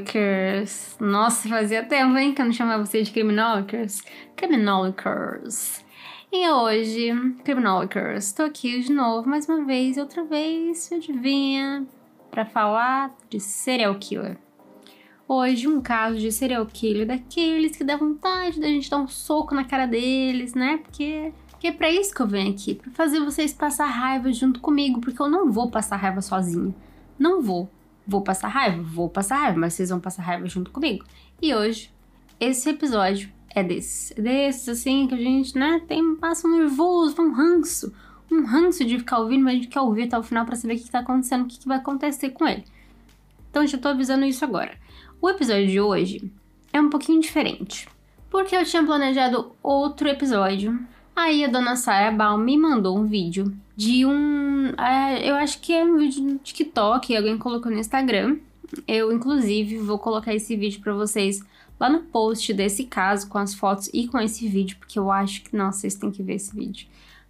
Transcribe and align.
Criminologers! 0.00 0.96
Nossa, 1.00 1.48
fazia 1.48 1.84
tempo, 1.84 2.16
hein, 2.16 2.32
que 2.32 2.40
eu 2.40 2.46
não 2.46 2.52
chamava 2.52 2.84
vocês 2.84 3.06
de 3.06 3.12
Criminologers. 3.12 4.02
Criminologers. 4.34 5.84
E 6.32 6.48
hoje, 6.48 7.12
Criminologers, 7.44 8.26
estou 8.26 8.46
aqui 8.46 8.80
de 8.80 8.92
novo, 8.92 9.28
mais 9.28 9.48
uma 9.48 9.64
vez, 9.64 9.96
outra 9.96 10.24
vez, 10.24 10.90
adivinha, 10.92 11.86
para 12.30 12.44
falar 12.44 13.14
de 13.30 13.40
serial 13.40 13.94
killer. 13.94 14.36
Hoje, 15.28 15.66
um 15.66 15.80
caso 15.80 16.18
de 16.18 16.30
serial 16.30 16.66
killer 16.66 17.06
daqueles 17.06 17.76
que 17.76 17.84
dá 17.84 17.96
vontade 17.96 18.60
da 18.60 18.66
gente 18.66 18.90
dar 18.90 18.98
um 18.98 19.08
soco 19.08 19.54
na 19.54 19.64
cara 19.64 19.86
deles, 19.86 20.54
né? 20.54 20.78
Porque 20.78 21.32
porque 21.50 21.68
é 21.68 21.72
pra 21.72 21.90
isso 21.90 22.14
que 22.14 22.20
eu 22.20 22.26
venho 22.26 22.52
aqui, 22.52 22.74
pra 22.74 22.90
fazer 22.90 23.18
vocês 23.18 23.52
passar 23.52 23.86
raiva 23.86 24.30
junto 24.30 24.60
comigo, 24.60 25.00
porque 25.00 25.20
eu 25.20 25.28
não 25.28 25.50
vou 25.50 25.70
passar 25.70 25.96
raiva 25.96 26.20
sozinha. 26.20 26.74
Não 27.18 27.40
vou. 27.40 27.70
Vou 28.06 28.22
passar 28.22 28.48
raiva? 28.48 28.82
Vou 28.82 29.08
passar 29.08 29.36
raiva, 29.36 29.58
mas 29.58 29.74
vocês 29.74 29.90
vão 29.90 29.98
passar 29.98 30.22
raiva 30.22 30.46
junto 30.46 30.70
comigo. 30.70 31.04
E 31.42 31.54
hoje, 31.54 31.90
esse 32.38 32.68
episódio 32.70 33.30
é 33.50 33.62
desses. 33.62 34.12
É 34.16 34.20
desses, 34.20 34.68
assim, 34.68 35.08
que 35.08 35.14
a 35.14 35.18
gente, 35.18 35.58
né, 35.58 35.82
tem, 35.88 36.14
passa 36.16 36.46
um 36.46 36.58
nervoso, 36.58 37.20
um 37.20 37.32
ranço. 37.32 37.92
Um 38.30 38.44
ranço 38.44 38.84
de 38.84 38.98
ficar 38.98 39.18
ouvindo, 39.18 39.44
mas 39.44 39.54
a 39.54 39.56
gente 39.56 39.68
quer 39.68 39.80
ouvir 39.80 40.04
até 40.04 40.18
o 40.18 40.22
final 40.22 40.44
para 40.44 40.56
saber 40.56 40.74
o 40.74 40.78
que, 40.78 40.90
tá 40.90 41.00
acontecendo, 41.00 41.44
o 41.44 41.46
que, 41.46 41.58
que 41.58 41.68
vai 41.68 41.78
acontecer 41.78 42.30
com 42.30 42.46
ele. 42.46 42.64
Então, 43.50 43.66
já 43.66 43.78
tô 43.78 43.88
avisando 43.88 44.24
isso 44.24 44.44
agora. 44.44 44.76
O 45.20 45.28
episódio 45.28 45.66
de 45.66 45.80
hoje 45.80 46.30
é 46.72 46.80
um 46.80 46.90
pouquinho 46.90 47.20
diferente. 47.20 47.88
Porque 48.30 48.54
eu 48.54 48.64
tinha 48.64 48.84
planejado 48.84 49.52
outro 49.62 50.08
episódio. 50.08 50.78
Aí 51.16 51.42
a 51.42 51.48
dona 51.48 51.76
Sarah 51.76 52.14
Baum 52.14 52.36
me 52.36 52.58
mandou 52.58 52.98
um 52.98 53.06
vídeo 53.06 53.50
de 53.74 54.04
um. 54.04 54.66
É, 54.78 55.30
eu 55.30 55.34
acho 55.36 55.58
que 55.62 55.72
é 55.72 55.82
um 55.82 55.96
vídeo 55.96 56.22
no 56.22 56.36
TikTok, 56.36 57.16
alguém 57.16 57.38
colocou 57.38 57.72
no 57.72 57.78
Instagram. 57.78 58.36
Eu, 58.86 59.10
inclusive, 59.10 59.78
vou 59.78 59.98
colocar 59.98 60.34
esse 60.34 60.54
vídeo 60.54 60.82
para 60.82 60.92
vocês 60.92 61.42
lá 61.80 61.88
no 61.88 62.00
post 62.00 62.52
desse 62.52 62.84
caso, 62.84 63.28
com 63.28 63.38
as 63.38 63.54
fotos 63.54 63.88
e 63.94 64.06
com 64.08 64.18
esse 64.18 64.46
vídeo, 64.46 64.76
porque 64.78 64.98
eu 64.98 65.10
acho 65.10 65.42
que, 65.42 65.56
nossa, 65.56 65.80
vocês 65.80 65.94
têm 65.94 66.10
que 66.10 66.22
ver 66.22 66.34
esse 66.34 66.54
vídeo. 66.54 66.86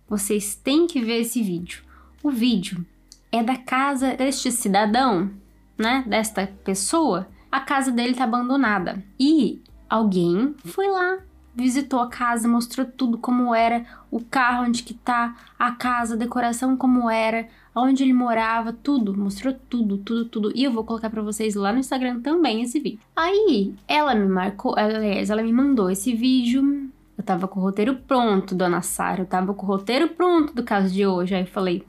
Vocês 0.09 0.57
têm 0.57 0.89
que 0.89 1.01
ver 1.01 1.21
esse 1.21 1.41
vídeo. 1.41 1.83
O 2.25 2.31
vídeo 2.31 2.85
é 3.31 3.41
da 3.41 3.57
casa 3.57 4.17
deste 4.17 4.51
cidadão, 4.51 5.31
né? 5.79 6.05
Desta 6.09 6.53
pessoa. 6.65 7.29
A 7.53 7.61
casa 7.61 7.93
dele 7.93 8.15
tá 8.15 8.25
abandonada. 8.25 9.01
E 9.19 9.63
alguém 9.89 10.57
foi 10.65 10.89
lá 10.89 11.19
visitou 11.57 12.01
a 12.01 12.09
casa, 12.09 12.47
mostrou 12.47 12.87
tudo 12.87 13.17
como 13.17 13.55
era, 13.55 13.87
o 14.11 14.21
carro 14.21 14.67
onde 14.67 14.83
que 14.83 14.93
tá, 14.93 15.35
a 15.59 15.73
casa, 15.73 16.15
a 16.15 16.19
decoração 16.19 16.77
como 16.77 17.09
era, 17.09 17.49
onde 17.75 18.03
ele 18.03 18.13
morava, 18.13 18.75
tudo, 18.75 19.17
mostrou 19.17 19.55
tudo, 19.69 19.97
tudo, 19.97 20.27
tudo. 20.27 20.53
E 20.55 20.65
eu 20.65 20.71
vou 20.71 20.85
colocar 20.85 21.09
para 21.09 21.23
vocês 21.23 21.55
lá 21.55 21.73
no 21.73 21.79
Instagram 21.79 22.21
também 22.21 22.63
esse 22.63 22.79
vídeo. 22.79 23.01
Aí, 23.17 23.75
ela 23.89 24.15
me 24.15 24.29
marcou, 24.29 24.75
aliás, 24.77 25.31
ela 25.31 25.43
me 25.43 25.53
mandou 25.53 25.91
esse 25.91 26.15
vídeo. 26.15 26.91
Eu 27.17 27.25
tava 27.25 27.49
com 27.49 27.59
o 27.59 27.63
roteiro 27.63 27.97
pronto, 28.07 28.55
dona 28.55 28.83
Sara, 28.83 29.23
eu 29.23 29.27
tava 29.27 29.55
com 29.55 29.65
o 29.65 29.69
roteiro 29.69 30.09
pronto 30.09 30.55
do 30.55 30.63
caso 30.63 30.93
de 30.93 31.07
hoje. 31.07 31.35
Aí 31.35 31.43
eu 31.43 31.47
falei, 31.47 31.83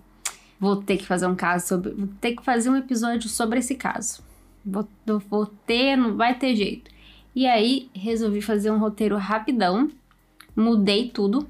vou 0.57 0.78
ter 0.78 0.95
que 0.95 1.05
fazer 1.05 1.28
um 1.28 1.35
caso 1.35 1.67
sobre, 1.67 1.91
vou 1.91 2.07
ter 2.22 2.34
que 2.34 2.44
fazer 2.44 2.69
um 2.69 2.78
episódio 2.78 3.29
sobre 3.29 3.59
esse 3.59 3.75
caso. 3.75 4.23
Vou, 4.66 4.88
vou 5.29 5.45
ter, 5.45 5.97
não 5.97 6.16
vai 6.16 6.35
ter 6.35 6.55
jeito. 6.55 6.97
E 7.37 7.45
aí 7.45 7.87
resolvi 7.93 8.41
fazer 8.41 8.71
um 8.71 8.79
roteiro 8.79 9.15
rapidão, 9.15 9.91
mudei 10.55 11.07
tudo, 11.07 11.47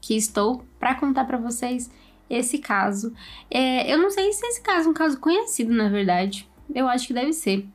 que 0.00 0.16
estou 0.16 0.64
para 0.80 0.94
contar 0.94 1.26
para 1.26 1.36
vocês 1.36 1.90
esse 2.30 2.56
caso. 2.56 3.12
É, 3.50 3.92
eu 3.92 3.98
não 3.98 4.10
sei 4.10 4.32
se 4.32 4.46
esse 4.46 4.62
caso 4.62 4.88
é 4.88 4.90
um 4.90 4.94
caso 4.94 5.20
conhecido, 5.20 5.74
na 5.74 5.90
verdade. 5.90 6.48
Eu 6.74 6.88
acho 6.88 7.08
que 7.08 7.12
deve 7.12 7.34
ser. 7.34 7.66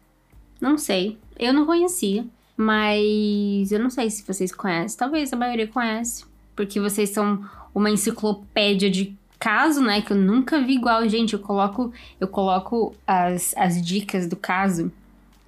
Não 0.60 0.76
sei. 0.76 1.20
Eu 1.38 1.54
não 1.54 1.68
conhecia, 1.68 2.26
mas 2.58 3.72
eu 3.72 3.78
não 3.78 3.92
sei 3.92 4.10
se 4.10 4.26
vocês 4.26 4.52
conhecem. 4.52 4.98
Talvez 4.98 5.32
a 5.32 5.38
maioria 5.38 5.68
conhece, 5.68 6.26
porque 6.56 6.80
vocês 6.80 7.12
são 7.12 7.48
uma 7.76 7.92
enciclopédia 7.92 8.90
de 8.90 9.16
caso, 9.38 9.82
né? 9.84 10.02
Que 10.02 10.14
eu 10.14 10.18
nunca 10.18 10.60
vi 10.60 10.78
igual, 10.78 11.08
gente. 11.08 11.34
Eu 11.34 11.40
coloco, 11.40 11.94
eu 12.20 12.28
coloco 12.28 12.96
as, 13.06 13.54
as 13.56 13.80
dicas 13.80 14.26
do 14.26 14.36
caso 14.36 14.92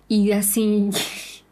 e 0.08 0.32
assim. 0.32 0.92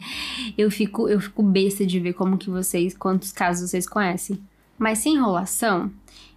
eu 0.57 0.69
fico, 0.71 1.07
eu 1.07 1.19
fico 1.19 1.43
besta 1.43 1.85
de 1.85 1.99
ver 1.99 2.13
como 2.13 2.37
que 2.37 2.49
vocês, 2.49 2.95
quantos 2.95 3.31
casos 3.31 3.69
vocês 3.69 3.87
conhecem. 3.87 4.39
Mas 4.77 4.99
sem 4.99 5.15
enrolação, 5.15 5.91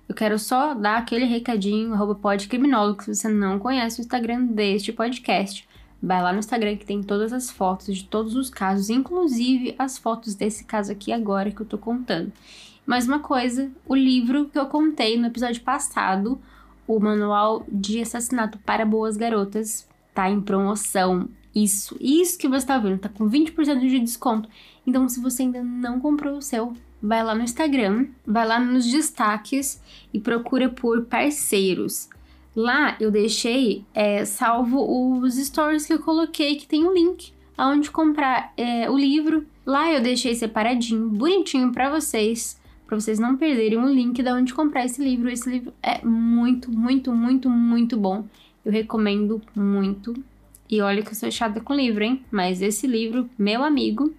eu 0.08 0.14
quero 0.14 0.38
só 0.38 0.74
dar 0.74 0.98
aquele 0.98 1.24
recadinho, 1.24 1.94
arroba 1.94 2.14
podcriminólogo, 2.14 3.02
se 3.02 3.14
você 3.14 3.28
não 3.28 3.58
conhece 3.58 4.00
o 4.00 4.02
Instagram 4.02 4.44
deste 4.46 4.92
podcast. 4.92 5.66
Vai 6.02 6.22
lá 6.22 6.32
no 6.32 6.40
Instagram 6.40 6.76
que 6.76 6.84
tem 6.84 7.02
todas 7.02 7.32
as 7.32 7.50
fotos 7.50 7.96
de 7.96 8.04
todos 8.04 8.36
os 8.36 8.50
casos, 8.50 8.90
inclusive 8.90 9.74
as 9.78 9.96
fotos 9.96 10.34
desse 10.34 10.64
caso 10.64 10.92
aqui 10.92 11.10
agora 11.10 11.50
que 11.50 11.62
eu 11.62 11.66
tô 11.66 11.78
contando. 11.78 12.30
Mais 12.84 13.08
uma 13.08 13.18
coisa, 13.18 13.70
o 13.86 13.94
livro 13.94 14.44
que 14.50 14.58
eu 14.58 14.66
contei 14.66 15.16
no 15.16 15.28
episódio 15.28 15.62
passado, 15.62 16.38
o 16.86 17.00
Manual 17.00 17.64
de 17.66 18.02
Assassinato 18.02 18.58
para 18.58 18.84
Boas 18.84 19.16
Garotas, 19.16 19.88
tá 20.14 20.28
em 20.28 20.42
promoção. 20.42 21.26
Isso, 21.54 21.96
isso 22.00 22.38
que 22.38 22.48
você 22.48 22.66
tá 22.66 22.78
vendo, 22.78 22.98
tá 22.98 23.08
com 23.08 23.28
20% 23.30 23.80
de 23.80 24.00
desconto. 24.00 24.48
Então, 24.86 25.08
se 25.08 25.20
você 25.20 25.42
ainda 25.42 25.62
não 25.62 26.00
comprou 26.00 26.36
o 26.36 26.42
seu, 26.42 26.74
vai 27.00 27.22
lá 27.22 27.34
no 27.34 27.42
Instagram, 27.42 28.06
vai 28.26 28.46
lá 28.46 28.58
nos 28.58 28.90
destaques 28.90 29.80
e 30.12 30.18
procura 30.18 30.68
por 30.68 31.04
parceiros. 31.04 32.08
Lá 32.56 32.96
eu 33.00 33.10
deixei 33.10 33.84
é, 33.94 34.24
salvo 34.24 35.20
os 35.20 35.34
stories 35.34 35.86
que 35.86 35.92
eu 35.92 35.98
coloquei, 35.98 36.56
que 36.56 36.66
tem 36.66 36.84
o 36.84 36.90
um 36.90 36.94
link 36.94 37.32
aonde 37.56 37.90
comprar 37.90 38.52
é, 38.56 38.90
o 38.90 38.96
livro. 38.96 39.46
Lá 39.64 39.92
eu 39.92 40.00
deixei 40.00 40.34
separadinho, 40.34 41.08
bonitinho 41.08 41.72
para 41.72 41.90
vocês, 41.90 42.60
para 42.86 42.98
vocês 42.98 43.18
não 43.18 43.36
perderem 43.36 43.78
o 43.78 43.88
link 43.88 44.22
de 44.22 44.30
onde 44.30 44.54
comprar 44.54 44.84
esse 44.84 45.02
livro. 45.02 45.28
Esse 45.30 45.48
livro 45.48 45.72
é 45.82 46.04
muito, 46.04 46.70
muito, 46.70 47.12
muito, 47.12 47.48
muito 47.48 47.96
bom. 47.96 48.24
Eu 48.64 48.72
recomendo 48.72 49.40
muito. 49.54 50.14
E 50.68 50.80
olha 50.80 51.02
que 51.02 51.10
eu 51.10 51.14
sou 51.14 51.30
chata 51.30 51.60
com 51.60 51.74
livro, 51.74 52.02
hein? 52.02 52.24
Mas 52.30 52.62
esse 52.62 52.86
livro, 52.86 53.28
meu 53.38 53.62
amigo, 53.62 54.14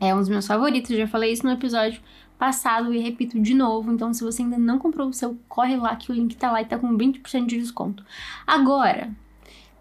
é 0.00 0.14
um 0.14 0.18
dos 0.18 0.28
meus 0.28 0.46
favoritos. 0.46 0.96
Já 0.96 1.06
falei 1.06 1.32
isso 1.32 1.44
no 1.44 1.52
episódio 1.52 2.00
passado 2.38 2.94
e 2.94 2.98
repito 2.98 3.40
de 3.40 3.54
novo. 3.54 3.92
Então, 3.92 4.12
se 4.14 4.22
você 4.22 4.42
ainda 4.42 4.58
não 4.58 4.78
comprou 4.78 5.08
o 5.08 5.12
seu, 5.12 5.36
corre 5.48 5.76
lá 5.76 5.96
que 5.96 6.12
o 6.12 6.14
link 6.14 6.36
tá 6.36 6.52
lá 6.52 6.62
e 6.62 6.66
tá 6.66 6.78
com 6.78 6.96
20% 6.96 7.46
de 7.46 7.58
desconto. 7.58 8.04
Agora, 8.46 9.10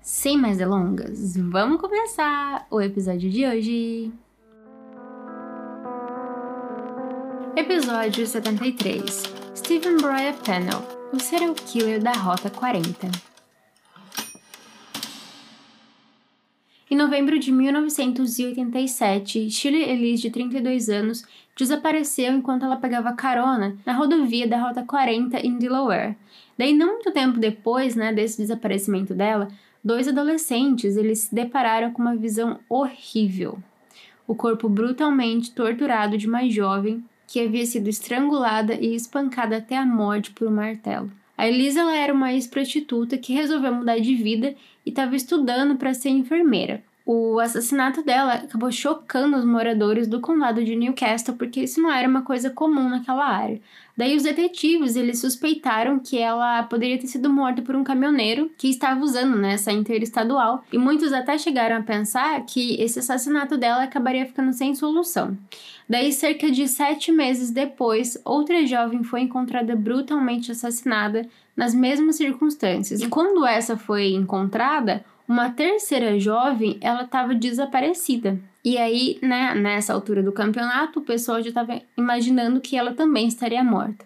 sem 0.02 0.38
mais 0.38 0.58
delongas, 0.58 1.36
vamos 1.38 1.80
começar 1.80 2.66
o 2.72 2.82
episódio 2.82 3.30
de 3.30 3.46
hoje. 3.46 4.12
Episódio 7.56 8.26
73 8.26 9.24
Stephen 9.56 9.98
Brian 9.98 10.34
Pennell, 10.46 10.82
o 11.12 11.20
serial 11.20 11.54
killer 11.56 12.02
da 12.02 12.14
Rota 12.14 12.50
40. 12.50 13.27
Em 16.90 16.96
novembro 16.96 17.38
de 17.38 17.52
1987, 17.52 19.50
Shirley 19.50 19.90
Elise, 19.90 20.22
de 20.22 20.30
32 20.30 20.88
anos, 20.88 21.26
desapareceu 21.54 22.32
enquanto 22.32 22.64
ela 22.64 22.78
pegava 22.78 23.12
carona 23.12 23.76
na 23.86 23.92
rodovia 23.92 24.48
da 24.48 24.58
Rota 24.58 24.84
40 24.84 25.46
em 25.46 25.58
Delaware. 25.58 26.16
Daí, 26.58 26.72
não 26.74 26.94
muito 26.94 27.12
tempo 27.12 27.42
depois 27.42 27.94
né, 27.94 28.14
desse 28.14 28.38
desaparecimento 28.38 29.14
dela, 29.14 29.50
dois 29.84 30.08
adolescentes 30.08 30.96
eles 30.96 31.20
se 31.20 31.36
depararam 31.36 31.92
com 31.92 32.02
uma 32.02 32.16
visão 32.16 32.58
horrível. 32.70 33.60
O 34.26 34.34
corpo 34.34 34.70
brutalmente 34.70 35.52
torturado 35.52 36.18
de 36.18 36.26
uma 36.26 36.50
jovem 36.50 37.04
que 37.28 37.42
havia 37.42 37.66
sido 37.66 37.90
estrangulada 37.90 38.74
e 38.74 38.96
espancada 38.96 39.58
até 39.58 39.76
a 39.76 39.86
morte 39.86 40.32
por 40.32 40.48
um 40.48 40.52
martelo. 40.52 41.12
A 41.38 41.48
Elisa 41.48 41.82
ela 41.82 41.96
era 41.96 42.14
uma 42.14 42.34
ex-prostituta 42.34 43.18
que 43.18 43.32
resolveu 43.32 43.72
mudar 43.72 44.00
de 44.00 44.16
vida 44.16 44.56
e 44.84 44.90
estava 44.90 45.16
estudando 45.16 45.78
para 45.78 45.94
ser 45.94 46.10
enfermeira. 46.10 46.84
O 47.10 47.40
assassinato 47.40 48.04
dela 48.04 48.34
acabou 48.34 48.70
chocando 48.70 49.38
os 49.38 49.46
moradores 49.46 50.10
do 50.10 50.20
condado 50.20 50.62
de 50.62 50.76
Newcastle 50.76 51.36
porque 51.36 51.62
isso 51.62 51.82
não 51.82 51.90
era 51.90 52.06
uma 52.06 52.22
coisa 52.22 52.50
comum 52.50 52.90
naquela 52.90 53.26
área. 53.26 53.62
Daí 53.96 54.14
os 54.14 54.24
detetives 54.24 54.98
eles 54.98 55.22
suspeitaram 55.22 56.00
que 56.00 56.18
ela 56.18 56.64
poderia 56.64 57.00
ter 57.00 57.08
sido 57.08 57.30
morta 57.30 57.62
por 57.62 57.78
um 57.78 57.84
caminhoneiro 57.84 58.52
que 58.58 58.68
estava 58.68 59.00
usando 59.00 59.38
né, 59.38 59.56
interestadual 59.72 60.66
e 60.70 60.78
muitos 60.78 61.14
até 61.14 61.38
chegaram 61.38 61.78
a 61.78 61.82
pensar 61.82 62.46
que 62.46 62.76
esse 62.76 63.00
assassinato 63.00 63.58
dela 63.58 63.84
acabaria 63.84 64.26
ficando 64.26 64.52
sem 64.52 64.76
solução. 64.76 65.38
Daí, 65.88 66.12
cerca 66.12 66.52
de 66.52 66.68
sete 66.68 67.14
meses 67.14 67.52
depois, 67.52 68.22
outra 68.26 68.68
jovem 68.68 69.02
foi 69.02 69.22
encontrada 69.22 69.78
brutalmente 69.78 70.52
assassinada 70.52 71.26
nas 71.56 71.74
mesmas 71.74 72.18
circunstâncias. 72.18 73.00
E 73.00 73.08
quando 73.08 73.46
essa 73.46 73.78
foi 73.78 74.12
encontrada, 74.12 75.06
uma 75.28 75.50
terceira 75.50 76.18
jovem, 76.20 76.78
ela 76.80 77.04
estava 77.04 77.36
desaparecida. 77.36 78.40
E 78.64 78.78
aí, 78.78 79.20
né, 79.22 79.54
nessa 79.56 79.94
altura 79.94 80.24
do 80.24 80.32
campeonato, 80.32 81.00
o 81.00 81.04
pessoal 81.04 81.42
já 81.42 81.50
estava 81.50 81.82
imaginando 81.98 82.62
que 82.62 82.78
ela 82.78 82.94
também 82.94 83.28
estaria 83.28 83.64
morta. 83.64 84.06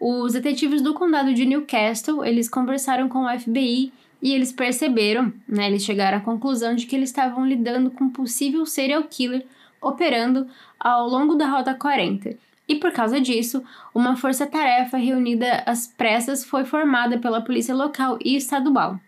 Os 0.00 0.32
detetives 0.32 0.82
do 0.82 0.94
condado 0.94 1.32
de 1.34 1.44
Newcastle, 1.44 2.24
eles 2.24 2.48
conversaram 2.48 3.08
com 3.08 3.24
o 3.24 3.38
FBI 3.38 3.92
e 4.22 4.32
eles 4.32 4.52
perceberam, 4.52 5.32
né, 5.48 5.66
eles 5.66 5.84
chegaram 5.84 6.18
à 6.18 6.20
conclusão 6.20 6.74
de 6.74 6.86
que 6.86 6.94
eles 6.96 7.10
estavam 7.10 7.46
lidando 7.46 7.90
com 7.90 8.04
um 8.04 8.10
possível 8.10 8.64
serial 8.64 9.02
killer 9.04 9.44
operando 9.80 10.46
ao 10.78 11.08
longo 11.08 11.34
da 11.34 11.46
Rota 11.46 11.74
40. 11.74 12.36
E 12.66 12.76
por 12.76 12.92
causa 12.92 13.20
disso, 13.20 13.62
uma 13.94 14.16
força-tarefa 14.16 14.96
reunida 14.96 15.62
às 15.66 15.86
pressas 15.86 16.44
foi 16.44 16.64
formada 16.64 17.18
pela 17.18 17.42
polícia 17.42 17.74
local 17.74 18.18
e 18.24 18.36
estadual. 18.36 18.98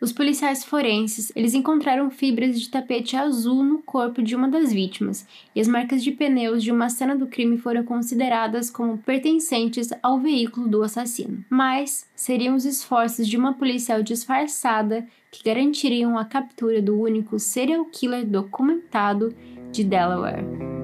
Os 0.00 0.12
policiais 0.12 0.64
forenses, 0.64 1.32
eles 1.34 1.54
encontraram 1.54 2.10
fibras 2.10 2.60
de 2.60 2.68
tapete 2.68 3.16
azul 3.16 3.62
no 3.62 3.78
corpo 3.78 4.22
de 4.22 4.34
uma 4.34 4.48
das 4.48 4.72
vítimas, 4.72 5.26
e 5.54 5.60
as 5.60 5.68
marcas 5.68 6.02
de 6.02 6.10
pneus 6.10 6.62
de 6.62 6.72
uma 6.72 6.88
cena 6.90 7.16
do 7.16 7.26
crime 7.26 7.56
foram 7.56 7.84
consideradas 7.84 8.70
como 8.70 8.98
pertencentes 8.98 9.90
ao 10.02 10.18
veículo 10.18 10.68
do 10.68 10.82
assassino. 10.82 11.44
Mas 11.48 12.06
seriam 12.14 12.54
os 12.54 12.64
esforços 12.64 13.26
de 13.26 13.36
uma 13.36 13.54
policial 13.54 14.02
disfarçada 14.02 15.06
que 15.30 15.44
garantiriam 15.44 16.18
a 16.18 16.24
captura 16.24 16.82
do 16.82 17.00
único 17.00 17.38
serial 17.38 17.84
killer 17.86 18.26
documentado 18.26 19.34
de 19.72 19.82
Delaware. 19.82 20.83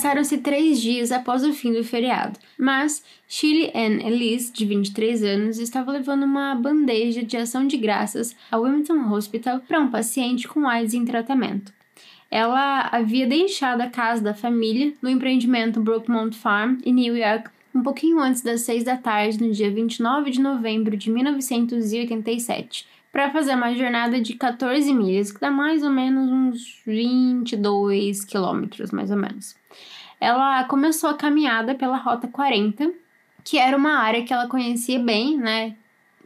Passaram-se 0.00 0.38
três 0.38 0.80
dias 0.80 1.12
após 1.12 1.44
o 1.44 1.52
fim 1.52 1.74
do 1.74 1.84
feriado, 1.84 2.38
mas 2.58 3.04
Shirley 3.28 3.70
Ann 3.74 4.00
Elise, 4.00 4.50
de 4.50 4.64
23 4.64 5.22
anos, 5.22 5.58
estava 5.58 5.92
levando 5.92 6.22
uma 6.22 6.54
bandeja 6.54 7.22
de 7.22 7.36
ação 7.36 7.66
de 7.66 7.76
graças 7.76 8.34
ao 8.50 8.62
Wilmington 8.62 9.12
Hospital 9.12 9.60
para 9.60 9.78
um 9.78 9.90
paciente 9.90 10.48
com 10.48 10.66
AIDS 10.66 10.94
em 10.94 11.04
tratamento. 11.04 11.70
Ela 12.30 12.88
havia 12.90 13.26
deixado 13.26 13.82
a 13.82 13.90
casa 13.90 14.22
da 14.22 14.32
família 14.32 14.94
no 15.02 15.10
empreendimento 15.10 15.82
Brookmont 15.82 16.34
Farm, 16.34 16.78
em 16.82 16.94
New 16.94 17.14
York, 17.14 17.50
um 17.74 17.82
pouquinho 17.82 18.20
antes 18.20 18.40
das 18.40 18.62
seis 18.62 18.82
da 18.82 18.96
tarde, 18.96 19.38
no 19.38 19.52
dia 19.52 19.70
29 19.70 20.30
de 20.30 20.40
novembro 20.40 20.96
de 20.96 21.10
1987, 21.10 22.86
para 23.12 23.30
fazer 23.30 23.54
uma 23.54 23.74
jornada 23.74 24.18
de 24.18 24.32
14 24.32 24.94
milhas, 24.94 25.30
que 25.30 25.40
dá 25.40 25.50
mais 25.50 25.82
ou 25.82 25.90
menos 25.90 26.30
uns 26.30 26.80
22 26.86 28.24
quilômetros, 28.24 28.92
mais 28.92 29.10
ou 29.10 29.18
menos. 29.18 29.59
Ela 30.20 30.64
começou 30.64 31.08
a 31.08 31.14
caminhada 31.14 31.74
pela 31.74 31.96
Rota 31.96 32.28
40, 32.28 32.92
que 33.42 33.58
era 33.58 33.76
uma 33.76 33.98
área 33.98 34.22
que 34.22 34.32
ela 34.32 34.46
conhecia 34.46 34.98
bem, 34.98 35.38
né? 35.38 35.74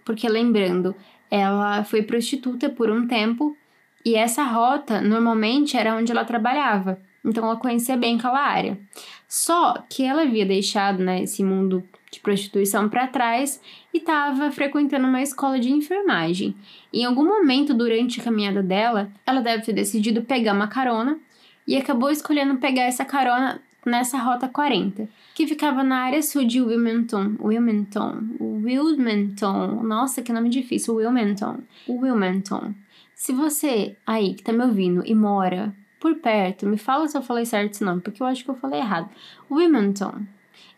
Porque 0.05 0.29
lembrando, 0.29 0.95
ela 1.31 1.85
foi 1.85 2.03
prostituta 2.03 2.69
por 2.69 2.91
um 2.91 3.07
tempo 3.07 3.57
e 4.05 4.17
essa 4.17 4.43
rota 4.43 5.01
normalmente 5.01 5.77
era 5.77 5.95
onde 5.95 6.13
ela 6.13 6.25
trabalhava. 6.25 7.01
Então 7.25 7.45
ela 7.45 7.57
conhecia 7.57 7.97
bem 7.97 8.17
aquela 8.17 8.41
área. 8.41 8.79
Só 9.27 9.83
que 9.89 10.05
ela 10.05 10.23
havia 10.23 10.45
deixado 10.45 11.03
né, 11.03 11.23
esse 11.23 11.43
mundo 11.43 11.83
de 12.13 12.21
prostituição 12.21 12.89
para 12.89 13.07
trás 13.07 13.61
e 13.93 13.99
estava 13.99 14.51
frequentando 14.51 15.09
uma 15.09 15.23
escola 15.23 15.59
de 15.59 15.73
enfermagem. 15.73 16.55
Em 16.93 17.05
algum 17.05 17.25
momento 17.25 17.73
durante 17.73 18.21
a 18.21 18.25
caminhada 18.25 18.63
dela, 18.63 19.11
ela 19.27 19.41
deve 19.41 19.65
ter 19.65 19.73
decidido 19.73 20.23
pegar 20.23 20.53
uma 20.53 20.69
carona 20.69 21.19
e 21.67 21.77
acabou 21.77 22.11
escolhendo 22.11 22.59
pegar 22.59 22.83
essa 22.83 23.05
carona 23.05 23.61
nessa 23.87 24.19
rota 24.19 24.49
40, 24.49 25.09
que 25.35 25.47
ficava 25.47 25.83
na 25.83 26.03
área 26.03 26.23
sul 26.23 26.45
de 26.45 26.61
Wilmington. 26.61 27.37
Wilmington. 27.41 28.19
Wilmington. 28.41 29.83
Nossa, 29.83 30.23
que 30.23 30.33
nome 30.33 30.49
difícil. 30.49 30.95
Wilmington. 30.95 31.59
Wilmington. 31.89 32.75
Se 33.15 33.33
você 33.33 33.97
aí 34.07 34.35
que 34.35 34.43
tá 34.43 34.53
me 34.53 34.65
ouvindo 34.65 35.03
e 35.07 35.15
mora 35.15 35.75
por 36.01 36.17
perto, 36.17 36.67
me 36.67 36.77
fala 36.77 37.09
se 37.09 37.17
eu 37.17 37.23
falei 37.23 37.47
certo 37.47 37.73
esse 37.73 37.85
nome, 37.85 38.01
porque 38.01 38.23
eu 38.23 38.27
acho 38.27 38.45
que 38.45 38.51
eu 38.51 38.57
falei 38.57 38.81
errado. 38.81 39.09
Wilmington. 39.51 40.23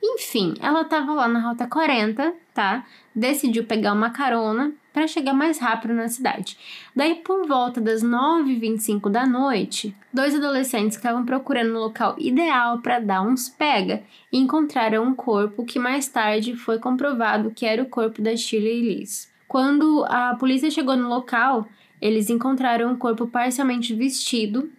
Enfim, 0.02 0.54
ela 0.60 0.84
tava 0.84 1.12
lá 1.12 1.26
na 1.26 1.40
rota 1.40 1.66
40, 1.66 2.32
tá? 2.54 2.86
Decidiu 3.14 3.64
pegar 3.64 3.92
uma 3.92 4.10
carona 4.10 4.72
para 4.96 5.06
chegar 5.06 5.34
mais 5.34 5.58
rápido 5.58 5.92
na 5.92 6.08
cidade. 6.08 6.56
Daí, 6.96 7.16
por 7.16 7.46
volta 7.46 7.82
das 7.82 8.02
9h25 8.02 9.10
da 9.10 9.26
noite, 9.26 9.94
dois 10.10 10.34
adolescentes 10.34 10.96
estavam 10.96 11.22
procurando 11.22 11.76
um 11.76 11.78
local 11.78 12.16
ideal 12.18 12.78
para 12.78 12.98
dar 12.98 13.20
uns 13.20 13.46
pega 13.46 14.02
e 14.32 14.38
encontraram 14.38 15.04
um 15.04 15.14
corpo 15.14 15.66
que 15.66 15.78
mais 15.78 16.08
tarde 16.08 16.56
foi 16.56 16.78
comprovado 16.78 17.50
que 17.54 17.66
era 17.66 17.82
o 17.82 17.90
corpo 17.90 18.22
da 18.22 18.34
Shirley 18.34 18.80
Liz. 18.80 19.30
Quando 19.46 20.02
a 20.08 20.34
polícia 20.36 20.70
chegou 20.70 20.96
no 20.96 21.10
local, 21.10 21.68
eles 22.00 22.30
encontraram 22.30 22.90
um 22.90 22.96
corpo 22.96 23.26
parcialmente 23.26 23.94
vestido, 23.94 24.72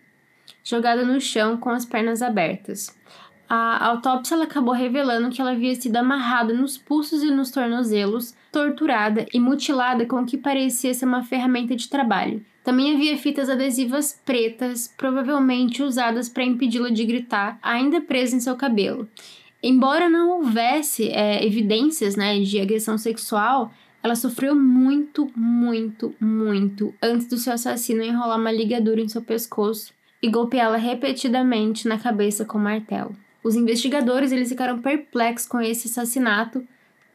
jogado 0.64 1.06
no 1.06 1.22
chão 1.22 1.58
com 1.58 1.70
as 1.70 1.86
pernas 1.86 2.24
abertas. 2.24 2.98
A 3.48 3.86
autópsia 3.86 4.42
acabou 4.44 4.74
revelando 4.74 5.30
que 5.30 5.40
ela 5.40 5.52
havia 5.52 5.76
sido 5.76 5.96
amarrada 5.96 6.54
nos 6.54 6.76
pulsos 6.76 7.22
e 7.22 7.30
nos 7.30 7.50
tornozelos, 7.50 8.36
torturada 8.58 9.28
e 9.32 9.40
mutilada 9.40 10.04
com 10.08 10.22
o 10.22 10.26
que 10.26 10.36
parecia 10.36 10.92
ser 10.92 11.06
uma 11.06 11.24
ferramenta 11.24 11.76
de 11.76 11.88
trabalho. 11.88 12.44
Também 12.64 12.96
havia 12.96 13.16
fitas 13.16 13.52
adesivas 13.52 14.20
pretas, 14.26 14.92
provavelmente 14.98 15.84
usadas 15.84 16.28
para 16.28 16.44
impedi-la 16.44 16.90
de 16.90 17.06
gritar, 17.06 17.60
ainda 17.62 18.02
presa 18.02 18.36
em 18.36 18.40
seu 18.40 18.56
cabelo. 18.56 19.08
Embora 19.62 20.10
não 20.10 20.32
houvesse 20.32 21.08
é, 21.08 21.46
evidências 21.46 22.16
né, 22.16 22.40
de 22.40 22.60
agressão 22.60 22.98
sexual, 22.98 23.72
ela 24.02 24.16
sofreu 24.16 24.56
muito, 24.56 25.32
muito, 25.36 26.16
muito 26.20 26.96
antes 27.02 27.28
do 27.28 27.38
seu 27.38 27.54
assassino 27.54 28.02
enrolar 28.02 28.40
uma 28.40 28.52
ligadura 28.52 29.02
em 29.02 29.08
seu 29.08 29.22
pescoço 29.22 29.94
e 30.22 30.30
golpeá-la 30.30 30.78
repetidamente 30.78 31.88
na 31.88 32.00
cabeça 32.00 32.44
com 32.44 32.58
martelo. 32.58 33.16
Os 33.44 33.56
investigadores 33.56 34.32
eles 34.32 34.50
ficaram 34.50 34.80
perplexos 34.80 35.48
com 35.48 35.62
esse 35.62 35.88
assassinato 35.88 36.68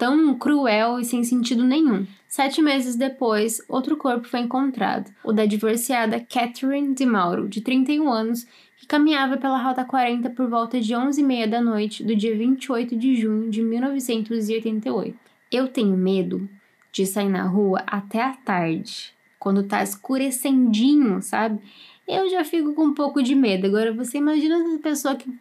tão 0.02 0.34
cruel 0.34 0.98
e 0.98 1.04
sem 1.04 1.22
sentido 1.22 1.62
nenhum. 1.62 2.04
Sete 2.26 2.60
meses 2.60 2.96
depois, 2.96 3.64
outro 3.68 3.96
corpo 3.96 4.26
foi 4.26 4.40
encontrado, 4.40 5.08
o 5.22 5.32
da 5.32 5.46
divorciada 5.46 6.18
Catherine 6.18 6.92
de 6.92 7.06
Mauro, 7.06 7.48
de 7.48 7.60
31 7.60 8.10
anos, 8.10 8.44
que 8.76 8.84
caminhava 8.84 9.36
pela 9.36 9.62
Rota 9.62 9.84
40 9.84 10.28
por 10.30 10.48
volta 10.50 10.80
de 10.80 10.92
11h30 10.92 11.46
da 11.46 11.60
noite 11.60 12.02
do 12.02 12.16
dia 12.16 12.36
28 12.36 12.96
de 12.96 13.14
junho 13.14 13.48
de 13.48 13.62
1988. 13.62 15.16
Eu 15.52 15.68
tenho 15.68 15.96
medo 15.96 16.48
de 16.90 17.06
sair 17.06 17.28
na 17.28 17.44
rua 17.44 17.84
até 17.86 18.20
a 18.24 18.32
tarde, 18.32 19.14
quando 19.38 19.62
tá 19.62 19.84
escurecendinho, 19.84 21.22
sabe? 21.22 21.60
Eu 22.08 22.28
já 22.28 22.42
fico 22.42 22.74
com 22.74 22.86
um 22.86 22.94
pouco 22.94 23.22
de 23.22 23.36
medo. 23.36 23.68
Agora 23.68 23.92
você 23.92 24.18
imagina 24.18 24.56
essa 24.56 24.78
pessoa 24.80 25.14
que. 25.14 25.32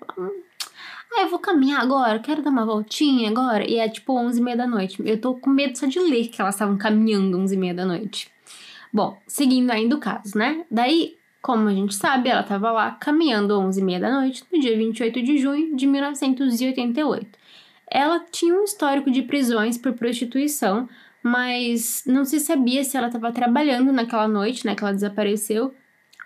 Ah, 1.13 1.23
eu 1.23 1.29
vou 1.29 1.39
caminhar 1.39 1.81
agora, 1.81 2.19
quero 2.19 2.41
dar 2.41 2.49
uma 2.49 2.65
voltinha 2.65 3.29
agora. 3.29 3.69
E 3.69 3.77
é 3.77 3.89
tipo 3.89 4.17
11 4.17 4.39
e 4.39 4.43
meia 4.43 4.57
da 4.57 4.67
noite. 4.67 5.01
Eu 5.05 5.19
tô 5.19 5.35
com 5.35 5.49
medo 5.49 5.77
só 5.77 5.85
de 5.85 5.99
ler 5.99 6.29
que 6.29 6.41
elas 6.41 6.55
estavam 6.55 6.77
caminhando 6.77 7.37
11 7.37 7.53
e 7.53 7.57
meia 7.57 7.73
da 7.73 7.85
noite. 7.85 8.31
Bom, 8.93 9.17
seguindo 9.27 9.71
ainda 9.71 9.95
o 9.95 9.99
caso, 9.99 10.37
né? 10.37 10.65
Daí, 10.71 11.17
como 11.41 11.67
a 11.67 11.73
gente 11.73 11.95
sabe, 11.95 12.29
ela 12.29 12.41
estava 12.41 12.71
lá 12.71 12.91
caminhando 12.91 13.59
11 13.59 13.79
e 13.79 13.83
meia 13.83 13.99
da 13.99 14.11
noite 14.11 14.43
no 14.51 14.59
dia 14.59 14.75
28 14.77 15.21
de 15.21 15.37
junho 15.37 15.75
de 15.75 15.85
1988. 15.85 17.27
Ela 17.89 18.25
tinha 18.31 18.53
um 18.53 18.63
histórico 18.63 19.11
de 19.11 19.21
prisões 19.21 19.77
por 19.77 19.93
prostituição, 19.93 20.87
mas 21.21 22.03
não 22.05 22.23
se 22.23 22.39
sabia 22.39 22.83
se 22.85 22.95
ela 22.95 23.07
estava 23.07 23.33
trabalhando 23.33 23.91
naquela 23.91 24.29
noite, 24.29 24.65
né, 24.65 24.75
que 24.75 24.83
ela 24.83 24.93
desapareceu, 24.93 25.73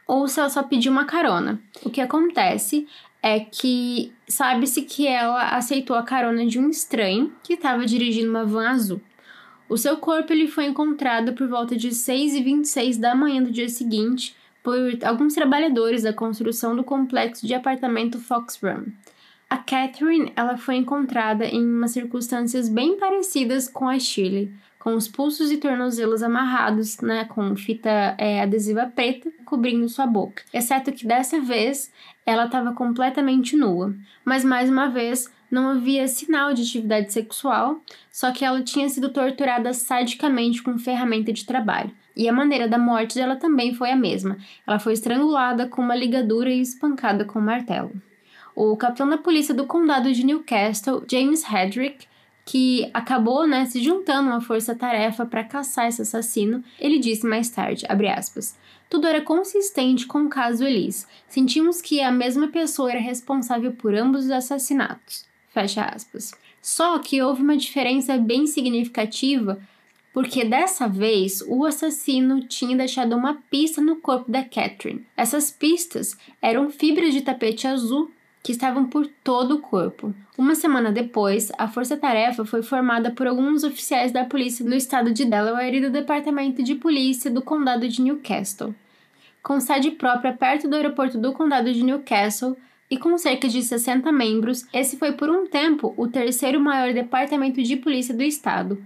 ou 0.08 0.28
se 0.28 0.40
ela 0.40 0.50
só 0.50 0.62
pediu 0.62 0.92
uma 0.92 1.06
carona. 1.06 1.60
O 1.84 1.90
que 1.90 2.02
acontece 2.02 2.88
é 3.22 3.40
que 3.40 4.14
sabe-se 4.28 4.82
que 4.84 5.08
ela 5.08 5.50
aceitou 5.50 5.96
a 5.96 6.04
carona 6.04 6.46
de 6.46 6.60
um 6.60 6.70
estranho 6.70 7.34
que 7.44 7.54
estava 7.54 7.86
dirigindo 7.86 8.30
uma 8.30 8.46
van 8.46 8.70
azul. 8.70 9.02
O 9.68 9.78
seu 9.78 9.98
corpo 9.98 10.32
ele 10.32 10.48
foi 10.48 10.66
encontrado 10.66 11.34
por 11.34 11.48
volta 11.48 11.76
de 11.76 11.92
6 11.92 12.36
e 12.36 12.44
26 12.44 12.98
da 12.98 13.16
manhã 13.16 13.42
do 13.42 13.52
dia 13.52 13.68
seguinte, 13.68 14.36
por 14.62 14.78
alguns 15.04 15.34
trabalhadores 15.34 16.04
da 16.04 16.14
construção 16.14 16.76
do 16.76 16.84
complexo 16.84 17.46
de 17.46 17.54
apartamento 17.54 18.20
Fox 18.20 18.60
Run. 18.62 18.86
A 19.50 19.58
Catherine 19.58 20.34
ela 20.36 20.58
foi 20.58 20.76
encontrada 20.76 21.46
em 21.46 21.64
umas 21.64 21.92
circunstâncias 21.92 22.68
bem 22.68 22.98
parecidas 22.98 23.68
com 23.68 23.88
a 23.88 24.00
Shirley, 24.00 24.52
com 24.86 24.94
os 24.94 25.08
pulsos 25.08 25.52
e 25.52 25.58
tornozelos 25.58 26.22
amarrados, 26.22 27.00
né, 27.00 27.26
com 27.26 27.56
fita 27.56 27.90
é, 28.20 28.44
adesiva 28.44 28.86
preta 28.86 29.32
cobrindo 29.44 29.90
sua 29.90 30.06
boca. 30.06 30.44
Exceto 30.54 30.92
que 30.92 31.08
dessa 31.08 31.42
vez 31.42 31.92
ela 32.24 32.46
estava 32.46 32.72
completamente 32.72 33.58
nua, 33.58 33.96
mas 34.24 34.46
mais 34.46 34.70
uma 34.70 34.88
vez 34.88 35.28
não 35.50 35.70
havia 35.70 36.08
sinal 36.08 36.54
de 36.54 36.62
atividade 36.62 37.12
sexual, 37.12 37.82
só 38.12 38.32
que 38.32 38.46
ela 38.46 38.62
tinha 38.62 38.88
sido 38.88 39.10
torturada 39.10 39.74
sadicamente 39.74 40.62
com 40.62 40.78
ferramenta 40.78 41.34
de 41.34 41.48
trabalho. 41.48 41.90
E 42.16 42.30
a 42.30 42.34
maneira 42.34 42.68
da 42.68 42.78
morte 42.78 43.16
dela 43.16 43.38
também 43.38 43.74
foi 43.74 43.90
a 43.90 43.96
mesma. 43.96 44.38
Ela 44.68 44.78
foi 44.78 44.94
estrangulada 44.94 45.68
com 45.68 45.82
uma 45.82 45.96
ligadura 45.96 46.52
e 46.52 46.62
espancada 46.62 47.26
com 47.26 47.40
um 47.40 47.42
martelo. 47.42 47.92
O 48.56 48.78
capitão 48.78 49.10
da 49.10 49.18
polícia 49.18 49.54
do 49.56 49.66
condado 49.66 50.14
de 50.14 50.24
Newcastle, 50.24 51.04
James 51.10 51.44
Hedrick, 51.44 52.06
que 52.46 52.90
acabou 52.94 53.48
né, 53.48 53.66
se 53.66 53.84
juntando 53.84 54.30
uma 54.30 54.40
força-tarefa 54.40 55.26
para 55.26 55.44
caçar 55.44 55.88
esse 55.88 56.04
assassino, 56.04 56.64
ele 56.80 57.00
disse 57.00 57.26
mais 57.26 57.50
tarde, 57.50 57.88
aspas, 58.16 58.56
tudo 58.88 59.08
era 59.08 59.20
consistente 59.20 60.06
com 60.06 60.26
o 60.26 60.30
caso 60.30 60.64
Elise. 60.64 61.08
Sentimos 61.28 61.82
que 61.82 62.02
a 62.02 62.12
mesma 62.12 62.50
pessoa 62.50 62.92
era 62.92 63.00
responsável 63.00 63.72
por 63.72 63.96
ambos 63.96 64.26
os 64.26 64.32
assassinatos. 64.32 65.26
Fecha 65.50 65.84
aspas. 65.84 66.34
Só 66.62 67.00
que 67.00 67.22
houve 67.22 67.42
uma 67.42 67.58
diferença 67.58 68.18
bem 68.18 68.46
significativa, 68.46 69.60
porque 70.14 70.46
dessa 70.46 70.88
vez 70.88 71.44
o 71.48 71.66
assassino 71.66 72.48
tinha 72.48 72.78
deixado 72.78 73.16
uma 73.16 73.42
pista 73.50 73.82
no 73.82 73.98
corpo 73.98 74.32
da 74.32 74.44
Catherine. 74.44 75.06
Essas 75.18 75.50
pistas 75.50 76.16
eram 76.42 76.70
fibras 76.70 77.14
de 77.14 77.22
tapete 77.22 77.68
azul 77.68 78.12
que 78.46 78.52
estavam 78.52 78.86
por 78.86 79.08
todo 79.24 79.56
o 79.56 79.60
corpo. 79.60 80.14
Uma 80.38 80.54
semana 80.54 80.92
depois, 80.92 81.52
a 81.58 81.68
força-tarefa 81.68 82.46
foi 82.46 82.62
formada 82.62 83.10
por 83.10 83.26
alguns 83.26 83.64
oficiais 83.64 84.12
da 84.12 84.24
polícia 84.24 84.64
do 84.64 84.76
estado 84.76 85.12
de 85.12 85.26
Delaware 85.26 85.78
e 85.78 85.82
do 85.82 85.90
departamento 85.90 86.62
de 86.62 86.76
polícia 86.76 87.32
do 87.32 87.42
condado 87.42 87.90
de 87.90 88.04
Newcastle. 88.04 88.76
Com 89.42 89.60
sede 89.60 89.90
própria 89.90 90.32
perto 90.32 90.68
do 90.68 90.76
aeroporto 90.76 91.18
do 91.18 91.34
condado 91.34 91.74
de 91.74 91.84
Newcastle, 91.84 92.56
e 92.88 92.98
com 92.98 93.18
cerca 93.18 93.48
de 93.48 93.64
60 93.64 94.12
membros, 94.12 94.64
esse 94.72 94.96
foi 94.96 95.14
por 95.14 95.28
um 95.28 95.48
tempo 95.48 95.96
o 95.98 96.08
terceiro 96.08 96.60
maior 96.60 96.94
departamento 96.94 97.64
de 97.64 97.76
polícia 97.76 98.14
do 98.14 98.22
estado. 98.22 98.78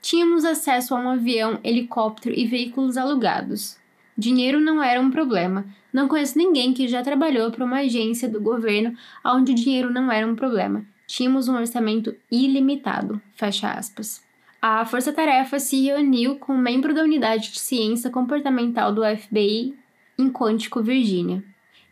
Tínhamos 0.00 0.44
acesso 0.44 0.94
a 0.94 1.00
um 1.00 1.08
avião, 1.08 1.58
helicóptero 1.64 2.32
e 2.38 2.46
veículos 2.46 2.96
alugados. 2.96 3.76
Dinheiro 4.16 4.60
não 4.60 4.82
era 4.82 5.00
um 5.00 5.10
problema. 5.10 5.64
Não 5.92 6.08
conheço 6.08 6.38
ninguém 6.38 6.72
que 6.72 6.88
já 6.88 7.02
trabalhou 7.02 7.50
para 7.50 7.64
uma 7.64 7.80
agência 7.80 8.28
do 8.28 8.40
governo 8.40 8.96
onde 9.24 9.52
o 9.52 9.54
dinheiro 9.54 9.92
não 9.92 10.10
era 10.10 10.26
um 10.26 10.34
problema. 10.34 10.84
Tínhamos 11.06 11.48
um 11.48 11.56
orçamento 11.56 12.14
ilimitado. 12.30 13.20
Fecha 13.34 13.70
aspas. 13.70 14.22
A 14.60 14.84
força-tarefa 14.84 15.58
se 15.58 15.82
reuniu 15.82 16.36
com 16.36 16.54
um 16.54 16.58
membro 16.58 16.94
da 16.94 17.02
unidade 17.02 17.52
de 17.52 17.60
ciência 17.60 18.10
comportamental 18.10 18.92
do 18.92 19.02
FBI 19.04 19.74
em 20.18 20.30
Quantico, 20.30 20.82
Virgínia 20.82 21.44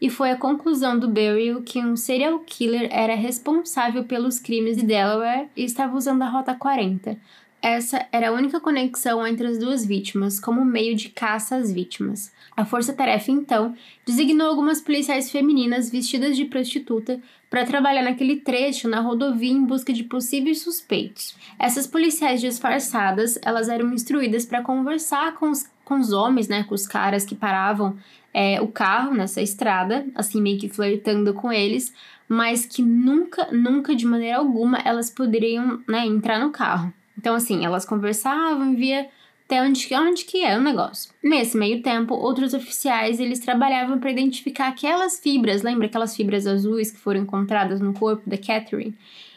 e 0.04 0.10
foi 0.10 0.30
a 0.30 0.36
conclusão 0.36 0.98
do 0.98 1.08
Beryl 1.08 1.62
que 1.62 1.78
um 1.78 1.96
serial 1.96 2.38
killer 2.40 2.88
era 2.90 3.14
responsável 3.14 4.04
pelos 4.04 4.38
crimes 4.38 4.76
de 4.76 4.84
Delaware 4.84 5.48
e 5.56 5.64
estava 5.64 5.96
usando 5.96 6.20
a 6.20 6.28
Rota 6.28 6.54
40. 6.54 7.16
Essa 7.64 8.06
era 8.12 8.28
a 8.28 8.32
única 8.32 8.60
conexão 8.60 9.26
entre 9.26 9.46
as 9.46 9.56
duas 9.56 9.86
vítimas, 9.86 10.38
como 10.38 10.62
meio 10.66 10.94
de 10.94 11.08
caça 11.08 11.56
às 11.56 11.72
vítimas. 11.72 12.30
A 12.54 12.62
força-tarefa, 12.62 13.30
então, 13.30 13.74
designou 14.04 14.46
algumas 14.46 14.82
policiais 14.82 15.30
femininas 15.30 15.90
vestidas 15.90 16.36
de 16.36 16.44
prostituta 16.44 17.18
para 17.48 17.64
trabalhar 17.64 18.02
naquele 18.02 18.36
trecho 18.36 18.86
na 18.86 19.00
rodovia 19.00 19.50
em 19.50 19.64
busca 19.64 19.94
de 19.94 20.04
possíveis 20.04 20.60
suspeitos. 20.60 21.34
Essas 21.58 21.86
policiais 21.86 22.42
disfarçadas, 22.42 23.38
elas 23.40 23.70
eram 23.70 23.94
instruídas 23.94 24.44
para 24.44 24.60
conversar 24.60 25.32
com 25.36 25.50
os, 25.50 25.66
com 25.86 25.98
os 25.98 26.12
homens, 26.12 26.48
né, 26.48 26.64
com 26.64 26.74
os 26.74 26.86
caras 26.86 27.24
que 27.24 27.34
paravam 27.34 27.96
é, 28.34 28.60
o 28.60 28.68
carro 28.68 29.14
nessa 29.14 29.40
estrada, 29.40 30.06
assim 30.14 30.38
meio 30.38 30.58
que 30.58 30.68
flertando 30.68 31.32
com 31.32 31.50
eles, 31.50 31.94
mas 32.28 32.66
que 32.66 32.82
nunca, 32.82 33.48
nunca 33.50 33.96
de 33.96 34.04
maneira 34.04 34.36
alguma 34.36 34.80
elas 34.80 35.08
poderiam 35.08 35.82
né, 35.88 36.04
entrar 36.04 36.38
no 36.38 36.50
carro. 36.50 36.92
Então, 37.16 37.34
assim, 37.34 37.64
elas 37.64 37.84
conversavam 37.84 38.74
via 38.74 39.08
até 39.44 39.62
onde, 39.62 39.94
onde 39.94 40.24
que 40.24 40.42
é 40.42 40.56
o 40.56 40.62
negócio. 40.62 41.12
Nesse 41.22 41.56
meio 41.56 41.82
tempo, 41.82 42.14
outros 42.14 42.54
oficiais 42.54 43.20
eles 43.20 43.38
trabalhavam 43.38 43.98
para 43.98 44.10
identificar 44.10 44.68
aquelas 44.68 45.20
fibras, 45.20 45.62
lembra 45.62 45.86
aquelas 45.86 46.16
fibras 46.16 46.46
azuis 46.46 46.90
que 46.90 46.98
foram 46.98 47.20
encontradas 47.20 47.80
no 47.80 47.92
corpo 47.92 48.28
da 48.28 48.38
Catherine? 48.38 48.96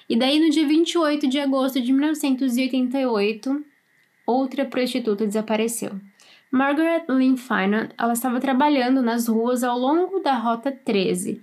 E 0.09 0.15
daí, 0.15 0.39
no 0.39 0.49
dia 0.49 0.65
28 0.65 1.27
de 1.27 1.39
agosto 1.39 1.81
de 1.81 1.91
1988, 1.91 3.65
outra 4.25 4.65
prostituta 4.65 5.27
desapareceu. 5.27 5.91
Margaret 6.49 7.03
Lynn 7.09 7.35
Finan, 7.35 7.89
ela 7.97 8.13
estava 8.13 8.39
trabalhando 8.39 9.01
nas 9.01 9.27
ruas 9.27 9.63
ao 9.65 9.77
longo 9.77 10.19
da 10.19 10.35
Rota 10.35 10.71
13. 10.71 11.41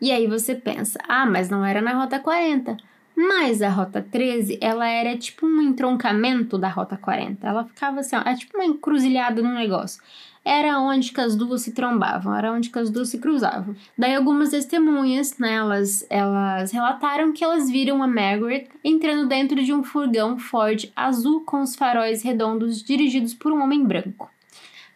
E 0.00 0.12
aí 0.12 0.28
você 0.28 0.54
pensa, 0.54 1.00
ah, 1.08 1.26
mas 1.26 1.50
não 1.50 1.64
era 1.64 1.80
na 1.80 1.92
Rota 1.92 2.20
40. 2.20 2.76
Mas 3.16 3.62
a 3.62 3.68
Rota 3.68 4.02
13, 4.02 4.58
ela 4.60 4.88
era 4.88 5.16
tipo 5.16 5.46
um 5.46 5.60
entroncamento 5.60 6.58
da 6.58 6.68
Rota 6.68 6.96
40. 6.96 7.46
Ela 7.46 7.64
ficava 7.64 8.00
assim, 8.00 8.16
ó, 8.16 8.22
é 8.22 8.34
tipo 8.34 8.56
uma 8.56 8.64
encruzilhada 8.66 9.40
no 9.40 9.54
negócio. 9.54 10.02
Era 10.44 10.78
onde 10.78 11.12
que 11.12 11.20
as 11.20 11.34
duas 11.34 11.62
se 11.62 11.72
trombavam, 11.72 12.36
era 12.36 12.52
onde 12.52 12.68
que 12.68 12.78
as 12.78 12.90
duas 12.90 13.08
se 13.08 13.18
cruzavam. 13.18 13.74
Daí 13.96 14.14
algumas 14.14 14.50
testemunhas, 14.50 15.38
né, 15.38 15.54
elas, 15.54 16.04
elas 16.10 16.70
relataram 16.70 17.32
que 17.32 17.42
elas 17.42 17.70
viram 17.70 18.02
a 18.02 18.06
Margaret 18.06 18.68
entrando 18.82 19.26
dentro 19.26 19.62
de 19.62 19.72
um 19.72 19.82
furgão 19.82 20.38
Ford 20.38 20.92
azul 20.94 21.42
com 21.46 21.62
os 21.62 21.74
faróis 21.74 22.22
redondos 22.22 22.82
dirigidos 22.82 23.32
por 23.32 23.52
um 23.52 23.62
homem 23.62 23.84
branco. 23.84 24.30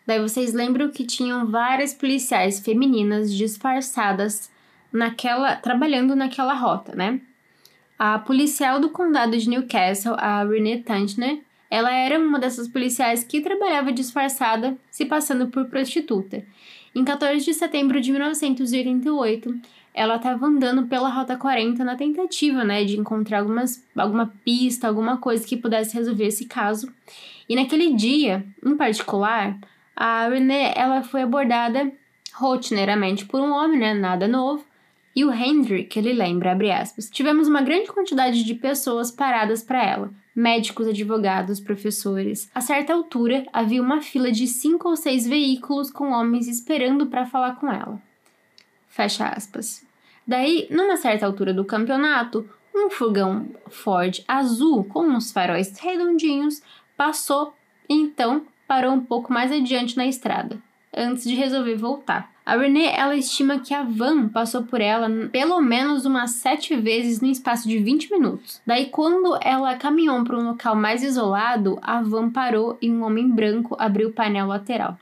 Daí 0.07 0.21
vocês 0.21 0.53
lembram 0.53 0.91
que 0.91 1.05
tinham 1.05 1.47
várias 1.47 1.95
policiais 1.95 2.61
femininas 2.61 3.33
disfarçadas 3.33 4.51
naquela 4.93 5.57
trabalhando 5.57 6.17
naquela 6.17 6.55
rota, 6.55 6.95
né? 6.95 7.21
A 7.99 8.17
policial 8.17 8.79
do 8.79 8.91
condado 8.91 9.37
de 9.37 9.49
Newcastle, 9.49 10.15
a 10.19 10.45
Renee 10.45 10.83
Tantner, 10.83 11.41
ela 11.69 11.93
era 11.93 12.17
uma 12.17 12.39
dessas 12.39 12.69
policiais 12.69 13.25
que 13.25 13.41
trabalhava 13.41 13.93
disfarçada, 13.93 14.79
se 14.89 15.05
passando 15.05 15.49
por 15.49 15.65
prostituta. 15.67 16.45
Em 16.95 17.05
14 17.05 17.45
de 17.45 17.53
setembro 17.53 18.01
de 18.01 18.13
1988, 18.13 19.53
ela 19.93 20.15
estava 20.15 20.47
andando 20.47 20.87
pela 20.87 21.09
Rota 21.09 21.37
40 21.37 21.83
na 21.83 21.97
tentativa, 21.97 22.63
né, 22.63 22.85
de 22.85 22.97
encontrar 22.97 23.41
algumas, 23.41 23.85
alguma 23.97 24.33
pista, 24.45 24.87
alguma 24.87 25.17
coisa 25.17 25.45
que 25.45 25.57
pudesse 25.57 25.95
resolver 25.97 26.27
esse 26.27 26.47
caso. 26.47 26.89
E 27.49 27.57
naquele 27.57 27.93
dia, 27.95 28.47
em 28.65 28.77
particular, 28.77 29.59
a 29.97 30.29
Renée, 30.29 30.73
ela 30.77 31.03
foi 31.03 31.23
abordada 31.23 31.91
rotineiramente 32.33 33.27
por 33.27 33.41
um 33.41 33.51
homem, 33.51 33.81
né, 33.81 33.93
nada 33.93 34.29
novo, 34.29 34.65
e 35.19 35.25
o 35.25 35.35
Hendrik, 35.35 35.99
ele 35.99 36.13
lembra, 36.13 36.53
abre 36.53 36.71
aspas, 36.71 37.11
tivemos 37.11 37.49
uma 37.49 37.61
grande 37.61 37.91
quantidade 37.91 38.45
de 38.45 38.55
pessoas 38.55 39.11
paradas 39.11 39.65
para 39.65 39.85
ela, 39.85 40.13
médicos, 40.33 40.87
advogados, 40.87 41.59
professores. 41.59 42.49
A 42.55 42.61
certa 42.61 42.93
altura, 42.93 43.45
havia 43.53 43.83
uma 43.83 44.01
fila 44.01 44.31
de 44.31 44.47
cinco 44.47 44.89
ou 44.89 44.95
seis 44.95 45.27
veículos 45.27 45.91
com 45.91 46.13
homens 46.13 46.47
esperando 46.47 47.07
para 47.07 47.27
falar 47.27 47.57
com 47.57 47.69
ela. 47.69 48.01
Fecha 48.87 49.27
aspas. 49.27 49.85
Daí, 50.25 50.69
numa 50.71 50.97
certa 50.97 51.27
altura 51.27 51.53
do 51.53 51.65
campeonato, 51.65 52.49
um 52.73 52.89
furgão 52.89 53.49
Ford 53.67 54.23
azul 54.29 54.85
com 54.85 55.01
uns 55.01 55.33
faróis 55.33 55.77
redondinhos 55.81 56.63
passou 56.97 57.53
e 57.89 57.95
então 57.95 58.47
parou 58.69 58.93
um 58.93 59.05
pouco 59.05 59.33
mais 59.33 59.51
adiante 59.51 59.97
na 59.97 60.07
estrada, 60.07 60.63
antes 60.97 61.25
de 61.25 61.35
resolver 61.35 61.75
voltar. 61.75 62.38
A 62.49 62.57
Renée, 62.57 62.91
ela 62.97 63.15
estima 63.15 63.59
que 63.59 63.75
a 63.75 63.83
van 63.83 64.27
passou 64.27 64.63
por 64.63 64.81
ela 64.81 65.07
pelo 65.31 65.61
menos 65.61 66.07
umas 66.07 66.31
sete 66.31 66.75
vezes 66.75 67.21
no 67.21 67.29
espaço 67.29 67.69
de 67.69 67.79
20 67.79 68.11
minutos. 68.11 68.63
Daí, 68.67 68.87
quando 68.87 69.39
ela 69.43 69.77
caminhou 69.77 70.25
para 70.25 70.39
um 70.39 70.47
local 70.47 70.75
mais 70.75 71.03
isolado, 71.03 71.79
a 71.83 72.01
van 72.01 72.31
parou 72.31 72.79
e 72.81 72.91
um 72.91 73.03
homem 73.03 73.29
branco 73.29 73.77
abriu 73.79 74.09
o 74.09 74.13
painel 74.15 74.47
lateral. 74.47 74.99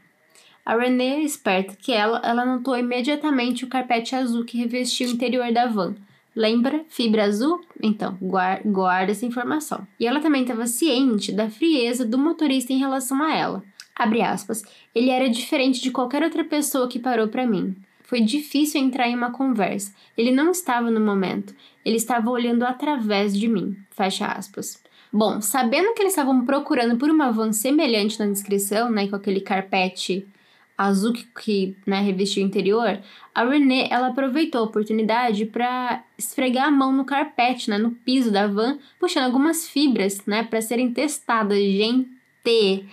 A 0.64 0.74
Renée, 0.74 1.22
esperta 1.22 1.76
que 1.80 1.92
ela, 1.92 2.20
ela 2.24 2.44
notou 2.44 2.76
imediatamente 2.76 3.64
o 3.64 3.68
carpete 3.68 4.16
azul 4.16 4.44
que 4.44 4.58
revestia 4.58 5.06
o 5.06 5.12
interior 5.12 5.52
da 5.52 5.68
van, 5.68 5.94
Lembra? 6.34 6.84
Fibra 6.88 7.24
azul? 7.24 7.60
Então, 7.80 8.18
guarda, 8.20 8.68
guarda 8.68 9.12
essa 9.12 9.24
informação. 9.24 9.86
E 10.00 10.06
ela 10.06 10.20
também 10.20 10.42
estava 10.42 10.66
ciente 10.66 11.32
da 11.32 11.48
frieza 11.48 12.04
do 12.04 12.18
motorista 12.18 12.74
em 12.74 12.78
relação 12.78 13.22
a 13.22 13.34
ela. 13.34 13.62
Abre 13.98 14.20
aspas. 14.20 14.62
Ele 14.94 15.08
era 15.08 15.28
diferente 15.28 15.80
de 15.80 15.90
qualquer 15.90 16.22
outra 16.22 16.44
pessoa 16.44 16.86
que 16.86 16.98
parou 16.98 17.28
para 17.28 17.46
mim. 17.46 17.74
Foi 18.02 18.20
difícil 18.20 18.80
entrar 18.80 19.08
em 19.08 19.16
uma 19.16 19.32
conversa. 19.32 19.92
Ele 20.16 20.30
não 20.30 20.50
estava 20.50 20.90
no 20.90 21.00
momento. 21.00 21.54
Ele 21.84 21.96
estava 21.96 22.30
olhando 22.30 22.62
através 22.64 23.36
de 23.36 23.48
mim. 23.48 23.76
Fecha 23.90 24.26
aspas. 24.26 24.80
Bom, 25.12 25.40
sabendo 25.40 25.94
que 25.94 26.02
eles 26.02 26.12
estavam 26.12 26.44
procurando 26.44 26.98
por 26.98 27.08
uma 27.08 27.32
van 27.32 27.52
semelhante 27.52 28.18
na 28.20 28.26
descrição, 28.26 28.90
né, 28.90 29.08
com 29.08 29.16
aquele 29.16 29.40
carpete 29.40 30.26
azul 30.76 31.12
que, 31.12 31.24
que 31.42 31.76
né, 31.86 32.00
revestiu 32.00 32.42
o 32.42 32.46
interior, 32.46 33.00
a 33.34 33.44
Renée 33.44 33.88
ela 33.90 34.08
aproveitou 34.08 34.60
a 34.60 34.64
oportunidade 34.64 35.46
para 35.46 36.04
esfregar 36.18 36.66
a 36.66 36.70
mão 36.70 36.92
no 36.92 37.04
carpete, 37.04 37.70
né, 37.70 37.78
no 37.78 37.92
piso 37.92 38.30
da 38.30 38.46
van, 38.46 38.78
puxando 39.00 39.24
algumas 39.24 39.66
fibras, 39.66 40.20
né, 40.26 40.42
para 40.44 40.60
serem 40.60 40.92
testadas. 40.92 41.58
Gente, 41.58 42.86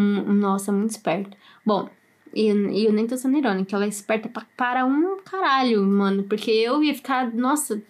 hum, 0.00 0.32
nossa, 0.34 0.72
muito 0.72 0.90
esperto. 0.90 1.36
Bom, 1.64 1.88
e, 2.34 2.50
e 2.50 2.84
eu 2.84 2.92
nem 2.92 3.06
tô 3.06 3.16
sendo 3.16 3.36
irônica, 3.36 3.74
ela 3.74 3.84
é 3.84 3.88
esperta 3.88 4.28
pra, 4.28 4.46
para 4.56 4.86
um 4.86 5.18
caralho, 5.18 5.82
mano, 5.84 6.22
porque 6.24 6.50
eu 6.50 6.82
ia 6.82 6.94
ficar, 6.94 7.32
nossa, 7.34 7.82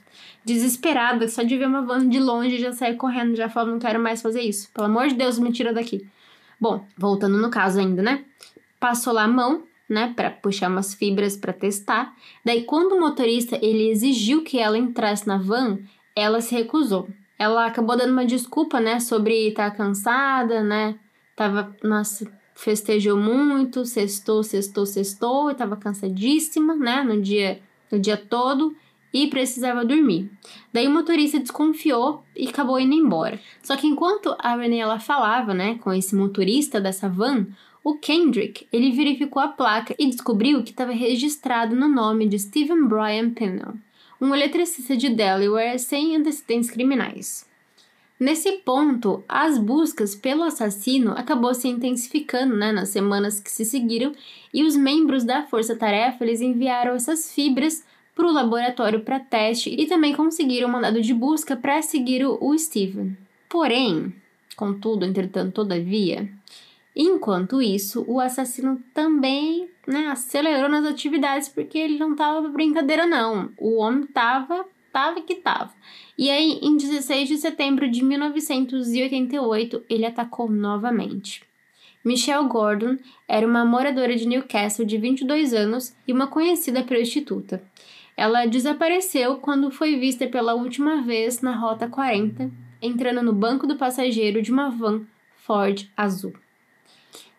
desesperada 0.44 1.28
só 1.28 1.42
de 1.42 1.56
ver 1.56 1.66
uma 1.66 1.82
van 1.82 2.08
de 2.08 2.18
longe 2.18 2.58
já 2.58 2.72
sair 2.72 2.96
correndo, 2.96 3.36
já 3.36 3.48
falando, 3.48 3.72
não 3.72 3.78
quero 3.78 4.00
mais 4.00 4.22
fazer 4.22 4.40
isso. 4.40 4.70
Pelo 4.72 4.86
amor 4.86 5.08
de 5.08 5.14
Deus, 5.14 5.38
me 5.38 5.52
tira 5.52 5.72
daqui. 5.72 6.06
Bom, 6.58 6.84
voltando 6.96 7.38
no 7.38 7.50
caso 7.50 7.80
ainda, 7.80 8.02
né? 8.02 8.24
Passou 8.78 9.12
lá 9.12 9.24
a 9.24 9.28
mão, 9.28 9.64
né, 9.88 10.12
para 10.14 10.30
puxar 10.30 10.70
umas 10.70 10.94
fibras 10.94 11.36
para 11.36 11.52
testar. 11.52 12.14
Daí 12.44 12.64
quando 12.64 12.92
o 12.92 13.00
motorista 13.00 13.58
ele 13.60 13.90
exigiu 13.90 14.42
que 14.42 14.58
ela 14.58 14.78
entrasse 14.78 15.26
na 15.26 15.36
van, 15.36 15.78
ela 16.14 16.40
se 16.40 16.54
recusou. 16.54 17.08
Ela 17.38 17.66
acabou 17.66 17.96
dando 17.96 18.12
uma 18.12 18.24
desculpa, 18.24 18.80
né, 18.80 19.00
sobre 19.00 19.48
estar 19.48 19.70
tá 19.70 19.76
cansada, 19.76 20.62
né? 20.62 20.96
Tava, 21.40 21.74
nossa, 21.82 22.30
festejou 22.54 23.16
muito, 23.16 23.86
sextou, 23.86 24.42
sextou, 24.42 24.84
sextou, 24.84 25.50
e 25.50 25.54
tava 25.54 25.74
cansadíssima, 25.74 26.76
né, 26.76 27.02
no 27.02 27.18
dia 27.18 27.62
no 27.90 27.98
dia 27.98 28.18
todo 28.18 28.76
e 29.10 29.26
precisava 29.26 29.82
dormir. 29.82 30.30
Daí 30.70 30.86
o 30.86 30.90
motorista 30.90 31.40
desconfiou 31.40 32.22
e 32.36 32.46
acabou 32.46 32.78
indo 32.78 32.92
embora. 32.92 33.40
Só 33.62 33.74
que 33.74 33.86
enquanto 33.86 34.36
a 34.38 34.54
Renee 34.54 34.80
ela 34.80 35.00
falava, 35.00 35.54
né, 35.54 35.78
com 35.78 35.90
esse 35.94 36.14
motorista 36.14 36.78
dessa 36.78 37.08
van, 37.08 37.46
o 37.82 37.94
Kendrick, 37.94 38.68
ele 38.70 38.92
verificou 38.92 39.40
a 39.40 39.48
placa 39.48 39.94
e 39.98 40.10
descobriu 40.10 40.62
que 40.62 40.72
estava 40.72 40.92
registrado 40.92 41.74
no 41.74 41.88
nome 41.88 42.28
de 42.28 42.38
Stephen 42.38 42.86
Brian 42.86 43.30
Pennell, 43.30 43.78
um 44.20 44.34
eletricista 44.34 44.94
de 44.94 45.08
Delaware 45.08 45.78
sem 45.78 46.14
antecedentes 46.16 46.70
criminais. 46.70 47.48
Nesse 48.20 48.52
ponto, 48.58 49.24
as 49.26 49.56
buscas 49.56 50.14
pelo 50.14 50.42
assassino 50.42 51.12
acabou 51.12 51.54
se 51.54 51.66
intensificando 51.68 52.54
né, 52.54 52.70
nas 52.70 52.90
semanas 52.90 53.40
que 53.40 53.50
se 53.50 53.64
seguiram 53.64 54.12
e 54.52 54.62
os 54.62 54.76
membros 54.76 55.24
da 55.24 55.44
Força 55.44 55.74
Tarefa 55.74 56.22
eles 56.22 56.42
enviaram 56.42 56.94
essas 56.94 57.32
fibras 57.32 57.82
para 58.14 58.26
o 58.26 58.32
laboratório 58.32 59.00
para 59.00 59.18
teste 59.18 59.74
e 59.74 59.86
também 59.86 60.14
conseguiram 60.14 60.68
um 60.68 60.72
mandado 60.72 61.00
de 61.00 61.14
busca 61.14 61.56
para 61.56 61.80
seguir 61.80 62.22
o, 62.26 62.58
Steven. 62.58 63.16
Porém, 63.48 64.14
contudo, 64.54 65.06
entretanto, 65.06 65.54
todavia, 65.54 66.30
enquanto 66.94 67.62
isso, 67.62 68.04
o 68.06 68.20
assassino 68.20 68.82
também 68.92 69.66
né, 69.86 70.08
acelerou 70.08 70.68
nas 70.68 70.84
atividades 70.84 71.48
porque 71.48 71.78
ele 71.78 71.98
não 71.98 72.14
tava 72.14 72.46
brincadeira 72.50 73.06
não. 73.06 73.50
O 73.56 73.78
homem 73.78 74.06
tava, 74.08 74.66
tava 74.92 75.22
que 75.22 75.36
tava. 75.36 75.72
E 76.20 76.30
aí, 76.30 76.58
em 76.60 76.76
16 76.76 77.30
de 77.30 77.38
setembro 77.38 77.90
de 77.90 78.04
1988, 78.04 79.84
ele 79.88 80.04
atacou 80.04 80.50
novamente. 80.50 81.42
Michelle 82.04 82.46
Gordon 82.46 82.98
era 83.26 83.46
uma 83.46 83.64
moradora 83.64 84.14
de 84.14 84.28
Newcastle 84.28 84.84
de 84.84 84.98
22 84.98 85.54
anos 85.54 85.96
e 86.06 86.12
uma 86.12 86.26
conhecida 86.26 86.82
prostituta. 86.82 87.62
Ela 88.14 88.44
desapareceu 88.44 89.38
quando 89.38 89.70
foi 89.70 89.96
vista 89.96 90.26
pela 90.26 90.52
última 90.52 91.00
vez 91.00 91.40
na 91.40 91.56
Rota 91.56 91.88
40, 91.88 92.50
entrando 92.82 93.22
no 93.22 93.32
banco 93.32 93.66
do 93.66 93.76
passageiro 93.76 94.42
de 94.42 94.52
uma 94.52 94.68
van 94.68 95.06
Ford 95.36 95.90
azul. 95.96 96.34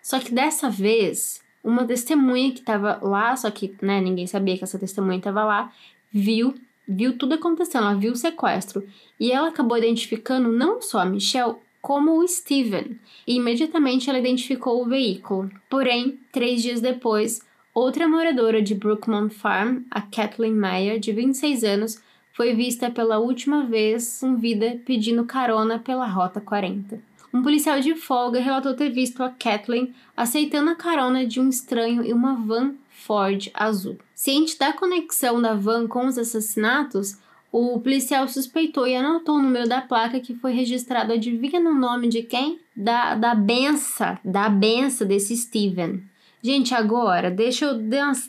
Só 0.02 0.20
que 0.20 0.34
dessa 0.34 0.72
vez, 0.72 1.44
uma 1.64 1.86
testemunha 1.86 2.52
que 2.52 2.62
estava 2.62 3.00
lá, 3.04 3.36
só 3.36 3.52
que 3.52 3.76
né, 3.80 4.02
ninguém 4.02 4.26
sabia 4.26 4.58
que 4.58 4.64
essa 4.64 4.80
testemunha 4.80 5.20
estava 5.20 5.44
lá, 5.44 5.72
viu 6.12 6.56
viu 6.92 7.18
tudo 7.18 7.36
acontecendo, 7.36 7.86
ela 7.86 7.96
viu 7.96 8.12
o 8.14 8.16
sequestro 8.16 8.84
e 9.20 9.32
ela 9.32 9.50
acabou 9.50 9.78
identificando 9.78 10.52
não 10.52 10.82
só 10.82 11.00
a 11.00 11.06
Michelle 11.06 11.56
como 11.82 12.20
o 12.20 12.28
Steven 12.28 13.00
e 13.26 13.36
imediatamente 13.36 14.10
ela 14.10 14.20
identificou 14.20 14.82
o 14.82 14.88
veículo. 14.88 15.50
Porém, 15.70 16.20
três 16.32 16.62
dias 16.62 16.82
depois, 16.82 17.42
Outra 17.74 18.06
moradora 18.06 18.62
de 18.62 18.76
Brookmont 18.76 19.34
Farm, 19.34 19.84
a 19.90 20.02
Kathleen 20.02 20.52
Meyer, 20.52 21.00
de 21.00 21.14
26 21.14 21.64
anos, 21.64 22.04
foi 22.34 22.54
vista 22.54 22.92
pela 22.92 23.18
última 23.18 23.64
vez 23.66 24.20
com 24.20 24.36
vida 24.36 24.78
pedindo 24.86 25.24
carona 25.24 25.80
pela 25.80 26.06
Rota 26.06 26.42
40. 26.42 27.00
Um 27.34 27.42
policial 27.42 27.80
de 27.80 27.96
folga 27.96 28.42
relatou 28.42 28.74
ter 28.74 28.90
visto 28.90 29.24
a 29.24 29.30
Kathleen 29.30 29.96
aceitando 30.18 30.70
a 30.70 30.76
carona 30.76 31.26
de 31.26 31.40
um 31.40 31.48
estranho 31.48 32.04
em 32.04 32.12
uma 32.12 32.36
van 32.36 32.76
Ford 33.06 33.50
azul. 33.54 33.98
Ciente 34.14 34.58
da 34.58 34.72
conexão 34.72 35.42
da 35.42 35.54
van 35.54 35.88
com 35.88 36.06
os 36.06 36.18
assassinatos, 36.18 37.18
o 37.52 37.80
policial 37.80 38.28
suspeitou 38.28 38.88
e 38.88 38.96
anotou 38.96 39.36
o 39.36 39.42
número 39.42 39.68
da 39.68 39.82
placa 39.82 40.20
que 40.20 40.36
foi 40.36 40.54
registrado. 40.54 41.12
Adivinha 41.12 41.60
no 41.60 41.74
nome 41.74 42.08
de 42.08 42.24
quem? 42.24 42.60
Da, 42.76 43.16
da 43.16 43.36
benção, 43.36 44.18
da 44.24 44.48
benção 44.48 45.06
desse 45.06 45.36
Steven. 45.36 46.04
Gente, 46.42 46.74
agora, 46.74 47.30
deixa 47.30 47.66
eu, 47.66 47.78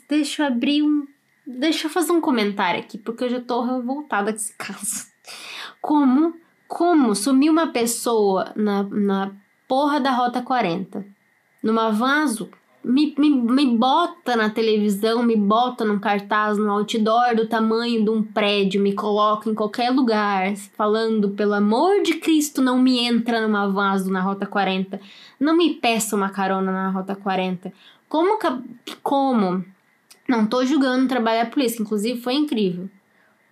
deixa 0.09 0.43
eu 0.43 0.47
abrir 0.47 0.83
um. 0.83 1.07
Deixa 1.45 1.87
eu 1.87 1.91
fazer 1.91 2.11
um 2.11 2.21
comentário 2.21 2.79
aqui, 2.79 2.97
porque 2.97 3.23
eu 3.23 3.29
já 3.29 3.41
tô 3.41 3.61
revoltada 3.61 4.31
com 4.31 4.37
esse 4.37 4.53
caso. 4.57 5.07
Como, 5.81 6.33
como 6.67 7.15
sumiu 7.15 7.51
uma 7.51 7.67
pessoa 7.67 8.51
na, 8.55 8.83
na 8.83 9.31
porra 9.67 9.99
da 9.99 10.11
Rota 10.11 10.41
40, 10.41 11.05
numa 11.61 11.89
van 11.91 12.23
azul? 12.23 12.49
Me, 12.83 13.15
me, 13.17 13.29
me 13.29 13.77
bota 13.77 14.35
na 14.35 14.49
televisão, 14.49 15.23
me 15.23 15.35
bota 15.37 15.85
num 15.85 15.99
cartaz, 15.99 16.57
no 16.57 16.69
outdoor 16.69 17.35
do 17.35 17.47
tamanho 17.47 18.03
de 18.03 18.09
um 18.09 18.21
prédio, 18.21 18.81
me 18.81 18.93
coloca 18.93 19.49
em 19.49 19.53
qualquer 19.53 19.89
lugar, 19.89 20.53
falando, 20.75 21.29
pelo 21.29 21.53
amor 21.53 22.01
de 22.01 22.15
Cristo, 22.15 22.61
não 22.61 22.77
me 22.77 22.99
entra 22.99 23.47
numa 23.47 23.91
azul 23.91 24.11
na 24.11 24.21
Rota 24.21 24.45
40. 24.45 24.99
Não 25.39 25.55
me 25.55 25.75
peça 25.75 26.15
uma 26.15 26.29
carona 26.29 26.71
na 26.71 26.89
Rota 26.89 27.15
40. 27.15 27.71
Como? 28.09 28.37
Como? 29.01 29.63
Não 30.27 30.45
tô 30.45 30.65
julgando 30.65 31.07
da 31.07 31.45
polícia, 31.45 31.81
inclusive 31.81 32.21
foi 32.21 32.33
incrível. 32.33 32.89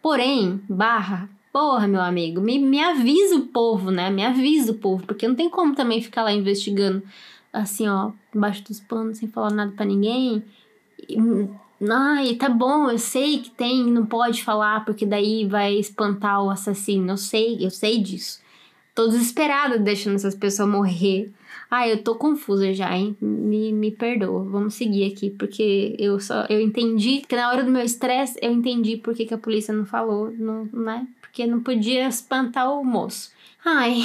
Porém, 0.01 0.61
barra, 0.69 1.29
porra, 1.51 1.87
meu 1.87 2.01
amigo, 2.01 2.41
me, 2.41 2.57
me 2.57 2.81
avisa 2.81 3.35
o 3.35 3.47
povo, 3.47 3.91
né? 3.91 4.09
Me 4.09 4.25
avisa 4.25 4.71
o 4.71 4.75
povo, 4.75 5.05
porque 5.05 5.27
não 5.27 5.35
tem 5.35 5.49
como 5.49 5.75
também 5.75 6.01
ficar 6.01 6.23
lá 6.23 6.31
investigando 6.31 7.03
assim, 7.51 7.87
ó, 7.87 8.11
embaixo 8.33 8.63
dos 8.63 8.79
panos, 8.79 9.17
sem 9.17 9.27
falar 9.29 9.51
nada 9.51 9.71
para 9.71 9.85
ninguém. 9.85 10.43
Ai, 11.89 12.35
tá 12.35 12.47
bom, 12.47 12.89
eu 12.89 12.97
sei 12.99 13.39
que 13.39 13.49
tem, 13.49 13.85
não 13.85 14.05
pode 14.05 14.43
falar, 14.43 14.85
porque 14.85 15.05
daí 15.05 15.45
vai 15.45 15.73
espantar 15.75 16.43
o 16.43 16.49
assassino. 16.49 17.11
Eu 17.11 17.17
sei, 17.17 17.57
eu 17.59 17.71
sei 17.71 17.99
disso. 17.99 18.39
Tô 18.93 19.07
desesperada 19.07 19.79
deixando 19.79 20.15
essas 20.15 20.35
pessoas 20.35 20.69
morrer. 20.69 21.31
Ah, 21.69 21.87
eu 21.87 22.03
tô 22.03 22.15
confusa 22.15 22.73
já, 22.73 22.95
hein? 22.95 23.15
Me, 23.21 23.71
me 23.71 23.91
perdoa. 23.91 24.43
Vamos 24.43 24.73
seguir 24.73 25.11
aqui, 25.11 25.29
porque 25.29 25.95
eu 25.97 26.19
só 26.19 26.45
eu 26.49 26.59
entendi 26.59 27.21
que 27.27 27.35
na 27.35 27.49
hora 27.49 27.63
do 27.63 27.71
meu 27.71 27.81
estresse 27.81 28.37
eu 28.41 28.51
entendi 28.51 28.97
por 28.97 29.15
que, 29.15 29.25
que 29.25 29.33
a 29.33 29.37
polícia 29.37 29.73
não 29.73 29.85
falou, 29.85 30.31
não, 30.37 30.67
né? 30.73 31.07
Porque 31.21 31.47
não 31.47 31.61
podia 31.61 32.07
espantar 32.07 32.69
o 32.71 32.83
moço. 32.83 33.31
Ai, 33.63 34.03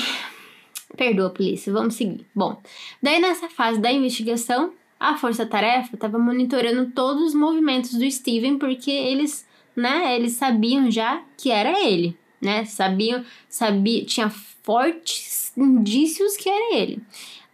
perdoa, 0.97 1.31
polícia. 1.31 1.73
Vamos 1.73 1.95
seguir. 1.95 2.25
Bom, 2.35 2.61
daí 3.03 3.21
nessa 3.21 3.49
fase 3.49 3.81
da 3.81 3.93
investigação, 3.93 4.73
a 4.99 5.17
força-tarefa 5.17 5.95
estava 5.95 6.19
monitorando 6.19 6.91
todos 6.93 7.23
os 7.23 7.35
movimentos 7.35 7.93
do 7.93 8.11
Steven, 8.11 8.59
porque 8.59 8.91
eles, 8.91 9.47
né, 9.75 10.17
eles 10.17 10.33
sabiam 10.33 10.91
já 10.91 11.23
que 11.37 11.51
era 11.51 11.79
ele, 11.87 12.17
né? 12.41 12.65
Sabiam, 12.65 13.25
sabia, 13.49 14.05
tinha 14.05 14.31
fortes 14.31 15.53
indícios 15.57 16.37
que 16.37 16.49
era 16.49 16.77
ele. 16.77 17.01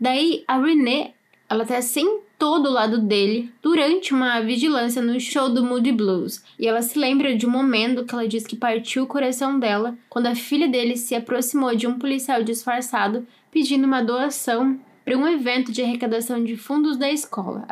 Daí 0.00 0.44
a 0.46 0.58
Renee, 0.58 1.12
ela 1.48 1.64
até 1.64 1.80
sentou 1.80 2.22
do 2.42 2.70
lado 2.70 2.98
dele 2.98 3.52
durante 3.62 4.12
uma 4.12 4.40
vigilância 4.40 5.00
no 5.00 5.18
show 5.20 5.48
do 5.48 5.64
Moody 5.64 5.92
Blues. 5.92 6.42
E 6.58 6.66
ela 6.66 6.82
se 6.82 6.98
lembra 6.98 7.36
de 7.36 7.46
um 7.46 7.50
momento 7.50 8.04
que 8.04 8.12
ela 8.12 8.26
diz 8.26 8.44
que 8.44 8.56
partiu 8.56 9.04
o 9.04 9.06
coração 9.06 9.60
dela 9.60 9.96
quando 10.08 10.26
a 10.26 10.34
filha 10.34 10.66
dele 10.66 10.96
se 10.96 11.14
aproximou 11.14 11.74
de 11.76 11.86
um 11.86 11.98
policial 11.98 12.42
disfarçado 12.42 13.24
pedindo 13.52 13.86
uma 13.86 14.02
doação 14.02 14.80
para 15.04 15.16
um 15.16 15.26
evento 15.26 15.70
de 15.70 15.82
arrecadação 15.82 16.42
de 16.42 16.56
fundos 16.56 16.96
da 16.96 17.10
escola. 17.12 17.64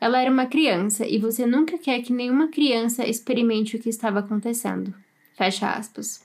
Ela 0.00 0.20
era 0.20 0.30
uma 0.30 0.46
criança 0.46 1.04
e 1.04 1.18
você 1.18 1.44
nunca 1.44 1.76
quer 1.76 2.00
que 2.00 2.12
nenhuma 2.12 2.48
criança 2.48 3.04
experimente 3.04 3.74
o 3.74 3.80
que 3.80 3.88
estava 3.88 4.20
acontecendo. 4.20 4.94
Fecha 5.36 5.68
aspas. 5.68 6.24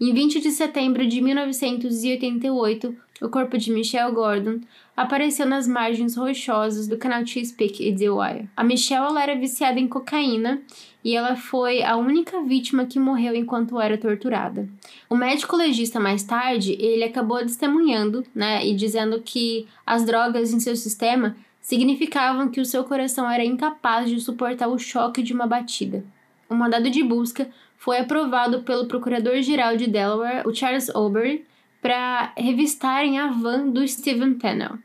Em 0.00 0.12
20 0.12 0.40
de 0.40 0.50
setembro 0.50 1.06
de 1.06 1.20
1988, 1.20 2.96
o 3.22 3.28
corpo 3.28 3.56
de 3.56 3.70
Michelle 3.70 4.12
Gordon 4.12 4.60
apareceu 4.96 5.46
nas 5.46 5.66
margens 5.66 6.16
rochosas 6.16 6.88
do 6.88 6.98
canal 6.98 7.24
Chesapeake 7.24 7.88
e 7.88 7.94
The 7.94 8.10
Wire. 8.10 8.48
A 8.56 8.64
Michelle 8.64 9.16
era 9.16 9.34
viciada 9.36 9.78
em 9.78 9.88
cocaína 9.88 10.60
e 11.04 11.16
ela 11.16 11.36
foi 11.36 11.82
a 11.82 11.96
única 11.96 12.42
vítima 12.42 12.84
que 12.84 12.98
morreu 12.98 13.34
enquanto 13.34 13.80
era 13.80 13.96
torturada. 13.96 14.68
O 15.08 15.16
médico 15.16 15.56
legista 15.56 15.98
mais 15.98 16.22
tarde, 16.22 16.76
ele 16.78 17.04
acabou 17.04 17.38
testemunhando, 17.38 18.24
né, 18.34 18.66
e 18.66 18.74
dizendo 18.74 19.20
que 19.20 19.66
as 19.86 20.04
drogas 20.04 20.52
em 20.52 20.60
seu 20.60 20.76
sistema 20.76 21.36
significavam 21.60 22.48
que 22.48 22.60
o 22.60 22.64
seu 22.64 22.84
coração 22.84 23.30
era 23.30 23.44
incapaz 23.44 24.10
de 24.10 24.20
suportar 24.20 24.68
o 24.68 24.78
choque 24.78 25.22
de 25.22 25.32
uma 25.32 25.46
batida. 25.46 26.04
O 26.50 26.54
mandado 26.54 26.90
de 26.90 27.02
busca 27.02 27.48
foi 27.78 27.98
aprovado 27.98 28.62
pelo 28.62 28.86
procurador-geral 28.86 29.76
de 29.76 29.86
Delaware, 29.86 30.46
o 30.46 30.54
Charles 30.54 30.90
Aubrey, 30.90 31.44
para 31.82 32.32
revistarem 32.36 33.18
a 33.18 33.26
van 33.26 33.68
do 33.68 33.86
Stephen 33.86 34.34
Pennell. 34.34 34.78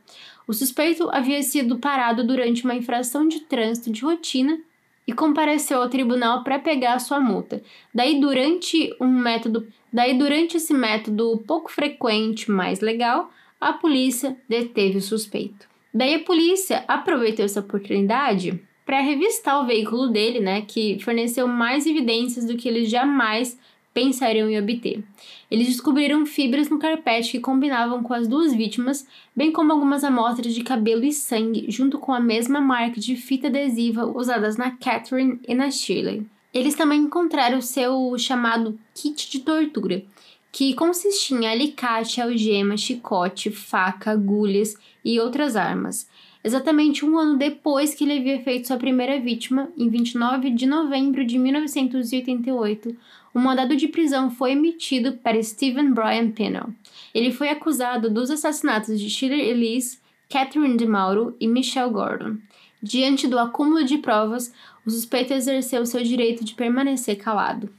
O 0.48 0.54
suspeito 0.54 1.10
havia 1.12 1.44
sido 1.44 1.78
parado 1.78 2.26
durante 2.26 2.66
uma 2.66 2.76
infração 2.76 3.28
de 3.28 3.42
trânsito 3.42 3.92
de 3.92 4.02
rotina 4.02 4.60
e 5.06 5.14
compareceu 5.14 5.82
ao 5.82 5.90
tribunal 5.90 6.44
para 6.44 6.58
pegar 6.58 7.00
sua 7.00 7.20
multa. 7.20 7.62
Daí 7.94 8.20
durante 8.20 8.94
um 9.00 9.08
método, 9.08 9.68
daí 9.94 10.18
durante 10.18 10.58
esse 10.58 10.74
método 10.74 11.44
pouco 11.48 11.72
frequente, 11.72 12.50
mas 12.50 12.82
legal, 12.82 13.32
a 13.62 13.72
polícia 13.72 14.36
deteve 14.50 14.98
o 14.98 15.02
suspeito. 15.02 15.68
Daí 15.94 16.16
a 16.16 16.24
polícia 16.24 16.84
aproveitou 16.88 17.46
essa 17.46 17.60
oportunidade 17.60 18.60
para 18.86 19.02
revistar 19.02 19.62
o 19.62 19.66
veículo 19.68 20.08
dele, 20.08 20.40
né, 20.40 20.62
que 20.62 20.98
forneceu 21.00 21.48
mais 21.48 21.86
evidências 21.86 22.46
do 22.46 22.56
que 22.56 22.68
eles 22.70 22.90
jamais 22.90 23.60
pensariam 23.98 24.48
em 24.48 24.60
obter. 24.60 25.04
Eles 25.50 25.66
descobriram 25.66 26.24
fibras 26.24 26.70
no 26.70 26.78
carpete 26.78 27.32
que 27.32 27.40
combinavam 27.40 28.04
com 28.04 28.14
as 28.14 28.28
duas 28.28 28.54
vítimas, 28.54 29.08
bem 29.36 29.52
como 29.52 29.74
algumas 29.74 30.04
amostras 30.04 30.54
de 30.54 30.64
cabelo 30.64 31.04
e 31.04 31.12
sangue, 31.12 31.66
junto 31.68 31.98
com 31.98 32.14
a 32.14 32.20
mesma 32.20 32.62
marca 32.62 33.02
de 33.02 33.16
fita 33.16 33.48
adesiva 33.48 34.06
usadas 34.06 34.56
na 34.56 34.70
Catherine 34.70 35.40
e 35.48 35.56
na 35.56 35.72
Shirley. 35.72 36.28
Eles 36.54 36.76
também 36.76 37.02
encontraram 37.02 37.60
seu 37.60 38.16
chamado 38.20 38.80
kit 38.94 39.32
de 39.32 39.40
tortura, 39.40 40.04
que 40.52 40.76
consistia 40.76 41.36
em 41.36 41.48
alicate, 41.48 42.22
algema, 42.22 42.78
chicote, 42.78 43.50
faca, 43.50 44.12
agulhas 44.12 44.76
e 45.04 45.20
outras 45.20 45.56
armas 45.56 46.08
exatamente 46.48 47.06
um 47.06 47.18
ano 47.18 47.38
depois 47.38 47.94
que 47.94 48.06
ele 48.06 48.20
havia 48.20 48.42
feito 48.42 48.68
sua 48.68 48.78
primeira 48.78 49.20
vítima, 49.20 49.70
em 49.78 49.90
29 49.90 50.50
de 50.52 50.66
novembro 50.66 51.26
de 51.26 51.38
1988, 51.38 52.96
um 53.38 53.40
mandado 53.40 53.76
de 53.76 53.88
prisão 53.88 54.32
foi 54.32 54.54
emitido 54.54 55.14
para 55.14 55.42
Stephen 55.44 55.92
Brian 55.92 56.32
Pennell. 56.32 56.74
Ele 57.14 57.32
foi 57.32 57.50
acusado 57.50 58.10
dos 58.10 58.32
assassinatos 58.32 59.00
de 59.00 59.12
Shirley 59.12 59.50
Elise, 59.50 60.00
Catherine 60.28 60.76
DeMauro 60.76 61.38
e 61.40 61.48
Michelle 61.48 61.92
Gordon. 61.92 62.38
Diante 62.82 63.28
do 63.28 63.38
acúmulo 63.38 63.84
de 63.84 64.00
provas, 64.00 64.52
o 64.84 64.90
suspeito 64.90 65.36
exerceu 65.36 65.86
seu 65.86 66.02
direito 66.02 66.44
de 66.44 66.56
permanecer 66.56 67.16
calado. 67.18 67.70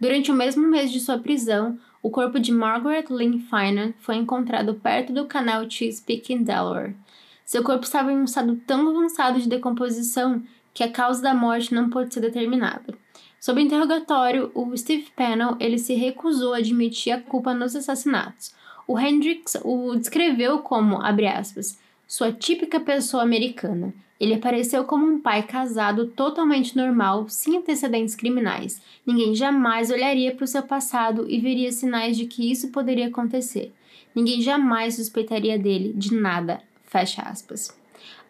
Durante 0.00 0.32
o 0.32 0.34
mesmo 0.34 0.66
mês 0.66 0.90
de 0.90 0.98
sua 0.98 1.16
prisão, 1.16 1.78
o 2.02 2.10
corpo 2.10 2.40
de 2.40 2.50
Margaret 2.50 3.04
Lynn 3.08 3.38
Finan 3.38 3.94
foi 4.00 4.16
encontrado 4.16 4.74
perto 4.74 5.12
do 5.12 5.26
canal 5.26 5.70
Chesapeake 5.70 6.32
em 6.32 6.42
Delaware. 6.42 6.96
Seu 7.44 7.62
corpo 7.62 7.84
estava 7.84 8.12
em 8.12 8.16
um 8.16 8.24
estado 8.24 8.60
tão 8.66 8.88
avançado 8.88 9.40
de 9.40 9.48
decomposição 9.48 10.42
que 10.74 10.82
a 10.82 10.90
causa 10.90 11.22
da 11.22 11.34
morte 11.34 11.72
não 11.72 11.88
pôde 11.88 12.12
ser 12.12 12.20
determinada. 12.20 12.98
Sob 13.40 13.60
interrogatório, 13.60 14.50
o 14.54 14.76
Steve 14.76 15.08
Pennell 15.14 15.56
ele 15.60 15.78
se 15.78 15.94
recusou 15.94 16.54
a 16.54 16.58
admitir 16.58 17.12
a 17.12 17.20
culpa 17.20 17.54
nos 17.54 17.76
assassinatos. 17.76 18.52
O 18.86 18.98
Hendricks 18.98 19.56
o 19.64 19.94
descreveu 19.94 20.58
como, 20.60 21.00
abre 21.00 21.26
aspas, 21.26 21.78
sua 22.06 22.32
típica 22.32 22.80
pessoa 22.80 23.22
americana. 23.22 23.94
Ele 24.18 24.34
apareceu 24.34 24.84
como 24.84 25.06
um 25.06 25.20
pai 25.20 25.44
casado 25.44 26.06
totalmente 26.06 26.76
normal, 26.76 27.28
sem 27.28 27.56
antecedentes 27.56 28.16
criminais. 28.16 28.82
Ninguém 29.06 29.34
jamais 29.34 29.90
olharia 29.90 30.34
para 30.34 30.44
o 30.44 30.48
seu 30.48 30.62
passado 30.62 31.26
e 31.28 31.38
veria 31.38 31.70
sinais 31.70 32.16
de 32.16 32.26
que 32.26 32.50
isso 32.50 32.68
poderia 32.70 33.06
acontecer. 33.06 33.72
Ninguém 34.14 34.42
jamais 34.42 34.94
suspeitaria 34.94 35.56
dele 35.56 35.92
de 35.94 36.12
nada, 36.14 36.60
Fecha 36.88 37.20
aspas. 37.22 37.78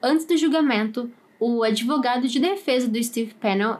Antes 0.02 0.26
do 0.26 0.36
julgamento, 0.36 1.10
o 1.38 1.62
advogado 1.62 2.26
de 2.26 2.40
defesa 2.40 2.88
do 2.88 3.02
Steve 3.02 3.34
Pennell 3.34 3.78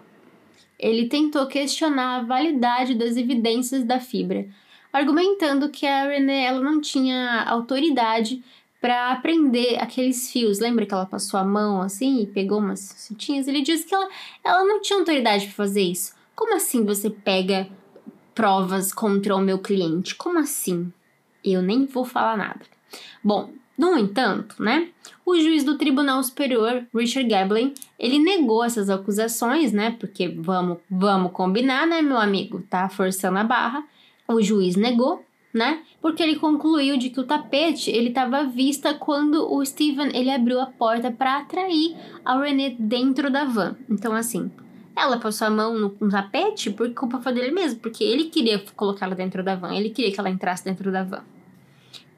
ele 0.79 1.09
tentou 1.09 1.47
questionar 1.47 2.19
a 2.19 2.23
validade 2.23 2.95
das 2.95 3.17
evidências 3.17 3.85
da 3.85 3.99
fibra, 3.99 4.47
argumentando 4.93 5.69
que 5.69 5.87
a 5.87 6.07
Renée 6.07 6.45
ela 6.45 6.61
não 6.61 6.81
tinha 6.81 7.43
autoridade 7.45 8.43
para 8.81 9.11
aprender 9.11 9.77
aqueles 9.81 10.31
fios. 10.31 10.61
Lembra 10.61 10.87
que 10.87 10.95
ela 10.95 11.07
passou 11.07 11.39
a 11.39 11.45
mão 11.45 11.83
assim 11.83 12.23
e 12.23 12.27
pegou 12.27 12.59
umas 12.59 12.81
cintinhas? 12.81 13.49
Ele 13.49 13.63
disse 13.63 13.87
que 13.87 13.95
ela, 13.95 14.09
ela 14.45 14.65
não 14.65 14.81
tinha 14.81 14.99
autoridade 14.99 15.47
para 15.47 15.55
fazer 15.55 15.83
isso. 15.83 16.15
Como 16.35 16.55
assim 16.55 16.85
você 16.85 17.11
pega 17.11 17.69
provas 18.35 18.93
contra 18.93 19.35
o 19.35 19.41
meu 19.41 19.59
cliente? 19.59 20.15
Como 20.15 20.39
assim? 20.39 20.93
Eu 21.45 21.61
nem 21.61 21.87
vou 21.87 22.05
falar 22.05 22.37
nada. 22.37 22.61
Bom, 23.23 23.51
no 23.77 23.99
entanto, 23.99 24.63
né, 24.63 24.89
o 25.31 25.39
juiz 25.39 25.63
do 25.63 25.77
Tribunal 25.77 26.23
Superior, 26.23 26.87
Richard 26.95 27.29
Gablin, 27.29 27.75
ele 27.99 28.19
negou 28.19 28.65
essas 28.65 28.89
acusações, 28.89 29.73
né, 29.73 29.95
porque 29.99 30.29
vamos, 30.29 30.79
vamos 30.91 31.33
combinar, 31.33 31.87
né, 31.87 32.01
meu 32.01 32.17
amigo, 32.17 32.63
tá 32.71 32.89
forçando 32.89 33.39
a 33.39 33.45
barra. 33.45 33.85
O 34.27 34.41
juiz 34.41 34.75
negou, 34.75 35.23
né, 35.53 35.83
porque 36.01 36.23
ele 36.23 36.37
concluiu 36.37 36.97
de 36.97 37.11
que 37.11 37.21
o 37.21 37.25
tapete 37.25 37.91
ele 37.91 38.09
estava 38.09 38.39
à 38.39 38.43
vista 38.45 38.95
quando 38.95 39.53
o 39.53 39.65
Steven 39.65 40.11
ele 40.15 40.31
abriu 40.31 40.61
a 40.61 40.67
porta 40.67 41.11
para 41.11 41.39
atrair 41.39 41.95
a 42.25 42.39
Renée 42.39 42.75
dentro 42.79 43.31
da 43.31 43.45
van. 43.45 43.77
Então, 43.91 44.15
assim, 44.15 44.51
ela 44.97 45.19
passou 45.19 45.47
a 45.47 45.51
mão 45.51 45.79
no, 45.79 45.97
no 46.01 46.11
tapete 46.11 46.71
por 46.71 46.93
culpa 46.95 47.33
dele 47.33 47.51
mesmo, 47.51 47.81
porque 47.81 48.03
ele 48.03 48.25
queria 48.25 48.59
colocá-la 48.75 49.15
dentro 49.15 49.45
da 49.45 49.55
van, 49.55 49.75
ele 49.75 49.91
queria 49.91 50.11
que 50.11 50.19
ela 50.19 50.31
entrasse 50.31 50.65
dentro 50.65 50.91
da 50.91 51.05
van. 51.05 51.23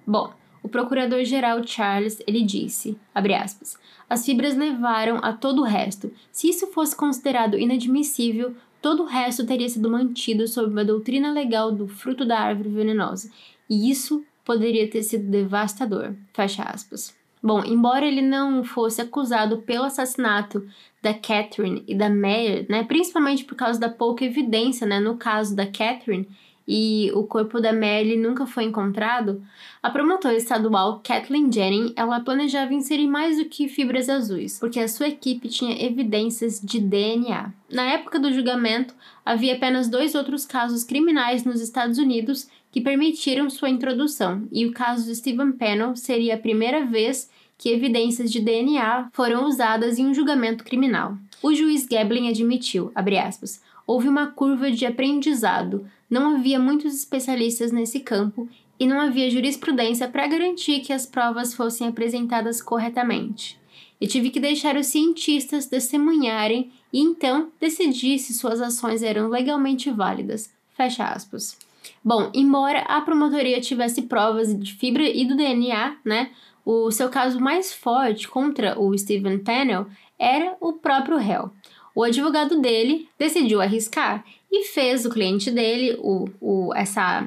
Bom, 0.06 0.32
o 0.62 0.68
procurador-geral 0.68 1.66
Charles, 1.66 2.22
ele 2.26 2.42
disse, 2.42 2.98
aspas, 3.14 3.78
as 4.08 4.24
fibras 4.24 4.56
levaram 4.56 5.18
a 5.22 5.32
todo 5.32 5.62
o 5.62 5.64
resto. 5.64 6.12
Se 6.30 6.48
isso 6.48 6.66
fosse 6.68 6.94
considerado 6.94 7.58
inadmissível, 7.58 8.54
todo 8.82 9.04
o 9.04 9.06
resto 9.06 9.46
teria 9.46 9.68
sido 9.68 9.90
mantido 9.90 10.46
sob 10.46 10.70
uma 10.70 10.84
doutrina 10.84 11.32
legal 11.32 11.72
do 11.72 11.86
fruto 11.86 12.24
da 12.24 12.38
árvore 12.38 12.68
venenosa. 12.68 13.30
E 13.68 13.90
isso 13.90 14.24
poderia 14.44 14.88
ter 14.90 15.02
sido 15.02 15.30
devastador. 15.30 16.14
Fecha 16.32 16.62
aspas. 16.62 17.14
Bom, 17.42 17.62
embora 17.64 18.06
ele 18.06 18.20
não 18.20 18.62
fosse 18.62 19.00
acusado 19.00 19.58
pelo 19.58 19.84
assassinato 19.84 20.66
da 21.00 21.14
Catherine 21.14 21.82
e 21.88 21.94
da 21.94 22.08
Meyer, 22.10 22.66
né, 22.68 22.84
principalmente 22.84 23.44
por 23.44 23.54
causa 23.54 23.80
da 23.80 23.88
pouca 23.88 24.24
evidência, 24.24 24.86
né, 24.86 25.00
no 25.00 25.16
caso 25.16 25.56
da 25.56 25.64
Catherine, 25.64 26.28
e 26.72 27.10
o 27.16 27.24
corpo 27.24 27.60
da 27.60 27.72
Mary 27.72 28.16
nunca 28.16 28.46
foi 28.46 28.62
encontrado, 28.62 29.42
a 29.82 29.90
promotora 29.90 30.36
estadual 30.36 31.00
Kathleen 31.02 31.50
Jennings 31.50 31.92
ela 31.96 32.20
planejava 32.20 32.72
inserir 32.72 33.08
mais 33.08 33.38
do 33.38 33.46
que 33.46 33.66
fibras 33.66 34.08
azuis, 34.08 34.56
porque 34.60 34.78
a 34.78 34.86
sua 34.86 35.08
equipe 35.08 35.48
tinha 35.48 35.84
evidências 35.84 36.60
de 36.62 36.78
DNA. 36.78 37.52
Na 37.68 37.82
época 37.82 38.20
do 38.20 38.32
julgamento, 38.32 38.94
havia 39.26 39.56
apenas 39.56 39.88
dois 39.88 40.14
outros 40.14 40.46
casos 40.46 40.84
criminais 40.84 41.42
nos 41.42 41.60
Estados 41.60 41.98
Unidos 41.98 42.48
que 42.70 42.80
permitiram 42.80 43.50
sua 43.50 43.68
introdução, 43.68 44.46
e 44.52 44.64
o 44.64 44.72
caso 44.72 45.06
de 45.06 45.16
Stephen 45.16 45.50
Pennell 45.50 45.96
seria 45.96 46.36
a 46.36 46.38
primeira 46.38 46.86
vez 46.86 47.28
que 47.58 47.70
evidências 47.70 48.30
de 48.30 48.40
DNA 48.40 49.08
foram 49.12 49.44
usadas 49.44 49.98
em 49.98 50.06
um 50.06 50.14
julgamento 50.14 50.62
criminal. 50.62 51.18
O 51.42 51.52
juiz 51.52 51.84
Gablin 51.84 52.28
admitiu, 52.28 52.92
aspas, 52.94 53.60
houve 53.90 54.08
uma 54.08 54.28
curva 54.28 54.70
de 54.70 54.86
aprendizado 54.86 55.84
não 56.08 56.36
havia 56.36 56.60
muitos 56.60 56.94
especialistas 56.94 57.72
nesse 57.72 57.98
campo 57.98 58.48
e 58.78 58.86
não 58.86 59.00
havia 59.00 59.28
jurisprudência 59.28 60.06
para 60.06 60.28
garantir 60.28 60.78
que 60.78 60.92
as 60.92 61.06
provas 61.06 61.54
fossem 61.54 61.88
apresentadas 61.88 62.62
corretamente. 62.62 63.58
E 64.00 64.06
tive 64.06 64.30
que 64.30 64.38
deixar 64.38 64.76
os 64.76 64.86
cientistas 64.86 65.66
testemunharem 65.66 66.70
e 66.92 67.00
então 67.00 67.50
decidir 67.60 68.20
se 68.20 68.32
suas 68.32 68.60
ações 68.60 69.02
eram 69.02 69.28
legalmente 69.28 69.90
válidas. 69.90 70.52
Fecha 70.76 71.04
aspas. 71.06 71.58
Bom, 72.04 72.30
embora 72.32 72.82
a 72.82 73.00
promotoria 73.00 73.60
tivesse 73.60 74.02
provas 74.02 74.56
de 74.56 74.72
fibra 74.72 75.02
e 75.02 75.24
do 75.24 75.36
DNA, 75.36 75.96
né, 76.04 76.30
o 76.64 76.92
seu 76.92 77.08
caso 77.08 77.40
mais 77.40 77.74
forte 77.74 78.28
contra 78.28 78.80
o 78.80 78.96
Stephen 78.96 79.38
Pennell 79.40 79.88
era 80.16 80.56
o 80.60 80.74
próprio 80.74 81.16
réu. 81.16 81.50
O 81.94 82.02
advogado 82.02 82.60
dele 82.60 83.08
decidiu 83.18 83.60
arriscar 83.60 84.24
e 84.50 84.64
fez 84.64 85.04
o 85.04 85.10
cliente 85.10 85.50
dele, 85.50 85.98
o, 86.00 86.28
o, 86.40 86.74
essa, 86.74 87.26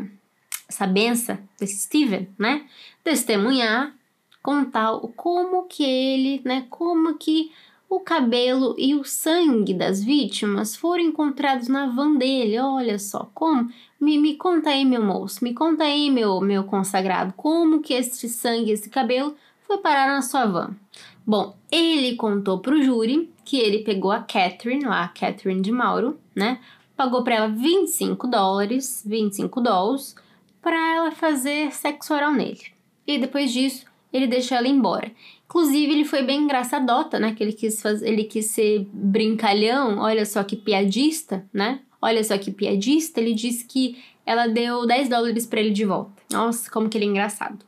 essa 0.67 0.87
benção 0.87 1.37
desse 1.59 1.81
Steven, 1.81 2.27
né, 2.37 2.65
testemunhar, 3.03 3.93
contar 4.41 4.91
como 5.15 5.63
que 5.63 5.83
ele, 5.83 6.41
né, 6.43 6.65
como 6.69 7.15
que 7.15 7.51
o 7.95 7.99
cabelo 7.99 8.75
e 8.77 8.95
o 8.95 9.03
sangue 9.03 9.73
das 9.73 10.03
vítimas 10.03 10.75
foram 10.75 11.03
encontrados 11.03 11.67
na 11.67 11.85
van 11.85 12.15
dele. 12.15 12.57
Olha 12.57 12.97
só, 12.97 13.29
como? 13.35 13.71
Me, 13.99 14.17
me 14.17 14.35
conta 14.35 14.71
aí, 14.71 14.83
meu 14.83 15.01
moço, 15.03 15.43
me 15.43 15.53
conta 15.53 15.83
aí, 15.83 16.09
meu, 16.09 16.41
meu 16.41 16.63
consagrado, 16.63 17.33
como 17.37 17.81
que 17.81 17.93
esse 17.93 18.27
sangue, 18.27 18.71
esse 18.71 18.89
cabelo 18.89 19.35
foi 19.61 19.77
parar 19.77 20.07
na 20.07 20.21
sua 20.21 20.45
van. 20.45 20.75
Bom, 21.25 21.55
ele 21.71 22.15
contou 22.15 22.59
pro 22.59 22.83
júri 22.83 23.29
que 23.45 23.57
ele 23.57 23.79
pegou 23.79 24.11
a 24.11 24.19
Catherine, 24.19 24.83
lá, 24.83 25.03
a 25.03 25.07
Catherine 25.07 25.61
de 25.61 25.71
Mauro, 25.71 26.19
né? 26.35 26.59
Pagou 26.95 27.23
para 27.23 27.35
ela 27.35 27.47
25 27.47 28.27
dólares, 28.27 29.03
25 29.05 29.61
dólares, 29.61 30.15
para 30.61 30.95
ela 30.95 31.11
fazer 31.11 31.71
sexo 31.71 32.13
oral 32.13 32.33
nele. 32.33 32.61
E 33.07 33.17
depois 33.17 33.51
disso, 33.51 33.85
ele 34.11 34.27
deixou 34.27 34.57
ela 34.57 34.67
embora. 34.67 35.11
Inclusive, 35.45 35.91
ele 35.91 36.05
foi 36.05 36.23
bem 36.23 36.43
engraçadota, 36.43 37.19
né? 37.19 37.33
Que 37.33 37.43
ele 37.43 37.53
quis, 37.53 37.81
fazer, 37.81 38.07
ele 38.07 38.23
quis 38.23 38.47
ser 38.47 38.87
brincalhão, 38.91 39.99
olha 39.99 40.25
só 40.25 40.43
que 40.43 40.55
piadista, 40.55 41.45
né? 41.53 41.81
Olha 42.01 42.23
só 42.23 42.37
que 42.37 42.51
piadista. 42.51 43.19
Ele 43.19 43.33
disse 43.33 43.65
que 43.65 43.97
ela 44.25 44.47
deu 44.47 44.85
10 44.85 45.09
dólares 45.09 45.45
para 45.45 45.59
ele 45.59 45.71
de 45.71 45.85
volta. 45.85 46.11
Nossa, 46.31 46.69
como 46.69 46.89
que 46.89 46.97
ele 46.97 47.05
é 47.05 47.09
engraçado. 47.09 47.59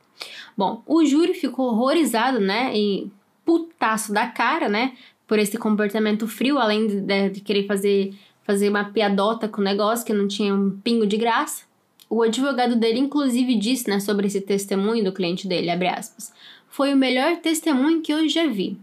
Bom, 0.57 0.81
o 0.85 1.05
júri 1.05 1.33
ficou 1.33 1.67
horrorizado, 1.67 2.39
né? 2.39 2.71
E 2.75 3.11
putaço 3.45 4.11
da 4.11 4.27
cara, 4.27 4.67
né? 4.67 4.93
Por 5.27 5.39
esse 5.39 5.57
comportamento 5.57 6.27
frio, 6.27 6.57
além 6.57 6.87
de, 6.87 7.29
de 7.29 7.41
querer 7.41 7.65
fazer, 7.65 8.13
fazer 8.43 8.69
uma 8.69 8.85
piadota 8.85 9.47
com 9.47 9.61
o 9.61 9.63
negócio 9.63 10.05
que 10.05 10.13
não 10.13 10.27
tinha 10.27 10.53
um 10.53 10.71
pingo 10.83 11.05
de 11.05 11.17
graça. 11.17 11.63
O 12.09 12.21
advogado 12.21 12.75
dele, 12.75 12.99
inclusive, 12.99 13.55
disse 13.55 13.89
né, 13.89 13.99
sobre 13.99 14.27
esse 14.27 14.41
testemunho 14.41 15.03
do 15.03 15.11
cliente 15.11 15.47
dele, 15.47 15.71
abre 15.71 15.87
aspas, 15.87 16.31
foi 16.67 16.93
o 16.93 16.97
melhor 16.97 17.37
testemunho 17.37 18.01
que 18.01 18.13
eu 18.13 18.27
já 18.29 18.45
vi. 18.47 18.77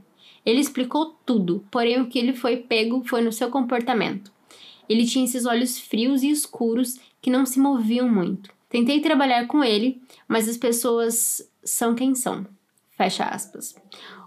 Ele 0.44 0.61
explicou 0.61 1.14
tudo, 1.25 1.64
porém 1.70 2.01
o 2.01 2.07
que 2.07 2.18
ele 2.18 2.33
foi 2.33 2.57
pego 2.57 3.05
foi 3.05 3.22
no 3.22 3.33
seu 3.33 3.48
comportamento. 3.48 4.33
Ele 4.88 5.07
tinha 5.07 5.25
esses 5.25 5.46
olhos 5.46 5.79
frios 5.79 6.22
e 6.22 6.31
escuros 6.31 6.98
que 7.20 7.31
não 7.31 7.46
se 7.46 7.61
moviam 7.61 8.09
muito. 8.09 8.51
Tentei 8.68 9.01
trabalhar 9.01 9.46
com 9.46 9.62
ele, 9.62 10.03
mas 10.27 10.48
as 10.48 10.57
pessoas 10.57 11.48
são 11.62 11.94
quem 11.94 12.14
são. 12.14 12.44
Fecha 12.96 13.25
aspas. 13.25 13.75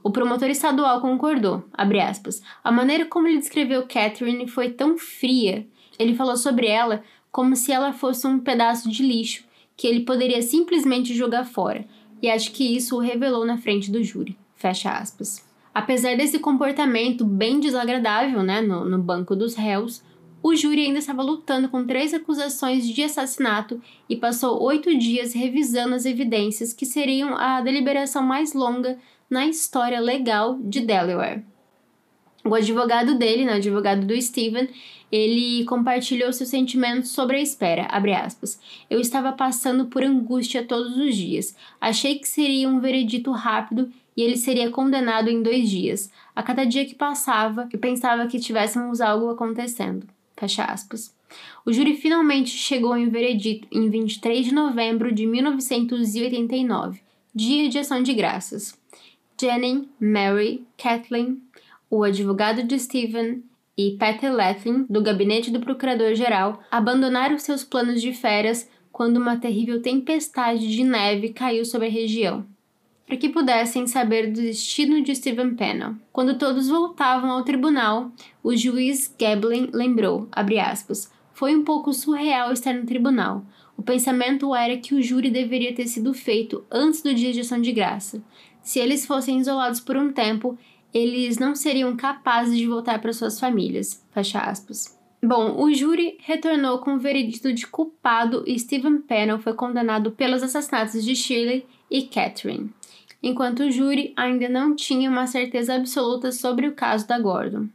O 0.06 0.12
promotor 0.12 0.52
estadual 0.52 1.02
concordou, 1.02 1.64
aspas. 1.74 2.40
A 2.64 2.72
maneira 2.72 3.06
como 3.06 3.28
ele 3.28 3.40
descreveu 3.40 3.88
Catherine 3.88 4.48
foi 4.48 4.70
tão 4.70 5.00
fria. 5.00 5.66
Ele 5.98 6.14
falou 6.14 6.38
sobre 6.38 6.68
ela 6.68 7.04
como 7.32 7.56
se 7.56 7.72
ela 7.72 7.92
fosse 7.92 8.28
um 8.28 8.38
pedaço 8.38 8.88
de 8.88 9.02
lixo 9.02 9.44
que 9.76 9.88
ele 9.88 10.02
poderia 10.02 10.44
simplesmente 10.44 11.16
jogar 11.16 11.44
fora, 11.44 11.88
e 12.22 12.30
acho 12.30 12.52
que 12.52 12.76
isso 12.78 12.96
o 12.96 13.00
revelou 13.00 13.48
na 13.48 13.58
frente 13.58 13.90
do 13.92 14.04
júri. 14.04 14.38
Fecha 14.56 14.92
aspas. 14.92 15.44
Apesar 15.74 16.16
desse 16.16 16.38
comportamento 16.38 17.26
bem 17.26 17.60
desagradável 17.60 18.44
né, 18.44 18.62
no, 18.62 18.86
no 18.86 19.00
banco 19.00 19.36
dos 19.36 19.56
réus, 19.56 20.04
o 20.44 20.56
júri 20.56 20.86
ainda 20.86 21.00
estava 21.00 21.24
lutando 21.24 21.68
com 21.68 21.84
três 21.84 22.14
acusações 22.14 22.88
de 22.88 23.02
assassinato 23.02 23.82
e 24.08 24.16
passou 24.16 24.62
oito 24.62 24.96
dias 24.96 25.34
revisando 25.34 25.96
as 25.96 26.06
evidências 26.06 26.72
que 26.72 26.86
seriam 26.86 27.36
a 27.36 27.60
deliberação 27.60 28.22
mais 28.22 28.54
longa 28.54 29.00
na 29.30 29.46
história 29.46 30.00
legal 30.00 30.60
de 30.62 30.82
Delaware. 30.82 31.44
O 32.44 32.54
advogado 32.54 33.18
dele, 33.18 33.44
né, 33.44 33.54
o 33.54 33.56
advogado 33.56 34.06
do 34.06 34.22
Steven, 34.22 34.70
ele 35.12 35.66
compartilhou 35.66 36.32
seus 36.32 36.50
sentimentos 36.50 37.10
sobre 37.10 37.38
a 37.38 37.42
espera, 37.42 37.88
Eu 38.90 39.00
estava 39.00 39.32
passando 39.32 39.86
por 39.86 40.04
angústia 40.04 40.64
todos 40.64 40.96
os 40.98 41.16
dias. 41.16 41.56
Achei 41.82 42.20
que 42.20 42.28
seria 42.28 42.70
um 42.70 42.80
veredito 42.80 43.32
rápido 43.32 43.92
e 44.16 44.22
ele 44.22 44.38
seria 44.38 44.70
condenado 44.70 45.30
em 45.30 45.42
dois 45.42 45.70
dias. 45.70 46.12
A 46.36 46.44
cada 46.44 46.66
dia 46.66 46.86
que 46.86 46.96
passava, 46.96 47.68
eu 47.72 47.80
pensava 47.80 48.28
que 48.28 48.40
tivéssemos 48.40 49.02
algo 49.02 49.30
acontecendo. 49.30 50.08
Fecha 50.38 50.64
aspas. 50.66 51.16
O 51.66 51.74
júri 51.74 51.96
finalmente 51.96 52.52
chegou 52.52 52.96
em 52.96 53.10
veredito 53.10 53.68
em 53.72 53.90
23 53.90 54.46
de 54.46 54.54
novembro 54.54 55.12
de 55.12 55.26
1989, 55.26 57.02
dia 57.34 57.68
de 57.70 57.80
ação 57.80 58.04
de 58.04 58.14
graças. 58.14 58.78
Jenny, 59.40 59.90
Mary, 60.00 60.66
Kathleen, 60.78 61.42
o 61.90 62.04
advogado 62.04 62.64
de 62.64 62.80
Stephen 62.80 63.44
e 63.78 63.98
Patty 64.00 64.30
Latham, 64.30 64.86
do 64.90 65.02
gabinete 65.02 65.52
do 65.52 65.60
procurador-geral, 65.60 66.62
abandonaram 66.72 67.38
seus 67.38 67.64
planos 67.64 68.02
de 68.02 68.14
férias 68.14 68.70
quando 68.92 69.18
uma 69.18 69.36
terrível 69.36 69.82
tempestade 69.82 70.74
de 70.74 70.84
neve 70.86 71.30
caiu 71.30 71.66
sobre 71.66 71.88
a 71.88 71.92
região, 71.92 72.46
para 73.06 73.18
que 73.18 73.28
pudessem 73.28 73.86
saber 73.88 74.32
do 74.32 74.42
destino 74.42 75.04
de 75.04 75.14
Stephen 75.14 75.54
Pennell. 75.56 75.96
Quando 76.14 76.38
todos 76.38 76.70
voltavam 76.70 77.30
ao 77.30 77.44
tribunal, 77.44 78.12
o 78.42 78.56
juiz 78.56 79.14
Gablin 79.20 79.70
lembrou, 79.74 80.30
aspas, 80.32 81.12
foi 81.34 81.54
um 81.54 81.66
pouco 81.66 81.92
surreal 81.92 82.54
estar 82.54 82.74
no 82.74 82.86
tribunal. 82.86 83.46
O 83.78 83.84
pensamento 83.84 84.56
era 84.56 84.78
que 84.78 84.96
o 84.96 85.02
júri 85.02 85.30
deveria 85.30 85.76
ter 85.76 85.88
sido 85.88 86.14
feito 86.14 86.64
antes 86.72 87.02
do 87.02 87.14
dia 87.14 87.34
de 87.34 87.42
ação 87.42 87.60
de 87.60 87.74
graça. 87.74 88.24
Se 88.66 88.80
eles 88.80 89.06
fossem 89.06 89.38
isolados 89.38 89.80
por 89.80 89.96
um 89.96 90.12
tempo, 90.12 90.58
eles 90.92 91.38
não 91.38 91.54
seriam 91.54 91.96
capazes 91.96 92.58
de 92.58 92.66
voltar 92.66 93.00
para 93.00 93.14
suas 93.14 93.40
famílias. 93.40 94.04
Fecha 94.12 94.40
aspas. 94.40 94.98
Bom, 95.24 95.64
o 95.64 95.72
júri 95.72 96.18
retornou 96.22 96.80
com 96.80 96.96
o 96.96 97.00
veredito 97.00 97.54
de 97.54 97.68
culpado 97.68 98.44
e 98.48 98.58
Stephen 98.58 98.98
Pennell 98.98 99.40
foi 99.40 99.54
condenado 99.54 100.12
pelos 100.12 100.42
assassinatos 100.42 101.06
de 101.06 101.16
Shirley 101.16 101.66
e 101.92 102.04
Catherine, 102.04 102.72
enquanto 103.22 103.62
o 103.62 103.72
júri 103.72 104.14
ainda 104.16 104.50
não 104.50 104.76
tinha 104.76 105.10
uma 105.10 105.28
certeza 105.28 105.76
absoluta 105.76 106.32
sobre 106.32 106.68
o 106.68 106.74
caso 106.74 107.08
da 107.08 107.20
Gordon. 107.20 107.68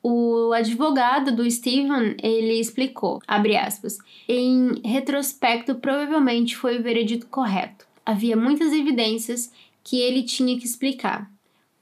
O 0.00 0.52
advogado 0.52 1.34
do 1.34 1.50
Stephen, 1.50 2.16
ele 2.22 2.60
explicou, 2.60 3.20
aspas, 3.26 3.98
em 4.28 4.80
retrospecto 4.84 5.74
provavelmente 5.74 6.56
foi 6.56 6.78
o 6.78 6.82
veredito 6.82 7.26
correto. 7.26 7.84
Havia 8.06 8.36
muitas 8.36 8.72
evidências 8.72 9.52
que 9.86 10.00
ele 10.00 10.24
tinha 10.24 10.58
que 10.58 10.66
explicar. 10.66 11.30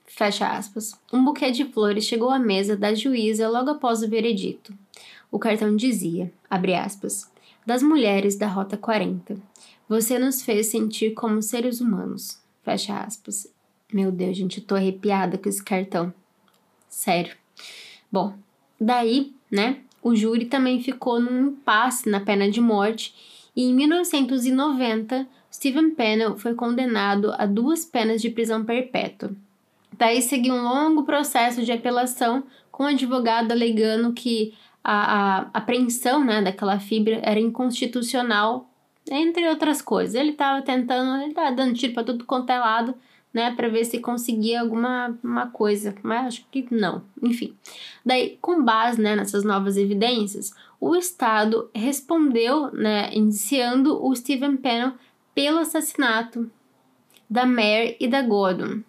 Fecha 0.05 0.47
aspas. 0.47 0.93
Um 1.11 1.25
buquê 1.25 1.51
de 1.51 1.65
flores 1.65 2.05
chegou 2.05 2.29
à 2.29 2.39
mesa 2.39 2.77
da 2.77 2.95
juíza 2.95 3.49
logo 3.49 3.71
após 3.71 4.03
o 4.03 4.09
veredito. 4.11 4.75
O 5.33 5.39
cartão 5.39 5.75
dizia, 5.75 6.31
abre 6.51 6.75
aspas, 6.75 7.33
das 7.65 7.83
mulheres 7.83 8.37
da 8.37 8.47
Rota 8.47 8.77
40. 8.77 9.39
Você 9.89 10.19
nos 10.19 10.43
fez 10.43 10.67
sentir 10.67 11.15
como 11.15 11.41
seres 11.41 11.81
humanos. 11.81 12.39
Fecha 12.63 12.95
aspas. 12.99 13.51
Meu 13.91 14.13
Deus, 14.13 14.37
gente, 14.37 14.59
eu 14.59 14.65
tô 14.65 14.75
arrepiada 14.75 15.39
com 15.39 15.49
esse 15.49 15.65
cartão. 15.65 16.13
Sério. 16.91 17.35
Bom, 18.13 18.35
daí, 18.79 19.33
né, 19.51 19.79
o 20.03 20.15
júri 20.15 20.45
também 20.45 20.83
ficou 20.83 21.19
num 21.19 21.49
impasse 21.49 22.07
na 22.11 22.21
pena 22.21 22.51
de 22.51 22.61
morte 22.61 23.15
e 23.57 23.63
em 23.63 23.75
1990 23.75 25.27
Stephen 25.55 25.91
Pennell 25.91 26.37
foi 26.37 26.53
condenado 26.53 27.33
a 27.39 27.47
duas 27.47 27.85
penas 27.85 28.21
de 28.21 28.29
prisão 28.29 28.65
perpétua. 28.65 29.31
Daí 29.97 30.21
seguiu 30.21 30.53
um 30.53 30.65
longo 30.65 31.05
processo 31.05 31.63
de 31.63 31.71
apelação 31.71 32.43
com 32.73 32.83
o 32.83 32.89
advogado 32.89 33.53
alegando 33.53 34.13
que 34.13 34.53
a, 34.83 35.43
a 35.43 35.51
apreensão 35.55 36.25
né, 36.25 36.43
daquela 36.43 36.81
fibra 36.81 37.21
era 37.23 37.39
inconstitucional, 37.39 38.69
entre 39.09 39.49
outras 39.49 39.81
coisas. 39.81 40.17
Ele 40.17 40.31
estava 40.31 40.61
tentando, 40.61 41.23
ele 41.23 41.31
estava 41.31 41.53
dando 41.53 41.75
tiro 41.75 41.95
para 41.95 42.03
tudo 42.03 42.25
quanto 42.25 42.51
é 42.51 42.59
lado, 42.59 42.93
né, 43.33 43.55
para 43.55 43.69
ver 43.69 43.85
se 43.85 44.01
conseguia 44.01 44.61
alguma 44.61 45.17
uma 45.23 45.47
coisa, 45.47 45.95
mas 46.03 46.27
acho 46.27 46.47
que 46.51 46.67
não. 46.69 47.05
Enfim, 47.23 47.55
daí 48.05 48.39
com 48.41 48.61
base 48.65 49.01
né, 49.01 49.15
nessas 49.15 49.45
novas 49.45 49.77
evidências, 49.77 50.53
o 50.81 50.97
Estado 50.97 51.71
respondeu, 51.73 52.73
né, 52.73 53.11
indiciando 53.15 54.05
o 54.05 54.13
Stephen 54.17 54.57
Pennell 54.57 54.95
pelo 55.35 55.59
assassinato 55.59 56.51
da 57.29 57.45
Mare 57.45 57.97
e 57.99 58.07
da 58.07 58.23
Gordon. 58.23 58.83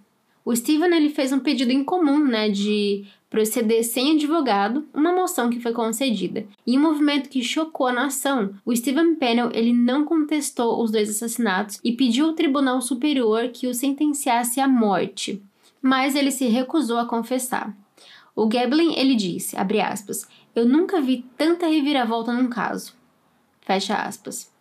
O 0.43 0.55
Steven 0.55 0.95
ele 0.95 1.09
fez 1.09 1.31
um 1.31 1.39
pedido 1.39 1.71
incomum, 1.71 2.23
né, 2.23 2.49
de 2.49 3.05
proceder 3.29 3.83
sem 3.83 4.15
advogado, 4.15 4.87
uma 4.93 5.11
moção 5.11 5.49
que 5.49 5.59
foi 5.59 5.73
concedida. 5.73 6.45
Em 6.65 6.77
um 6.77 6.81
movimento 6.81 7.27
que 7.27 7.43
chocou 7.43 7.87
a 7.87 7.91
nação, 7.91 8.53
o 8.63 8.75
Stephen 8.75 9.15
Pennell 9.15 9.49
ele 9.53 9.73
não 9.73 10.05
contestou 10.05 10.81
os 10.81 10.91
dois 10.91 11.09
assassinatos 11.09 11.79
e 11.83 11.91
pediu 11.91 12.27
ao 12.27 12.33
Tribunal 12.33 12.79
Superior 12.79 13.49
que 13.49 13.67
o 13.67 13.73
sentenciasse 13.73 14.59
à 14.59 14.67
morte, 14.67 15.41
mas 15.81 16.15
ele 16.15 16.31
se 16.31 16.45
recusou 16.45 16.97
a 16.97 17.05
confessar. 17.05 17.75
O 18.35 18.47
Gablin 18.47 18.93
ele 18.95 19.15
disse, 19.15 19.57
abre 19.57 19.81
aspas, 19.81 20.27
eu 20.55 20.65
nunca 20.65 21.01
vi 21.01 21.25
tanta 21.37 21.67
reviravolta 21.67 22.31
num 22.31 22.47
caso. 22.47 22.93
Fecha 23.61 23.95
aspas. 23.95 24.54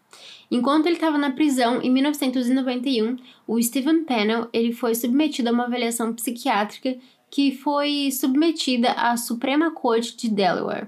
Enquanto 0.50 0.86
ele 0.86 0.96
estava 0.96 1.18
na 1.18 1.30
prisão, 1.30 1.80
em 1.82 1.90
1991, 1.90 3.16
o 3.46 3.60
Stephen 3.62 4.04
Pennell 4.04 4.48
ele 4.52 4.72
foi 4.72 4.94
submetido 4.94 5.48
a 5.48 5.52
uma 5.52 5.64
avaliação 5.64 6.12
psiquiátrica 6.12 6.96
que 7.30 7.50
foi 7.50 8.10
submetida 8.12 8.92
à 8.92 9.16
Suprema 9.16 9.70
Corte 9.70 10.16
de 10.16 10.28
Delaware. 10.28 10.86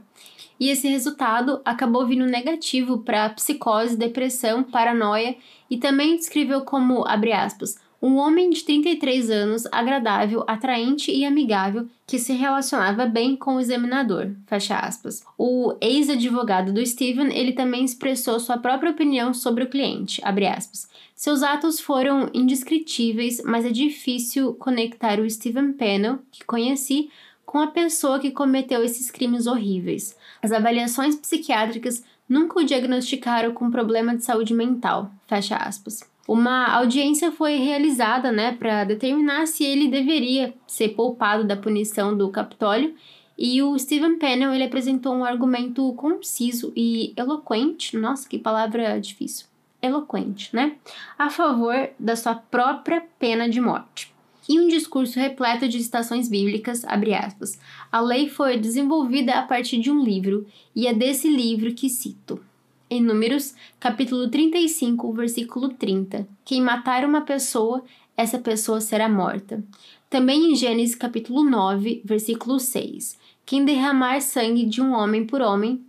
E 0.59 0.71
esse 0.71 0.89
resultado 0.89 1.61
acabou 1.65 2.07
vindo 2.07 2.25
negativo 2.25 2.99
para 2.99 3.29
psicose, 3.31 3.97
depressão, 3.97 4.63
paranoia 4.63 5.37
e 5.71 5.77
também 5.77 6.17
descreveu 6.17 6.63
como, 6.63 7.07
abre 7.07 7.33
aspas, 7.33 7.77
um 8.07 8.19
homem 8.19 8.51
de 8.51 8.63
33 8.63 9.31
anos, 9.31 9.67
agradável, 9.73 10.45
atraente 10.47 11.11
e 11.11 11.25
amigável, 11.25 11.89
que 12.07 12.21
se 12.21 12.33
relacionava 12.33 13.05
bem 13.05 13.35
com 13.35 13.57
o 13.57 13.61
examinador. 13.61 14.31
Fecha 14.47 14.77
aspas. 14.79 15.25
O 15.37 15.75
ex-advogado 15.81 16.73
do 16.73 16.87
Steven, 16.87 17.37
ele 17.37 17.53
também 17.53 17.85
expressou 17.85 18.39
sua 18.39 18.59
própria 18.59 18.93
opinião 18.93 19.35
sobre 19.35 19.65
o 19.65 19.69
cliente. 19.69 20.21
Abre 20.25 20.47
aspas. 20.47 20.89
Seus 21.17 21.43
atos 21.43 21.81
foram 21.81 22.31
indescritíveis, 22.33 23.43
mas 23.45 23.65
é 23.65 23.71
difícil 23.71 24.55
conectar 24.55 25.19
o 25.19 25.29
Steven 25.29 25.73
Pennell, 25.73 26.21
que 26.31 26.45
conheci, 26.45 27.11
com 27.45 27.59
a 27.59 27.67
pessoa 27.67 28.21
que 28.21 28.31
cometeu 28.31 28.85
esses 28.85 29.11
crimes 29.11 29.49
horríveis. 29.49 30.17
As 30.41 30.53
avaliações 30.53 31.17
psiquiátricas 31.17 32.05
nunca 32.29 32.61
o 32.61 32.65
diagnosticaram 32.65 33.53
com 33.53 33.69
problema 33.69 34.17
de 34.17 34.25
saúde 34.25 34.55
mental. 34.55 35.11
Fecha 35.27 35.57
aspas. 35.57 36.01
Uma 36.29 36.67
audiência 36.75 37.31
foi 37.31 37.57
realizada, 37.57 38.33
né, 38.33 38.53
para 38.53 38.85
determinar 38.85 39.47
se 39.47 39.65
ele 39.65 39.89
deveria 39.89 40.53
ser 40.67 40.89
poupado 40.89 41.45
da 41.45 41.57
punição 41.57 42.17
do 42.17 42.29
Capitólio, 42.31 42.95
e 43.39 43.63
o 43.63 43.79
Stephen 43.79 44.19
Pennell 44.19 44.53
ele 44.53 44.65
apresentou 44.65 45.15
um 45.15 45.25
argumento 45.25 45.93
conciso 45.93 46.73
e 46.75 47.13
eloquente, 47.17 47.97
nossa, 47.97 48.29
que 48.29 48.39
palavra 48.39 48.99
difícil, 48.99 49.47
eloquente, 49.81 50.55
né, 50.55 50.77
a 51.17 51.31
favor 51.31 51.91
da 51.99 52.17
sua 52.17 52.35
própria 52.35 53.05
pena 53.19 53.49
de 53.49 53.61
morte. 53.61 54.13
Em 54.49 54.61
um 54.61 54.69
discurso 54.69 55.19
repleto 55.19 55.69
de 55.69 55.83
citações 55.83 56.29
bíblicas, 56.29 56.85
aspas, 56.85 57.59
a 57.91 58.01
lei 58.01 58.29
foi 58.29 58.57
desenvolvida 58.57 59.35
a 59.35 59.43
partir 59.43 59.79
de 59.79 59.91
um 59.91 60.03
livro, 60.03 60.47
e 60.75 60.87
é 60.87 60.95
desse 60.95 61.29
livro 61.29 61.73
que 61.75 61.89
cito. 61.89 62.41
Em 62.89 63.03
Números, 63.03 63.53
capítulo 63.81 64.29
35, 64.29 65.13
versículo 65.13 65.71
30. 65.71 66.25
Quem 66.45 66.63
matar 66.63 67.05
uma 67.05 67.23
pessoa, 67.23 67.83
essa 68.17 68.39
pessoa 68.39 68.81
será 68.81 69.09
morta. 69.09 69.61
Também 70.09 70.53
em 70.53 70.55
Gênesis, 70.55 70.95
capítulo 70.95 71.43
9, 71.43 72.03
versículo 72.05 72.61
6. 72.61 73.19
Quem 73.45 73.65
derramar 73.65 74.21
sangue 74.21 74.65
de 74.65 74.81
um 74.81 74.93
homem 74.93 75.27
por 75.27 75.41
homem, 75.41 75.85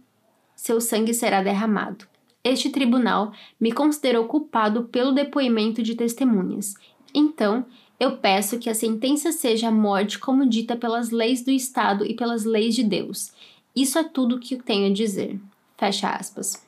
seu 0.56 0.82
sangue 0.82 1.14
será 1.14 1.44
derramado. 1.44 2.08
Este 2.44 2.72
tribunal 2.72 3.32
me 3.60 3.72
considerou 3.72 4.26
culpado 4.26 4.86
pelo 4.86 5.12
depoimento 5.12 5.84
de 5.84 5.94
testemunhas. 5.94 6.74
Então, 7.14 7.64
eu 8.00 8.18
peço 8.18 8.58
que 8.58 8.72
a 8.72 8.76
sentença 8.76 9.32
seja 9.32 9.68
a 9.68 9.72
morte 9.72 10.18
como 10.18 10.50
dita 10.50 10.76
pelas 10.76 11.12
leis 11.12 11.44
do 11.44 11.52
Estado 11.52 12.04
e 12.04 12.16
pelas 12.16 12.44
leis 12.44 12.74
de 12.74 12.84
Deus. 12.84 13.32
Isso 13.76 14.00
é 14.00 14.04
tudo 14.04 14.38
o 14.38 14.40
que 14.40 14.56
tenho 14.56 14.90
a 14.90 14.94
dizer. 14.94 15.40
Fecha 15.78 16.10
aspas. 16.10 16.67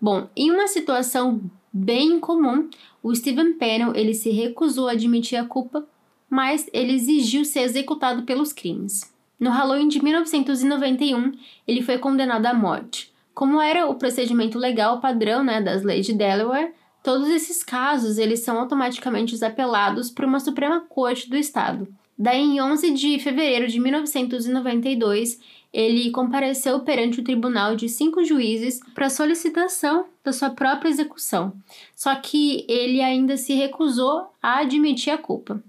Bom, 0.00 0.28
em 0.36 0.50
uma 0.50 0.68
situação 0.68 1.40
bem 1.72 2.20
comum, 2.20 2.68
o 3.02 3.14
Steven 3.14 3.54
Pennell 3.54 3.94
ele 3.94 4.14
se 4.14 4.30
recusou 4.30 4.88
a 4.88 4.92
admitir 4.92 5.38
a 5.38 5.44
culpa, 5.44 5.86
mas 6.30 6.68
ele 6.72 6.92
exigiu 6.92 7.44
ser 7.44 7.60
executado 7.60 8.22
pelos 8.22 8.52
crimes. 8.52 9.12
No 9.38 9.50
Halloween 9.50 9.88
de 9.88 10.02
1991, 10.02 11.32
ele 11.66 11.82
foi 11.82 11.98
condenado 11.98 12.46
à 12.46 12.54
morte. 12.54 13.12
Como 13.34 13.60
era 13.60 13.86
o 13.86 13.94
procedimento 13.94 14.58
legal 14.58 15.00
padrão 15.00 15.44
né, 15.44 15.60
das 15.60 15.84
leis 15.84 16.04
de 16.04 16.12
Delaware, 16.12 16.72
todos 17.04 17.28
esses 17.28 17.62
casos 17.62 18.18
eles 18.18 18.40
são 18.40 18.58
automaticamente 18.58 19.42
apelados 19.44 20.10
para 20.10 20.26
uma 20.26 20.40
Suprema 20.40 20.80
Corte 20.80 21.30
do 21.30 21.36
Estado. 21.36 21.86
Daí, 22.18 22.40
em 22.40 22.60
11 22.60 22.90
de 22.94 23.18
fevereiro 23.20 23.68
de 23.68 23.78
1992, 23.78 25.38
ele 25.72 26.10
compareceu 26.10 26.80
perante 26.80 27.20
o 27.20 27.24
tribunal 27.24 27.76
de 27.76 27.88
cinco 27.88 28.24
juízes 28.24 28.80
para 28.94 29.10
solicitação 29.10 30.06
da 30.24 30.32
sua 30.32 30.50
própria 30.50 30.88
execução. 30.88 31.52
Só 31.94 32.14
que 32.14 32.64
ele 32.68 33.02
ainda 33.02 33.36
se 33.36 33.54
recusou 33.54 34.28
a 34.42 34.60
admitir 34.60 35.12
a 35.12 35.18
culpa. 35.18 35.62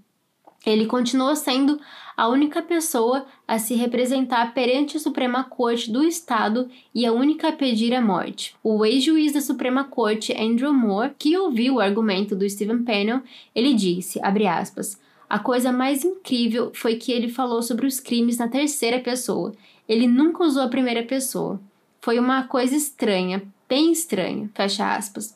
Ele 0.65 0.85
continuou 0.85 1.35
sendo 1.35 1.79
a 2.17 2.27
única 2.27 2.61
pessoa 2.61 3.25
a 3.47 3.57
se 3.57 3.75
representar 3.75 4.53
perante 4.53 4.97
a 4.97 4.99
Suprema 4.99 5.43
Corte 5.43 5.89
do 5.89 6.03
Estado 6.03 6.69
e 6.93 7.05
a 7.05 7.13
única 7.13 7.47
a 7.47 7.51
pedir 7.53 7.93
a 7.93 8.01
morte. 8.01 8.55
O 8.61 8.85
ex-juiz 8.85 9.31
da 9.31 9.39
Suprema 9.39 9.85
Corte, 9.85 10.33
Andrew 10.33 10.73
Moore, 10.73 11.13
que 11.17 11.37
ouviu 11.37 11.75
o 11.75 11.79
argumento 11.79 12.35
do 12.35 12.49
Stephen 12.49 12.83
Pennell, 12.83 13.21
ele 13.55 13.73
disse, 13.73 14.19
aspas, 14.21 14.99
a 15.29 15.39
coisa 15.39 15.71
mais 15.71 16.03
incrível 16.03 16.71
foi 16.73 16.95
que 16.95 17.11
ele 17.11 17.29
falou 17.29 17.61
sobre 17.61 17.85
os 17.85 17.99
crimes 17.99 18.37
na 18.37 18.49
terceira 18.49 18.99
pessoa 18.99 19.53
ele 19.89 20.05
nunca 20.05 20.43
usou 20.43 20.61
a 20.61 20.69
primeira 20.69 21.01
pessoa. 21.01 21.59
Foi 21.99 22.19
uma 22.19 22.43
coisa 22.43 22.75
estranha, 22.75 23.41
bem 23.67 23.91
estranha, 23.91 24.47
fecha 24.53 24.95
aspas. 24.95 25.35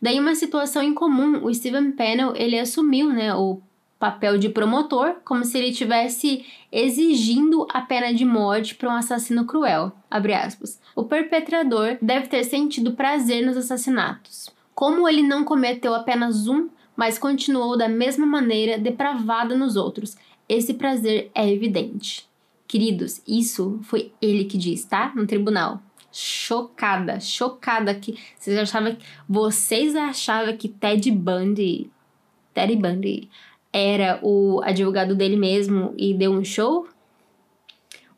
Daí 0.00 0.20
uma 0.20 0.34
situação 0.34 0.82
incomum, 0.82 1.42
o 1.42 1.52
Steven 1.52 1.92
Pennell, 1.92 2.36
ele 2.36 2.58
assumiu, 2.58 3.08
né, 3.08 3.34
o 3.34 3.58
papel 3.98 4.36
de 4.36 4.50
promotor, 4.50 5.16
como 5.24 5.42
se 5.44 5.56
ele 5.56 5.72
tivesse 5.72 6.44
exigindo 6.70 7.66
a 7.72 7.80
pena 7.80 8.12
de 8.12 8.26
morte 8.26 8.74
para 8.74 8.90
um 8.90 8.96
assassino 8.96 9.46
cruel, 9.46 9.90
O 10.94 11.04
perpetrador 11.04 11.96
deve 12.02 12.28
ter 12.28 12.44
sentido 12.44 12.92
prazer 12.92 13.44
nos 13.44 13.56
assassinatos. 13.56 14.50
Como 14.74 15.08
ele 15.08 15.22
não 15.22 15.42
cometeu 15.42 15.94
apenas 15.94 16.46
um, 16.46 16.68
mas 16.94 17.18
continuou 17.18 17.78
da 17.78 17.88
mesma 17.88 18.26
maneira 18.26 18.76
depravada 18.76 19.56
nos 19.56 19.74
outros, 19.74 20.16
esse 20.46 20.74
prazer 20.74 21.30
é 21.34 21.50
evidente. 21.50 22.25
Queridos, 22.66 23.22
isso 23.26 23.78
foi 23.82 24.12
ele 24.20 24.44
que 24.44 24.58
disse, 24.58 24.88
tá? 24.88 25.12
No 25.14 25.26
tribunal. 25.26 25.80
Chocada, 26.12 27.20
chocada 27.20 27.94
que 27.94 28.18
vocês 28.38 28.58
achavam 28.58 28.96
vocês 29.28 29.94
achavam 29.94 30.56
que 30.56 30.68
Ted 30.68 31.10
Bundy, 31.10 31.90
Ted 32.54 32.74
Bundy 32.74 33.28
era 33.72 34.18
o 34.22 34.62
advogado 34.64 35.14
dele 35.14 35.36
mesmo 35.36 35.94
e 35.98 36.14
deu 36.14 36.32
um 36.32 36.42
show? 36.42 36.88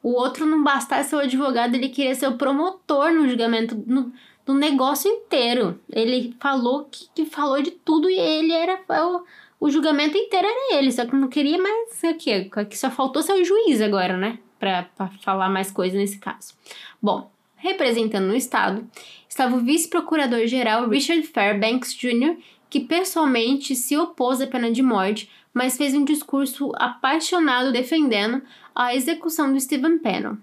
O 0.01 0.11
outro 0.11 0.47
não 0.47 0.63
bastasse 0.63 1.11
ser 1.11 1.17
o 1.17 1.21
advogado, 1.21 1.75
ele 1.75 1.89
queria 1.89 2.15
ser 2.15 2.29
o 2.29 2.39
promotor 2.39 3.13
no 3.13 3.29
julgamento, 3.29 3.77
no, 3.85 4.13
negócio 4.55 5.11
inteiro. 5.11 5.81
Ele 5.93 6.35
falou 6.39 6.85
que, 6.85 7.09
que 7.15 7.27
falou 7.27 7.61
de 7.61 7.73
tudo 7.73 8.09
e 8.09 8.19
ele 8.19 8.53
era 8.53 8.81
o, 8.89 9.25
o 9.61 9.71
julgamento 9.71 10.16
inteiro 10.16 10.47
era 10.47 10.79
ele, 10.79 10.92
só 10.92 11.05
que 11.05 11.16
não 11.16 11.29
queria 11.29 11.61
mais 11.61 12.03
o 12.03 12.14
quê? 12.14 12.51
Que 12.68 12.79
só 12.79 12.90
faltou 12.90 13.23
ser 13.23 13.33
o 13.33 13.44
juiz 13.44 13.81
agora, 13.81 14.16
né? 14.16 14.38
Pra 14.59 14.88
falar 15.23 15.49
mais 15.49 15.71
coisa 15.71 15.97
nesse 15.97 16.18
caso. 16.18 16.55
Bom, 17.01 17.31
representando 17.57 18.31
o 18.31 18.37
Estado, 18.37 18.88
estava 19.29 19.57
o 19.57 19.61
vice-procurador-geral 19.61 20.88
Richard 20.88 21.23
Fairbanks 21.25 21.94
Jr., 21.94 22.37
que 22.71 22.81
pessoalmente 22.81 23.75
se 23.75 23.97
opôs 23.97 24.40
à 24.40 24.47
pena 24.47 24.71
de 24.71 24.83
morte, 24.83 25.31
mas 25.53 25.77
fez 25.77 25.94
um 25.94 26.05
discurso 26.05 26.73
apaixonado 26.77 27.73
defendendo 27.73 28.42
a 28.75 28.94
execução 28.94 29.53
do 29.53 29.61
Stephen 29.61 29.99
Pennell. 29.99 30.37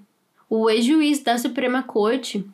O 0.49 0.69
ex-juiz 0.69 1.21
da 1.21 1.37
Suprema 1.37 1.83
Corte, 1.83 2.45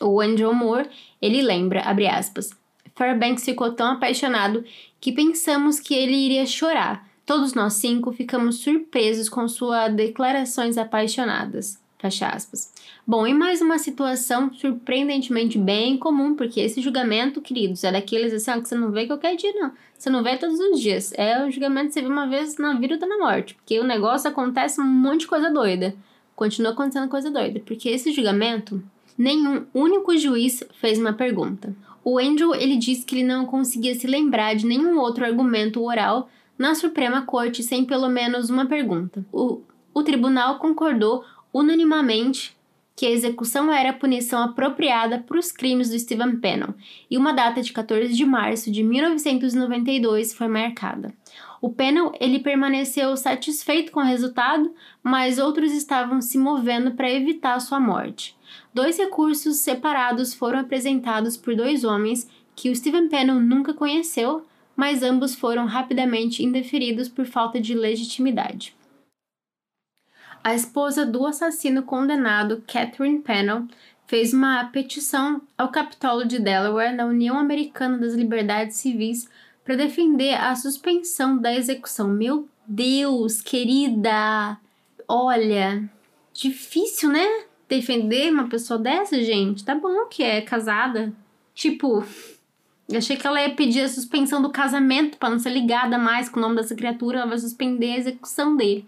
o 0.00 0.20
Andrew 0.20 0.52
Moore, 0.52 0.88
ele 1.20 1.42
lembra, 1.42 1.82
abre 1.82 2.06
aspas, 2.06 2.50
Fairbanks 2.98 3.44
ficou 3.44 3.72
tão 3.72 3.92
apaixonado 3.92 4.64
que 5.00 5.12
pensamos 5.12 5.78
que 5.78 5.94
ele 5.94 6.16
iria 6.16 6.44
chorar. 6.44 7.08
Todos 7.24 7.54
nós 7.54 7.74
cinco 7.74 8.12
ficamos 8.12 8.56
surpresos 8.56 9.28
com 9.28 9.46
suas 9.46 9.94
declarações 9.94 10.76
apaixonadas. 10.76 11.80
Fecha 11.98 12.28
aspas. 12.28 12.72
Bom, 13.06 13.26
e 13.26 13.32
mais 13.32 13.60
uma 13.60 13.78
situação 13.78 14.52
surpreendentemente 14.52 15.58
bem 15.58 15.96
comum, 15.96 16.34
porque 16.34 16.60
esse 16.60 16.80
julgamento, 16.80 17.40
queridos, 17.40 17.84
é 17.84 17.92
daqueles 17.92 18.32
assim, 18.32 18.60
que 18.60 18.68
você 18.68 18.74
não 18.74 18.90
vê 18.90 19.06
qualquer 19.06 19.36
dia, 19.36 19.52
não. 19.52 19.72
Você 19.96 20.10
não 20.10 20.22
vê 20.22 20.36
todos 20.36 20.58
os 20.58 20.80
dias. 20.80 21.12
É 21.16 21.44
o 21.44 21.50
julgamento 21.50 21.88
que 21.88 21.94
você 21.94 22.02
vê 22.02 22.08
uma 22.08 22.28
vez 22.28 22.56
na 22.56 22.74
vida 22.74 22.98
ou 23.00 23.08
na 23.08 23.18
morte. 23.18 23.54
Porque 23.54 23.78
o 23.78 23.84
negócio 23.84 24.28
acontece 24.28 24.80
um 24.80 24.84
monte 24.84 25.20
de 25.20 25.26
coisa 25.28 25.50
doida. 25.50 25.94
Continua 26.34 26.72
acontecendo 26.72 27.08
coisa 27.08 27.30
doida. 27.30 27.60
Porque 27.64 27.88
esse 27.88 28.12
julgamento, 28.12 28.82
nenhum 29.16 29.66
único 29.74 30.16
juiz 30.16 30.62
fez 30.80 30.98
uma 30.98 31.12
pergunta. 31.12 31.74
O 32.10 32.18
Andrew 32.18 32.54
ele 32.54 32.76
disse 32.76 33.04
que 33.04 33.16
ele 33.16 33.22
não 33.22 33.44
conseguia 33.44 33.94
se 33.94 34.06
lembrar 34.06 34.54
de 34.54 34.64
nenhum 34.64 34.98
outro 34.98 35.26
argumento 35.26 35.84
oral 35.84 36.30
na 36.56 36.74
Suprema 36.74 37.20
Corte 37.20 37.62
sem 37.62 37.84
pelo 37.84 38.08
menos 38.08 38.48
uma 38.48 38.64
pergunta. 38.64 39.26
O, 39.30 39.60
o 39.92 40.02
tribunal 40.02 40.58
concordou 40.58 41.22
unanimamente 41.52 42.56
que 42.96 43.04
a 43.04 43.10
execução 43.10 43.70
era 43.70 43.90
a 43.90 43.92
punição 43.92 44.42
apropriada 44.42 45.18
para 45.18 45.38
os 45.38 45.52
crimes 45.52 45.90
do 45.90 45.98
Stephen 45.98 46.36
Pennell, 46.36 46.74
e 47.10 47.18
uma 47.18 47.34
data 47.34 47.60
de 47.60 47.74
14 47.74 48.14
de 48.14 48.24
março 48.24 48.70
de 48.72 48.82
1992 48.82 50.32
foi 50.32 50.48
marcada. 50.48 51.12
O 51.60 51.68
Pennell 51.68 52.12
ele 52.18 52.38
permaneceu 52.38 53.16
satisfeito 53.18 53.92
com 53.92 54.00
o 54.00 54.04
resultado, 54.04 54.72
mas 55.02 55.38
outros 55.38 55.72
estavam 55.72 56.22
se 56.22 56.38
movendo 56.38 56.92
para 56.92 57.12
evitar 57.12 57.60
sua 57.60 57.78
morte. 57.78 58.34
Dois 58.78 58.96
recursos 58.96 59.56
separados 59.56 60.32
foram 60.32 60.60
apresentados 60.60 61.36
por 61.36 61.56
dois 61.56 61.82
homens 61.82 62.30
que 62.54 62.70
o 62.70 62.76
Stephen 62.76 63.08
Pennell 63.08 63.40
nunca 63.40 63.74
conheceu, 63.74 64.46
mas 64.76 65.02
ambos 65.02 65.34
foram 65.34 65.66
rapidamente 65.66 66.44
indeferidos 66.44 67.08
por 67.08 67.26
falta 67.26 67.60
de 67.60 67.74
legitimidade. 67.74 68.76
A 70.44 70.54
esposa 70.54 71.04
do 71.04 71.26
assassino 71.26 71.82
condenado, 71.82 72.62
Catherine 72.68 73.18
Pennell, 73.18 73.66
fez 74.06 74.32
uma 74.32 74.66
petição 74.66 75.42
ao 75.58 75.72
Capitólio 75.72 76.28
de 76.28 76.38
Delaware 76.38 76.94
na 76.94 77.04
União 77.04 77.36
Americana 77.36 77.98
das 77.98 78.14
Liberdades 78.14 78.76
Civis 78.76 79.28
para 79.64 79.74
defender 79.74 80.34
a 80.34 80.54
suspensão 80.54 81.36
da 81.36 81.52
execução. 81.52 82.06
Meu 82.06 82.48
Deus, 82.64 83.42
querida! 83.42 84.56
Olha, 85.08 85.82
difícil, 86.32 87.08
né? 87.08 87.47
Defender 87.68 88.32
uma 88.32 88.48
pessoa 88.48 88.78
dessa, 88.78 89.22
gente. 89.22 89.64
Tá 89.64 89.74
bom 89.74 90.06
que 90.06 90.22
é 90.22 90.40
casada. 90.40 91.12
Tipo, 91.54 92.04
achei 92.96 93.16
que 93.16 93.26
ela 93.26 93.42
ia 93.42 93.54
pedir 93.54 93.82
a 93.82 93.88
suspensão 93.88 94.40
do 94.40 94.50
casamento 94.50 95.18
para 95.18 95.30
não 95.30 95.38
ser 95.38 95.50
ligada 95.50 95.98
mais 95.98 96.28
com 96.28 96.38
o 96.38 96.42
nome 96.42 96.56
dessa 96.56 96.74
criatura, 96.74 97.18
ela 97.18 97.26
vai 97.26 97.38
suspender 97.38 97.92
a 97.92 97.98
execução 97.98 98.56
dele. 98.56 98.86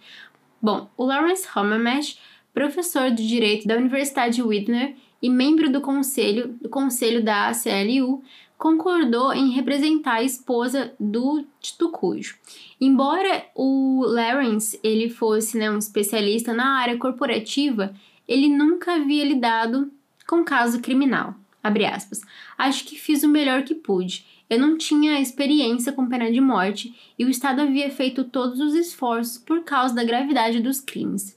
Bom, 0.62 0.88
o 0.96 1.04
Lawrence 1.04 1.46
Hammermesh, 1.54 2.18
professor 2.54 3.10
de 3.10 3.26
Direito 3.26 3.66
da 3.66 3.76
Universidade 3.76 4.42
Whitner 4.42 4.94
e 5.22 5.28
membro 5.28 5.70
do 5.70 5.80
conselho, 5.80 6.56
do 6.60 6.68
conselho 6.68 7.22
da 7.22 7.48
ACLU, 7.48 8.22
concordou 8.60 9.32
em 9.32 9.50
representar 9.52 10.16
a 10.16 10.22
esposa 10.22 10.92
do 11.00 11.44
Tito 11.60 11.88
Cujo. 11.90 12.36
Embora 12.78 13.46
o 13.54 14.04
Lawrence 14.04 14.78
ele 14.82 15.08
fosse 15.08 15.56
né, 15.56 15.70
um 15.70 15.78
especialista 15.78 16.52
na 16.52 16.78
área 16.78 16.98
corporativa, 16.98 17.94
ele 18.30 18.48
nunca 18.48 18.94
havia 18.94 19.24
lidado 19.24 19.90
com 20.24 20.44
caso 20.44 20.80
criminal. 20.80 21.34
Acho 22.56 22.84
que 22.84 22.96
fiz 22.96 23.24
o 23.24 23.28
melhor 23.28 23.64
que 23.64 23.74
pude. 23.74 24.24
Eu 24.48 24.60
não 24.60 24.78
tinha 24.78 25.20
experiência 25.20 25.92
com 25.92 26.08
pena 26.08 26.30
de 26.30 26.40
morte 26.40 26.94
e 27.18 27.24
o 27.24 27.28
Estado 27.28 27.60
havia 27.60 27.90
feito 27.90 28.22
todos 28.22 28.60
os 28.60 28.74
esforços 28.74 29.36
por 29.36 29.64
causa 29.64 29.96
da 29.96 30.04
gravidade 30.04 30.60
dos 30.60 30.80
crimes. 30.80 31.36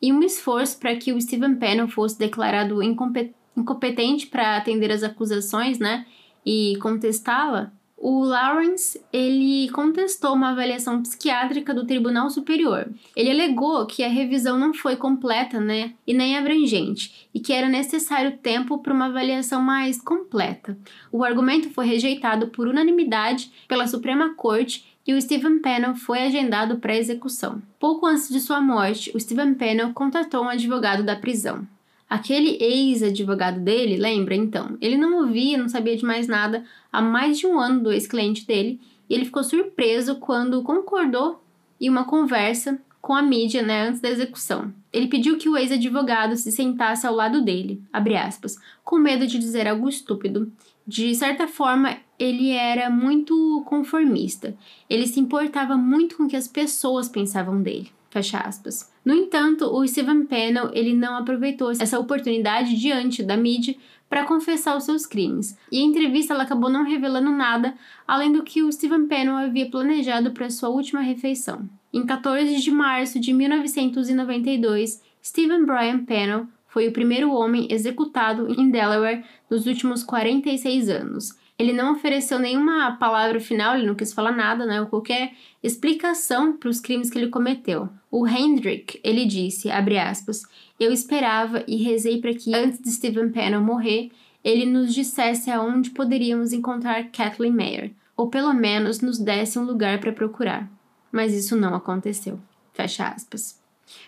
E 0.00 0.12
um 0.12 0.22
esforço 0.22 0.78
para 0.78 0.94
que 0.94 1.10
o 1.10 1.20
Steven 1.20 1.56
Pennell 1.56 1.88
fosse 1.88 2.18
declarado 2.18 2.82
incompetente 2.82 4.26
para 4.26 4.58
atender 4.58 4.92
as 4.92 5.02
acusações, 5.02 5.78
né, 5.78 6.06
e 6.44 6.76
contestá-la, 6.80 7.72
o 8.00 8.22
Lawrence, 8.22 9.00
ele 9.12 9.68
contestou 9.70 10.32
uma 10.32 10.50
avaliação 10.50 11.02
psiquiátrica 11.02 11.74
do 11.74 11.84
Tribunal 11.84 12.30
Superior. 12.30 12.88
Ele 13.16 13.30
alegou 13.30 13.84
que 13.86 14.04
a 14.04 14.08
revisão 14.08 14.56
não 14.56 14.72
foi 14.72 14.94
completa, 14.94 15.58
né, 15.58 15.94
e 16.06 16.14
nem 16.14 16.38
abrangente, 16.38 17.28
e 17.34 17.40
que 17.40 17.52
era 17.52 17.68
necessário 17.68 18.38
tempo 18.38 18.78
para 18.78 18.94
uma 18.94 19.06
avaliação 19.06 19.60
mais 19.60 20.00
completa. 20.00 20.78
O 21.10 21.24
argumento 21.24 21.70
foi 21.70 21.86
rejeitado 21.86 22.48
por 22.48 22.68
unanimidade 22.68 23.50
pela 23.66 23.88
Suprema 23.88 24.32
Corte 24.34 24.86
e 25.04 25.14
o 25.14 25.20
Stephen 25.20 25.58
Pennell 25.58 25.96
foi 25.96 26.20
agendado 26.20 26.76
para 26.76 26.96
execução. 26.96 27.60
Pouco 27.80 28.06
antes 28.06 28.28
de 28.28 28.38
sua 28.38 28.60
morte, 28.60 29.10
o 29.14 29.18
Stephen 29.18 29.54
Pennell 29.54 29.92
contatou 29.92 30.44
um 30.44 30.48
advogado 30.48 31.02
da 31.02 31.16
prisão. 31.16 31.66
Aquele 32.08 32.56
ex-advogado 32.60 33.60
dele, 33.60 33.96
lembra 33.96 34.34
então? 34.34 34.78
Ele 34.80 34.96
não 34.96 35.18
ouvia, 35.18 35.58
não 35.58 35.68
sabia 35.68 35.96
de 35.96 36.04
mais 36.04 36.26
nada 36.26 36.64
há 36.90 37.02
mais 37.02 37.38
de 37.38 37.46
um 37.46 37.58
ano 37.58 37.82
do 37.82 37.92
ex-cliente 37.92 38.46
dele 38.46 38.80
e 39.08 39.14
ele 39.14 39.26
ficou 39.26 39.44
surpreso 39.44 40.16
quando 40.16 40.62
concordou 40.62 41.42
em 41.80 41.88
uma 41.88 42.04
conversa 42.04 42.80
com 43.00 43.14
a 43.14 43.22
mídia, 43.22 43.62
né, 43.62 43.88
antes 43.88 44.00
da 44.00 44.08
execução. 44.08 44.72
Ele 44.92 45.06
pediu 45.06 45.38
que 45.38 45.48
o 45.48 45.56
ex-advogado 45.56 46.36
se 46.36 46.50
sentasse 46.50 47.06
ao 47.06 47.14
lado 47.14 47.42
dele, 47.42 47.82
aspas, 47.92 48.56
com 48.84 48.98
medo 48.98 49.26
de 49.26 49.38
dizer 49.38 49.68
algo 49.68 49.88
estúpido. 49.88 50.50
De 50.86 51.14
certa 51.14 51.46
forma, 51.46 51.96
ele 52.18 52.50
era 52.50 52.90
muito 52.90 53.62
conformista. 53.66 54.56
Ele 54.88 55.06
se 55.06 55.20
importava 55.20 55.76
muito 55.76 56.16
com 56.16 56.24
o 56.24 56.28
que 56.28 56.36
as 56.36 56.48
pessoas 56.48 57.08
pensavam 57.08 57.62
dele. 57.62 57.90
Fecha 58.10 58.38
aspas. 58.38 58.90
No 59.08 59.14
entanto, 59.14 59.64
o 59.74 59.88
Steven 59.88 60.26
Pennell 60.26 60.70
ele 60.74 60.92
não 60.92 61.16
aproveitou 61.16 61.70
essa 61.70 61.98
oportunidade 61.98 62.78
diante 62.78 63.22
da 63.22 63.38
mídia 63.38 63.74
para 64.06 64.26
confessar 64.26 64.76
os 64.76 64.84
seus 64.84 65.06
crimes. 65.06 65.56
E 65.72 65.78
a 65.78 65.82
entrevista 65.82 66.34
ela 66.34 66.42
acabou 66.42 66.68
não 66.68 66.84
revelando 66.84 67.30
nada 67.30 67.72
além 68.06 68.30
do 68.30 68.42
que 68.42 68.62
o 68.62 68.70
Steven 68.70 69.06
Pennell 69.06 69.38
havia 69.38 69.70
planejado 69.70 70.32
para 70.32 70.50
sua 70.50 70.68
última 70.68 71.00
refeição. 71.00 71.66
Em 71.90 72.04
14 72.04 72.56
de 72.56 72.70
março 72.70 73.18
de 73.18 73.32
1992, 73.32 75.02
Steven 75.24 75.64
Brian 75.64 76.04
Pennell 76.04 76.46
foi 76.66 76.86
o 76.86 76.92
primeiro 76.92 77.32
homem 77.32 77.66
executado 77.70 78.46
em 78.60 78.70
Delaware 78.70 79.24
nos 79.50 79.66
últimos 79.66 80.02
46 80.02 80.90
anos. 80.90 81.34
Ele 81.58 81.72
não 81.72 81.92
ofereceu 81.92 82.38
nenhuma 82.38 82.92
palavra 82.98 83.40
final, 83.40 83.74
ele 83.74 83.86
não 83.86 83.96
quis 83.96 84.12
falar 84.12 84.30
nada, 84.30 84.64
né, 84.64 84.80
ou 84.80 84.86
qualquer 84.86 85.32
explicação 85.60 86.56
para 86.56 86.68
os 86.68 86.78
crimes 86.78 87.10
que 87.10 87.18
ele 87.18 87.30
cometeu. 87.30 87.88
O 88.12 88.28
Hendrick, 88.28 89.00
ele 89.02 89.26
disse, 89.26 89.68
abre 89.68 89.98
aspas, 89.98 90.44
eu 90.78 90.92
esperava 90.92 91.64
e 91.66 91.82
rezei 91.82 92.20
para 92.20 92.32
que 92.32 92.54
antes 92.54 92.80
de 92.80 92.92
Stephen 92.92 93.30
Pennell 93.30 93.60
morrer, 93.60 94.12
ele 94.44 94.64
nos 94.64 94.94
dissesse 94.94 95.50
aonde 95.50 95.90
poderíamos 95.90 96.52
encontrar 96.52 97.10
Kathleen 97.10 97.52
Mayer, 97.52 97.90
ou 98.16 98.28
pelo 98.28 98.52
menos 98.54 99.00
nos 99.00 99.18
desse 99.18 99.58
um 99.58 99.64
lugar 99.64 99.98
para 99.98 100.12
procurar. 100.12 100.70
Mas 101.10 101.34
isso 101.34 101.56
não 101.56 101.74
aconteceu. 101.74 102.38
Fecha 102.72 103.08
aspas. 103.08 103.60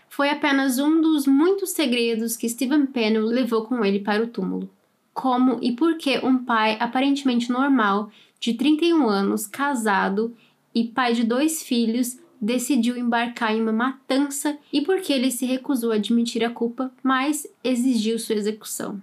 Foi 0.08 0.30
apenas 0.30 0.78
um 0.78 1.00
dos 1.00 1.26
muitos 1.26 1.70
segredos 1.70 2.36
que 2.36 2.48
Stephen 2.48 2.86
Pennell 2.86 3.24
levou 3.24 3.64
com 3.64 3.84
ele 3.84 3.98
para 3.98 4.22
o 4.22 4.28
túmulo 4.28 4.70
como 5.12 5.58
e 5.60 5.72
por 5.72 5.96
que 5.96 6.18
um 6.24 6.44
pai 6.44 6.76
aparentemente 6.80 7.50
normal, 7.50 8.10
de 8.38 8.54
31 8.54 9.08
anos, 9.08 9.46
casado 9.46 10.34
e 10.74 10.84
pai 10.84 11.12
de 11.12 11.24
dois 11.24 11.62
filhos, 11.62 12.18
decidiu 12.40 12.96
embarcar 12.96 13.54
em 13.54 13.60
uma 13.60 13.72
matança 13.72 14.56
e 14.72 14.80
por 14.80 15.00
que 15.00 15.12
ele 15.12 15.30
se 15.30 15.44
recusou 15.44 15.92
a 15.92 15.96
admitir 15.96 16.42
a 16.42 16.50
culpa, 16.50 16.90
mas 17.02 17.46
exigiu 17.62 18.18
sua 18.18 18.36
execução. 18.36 19.00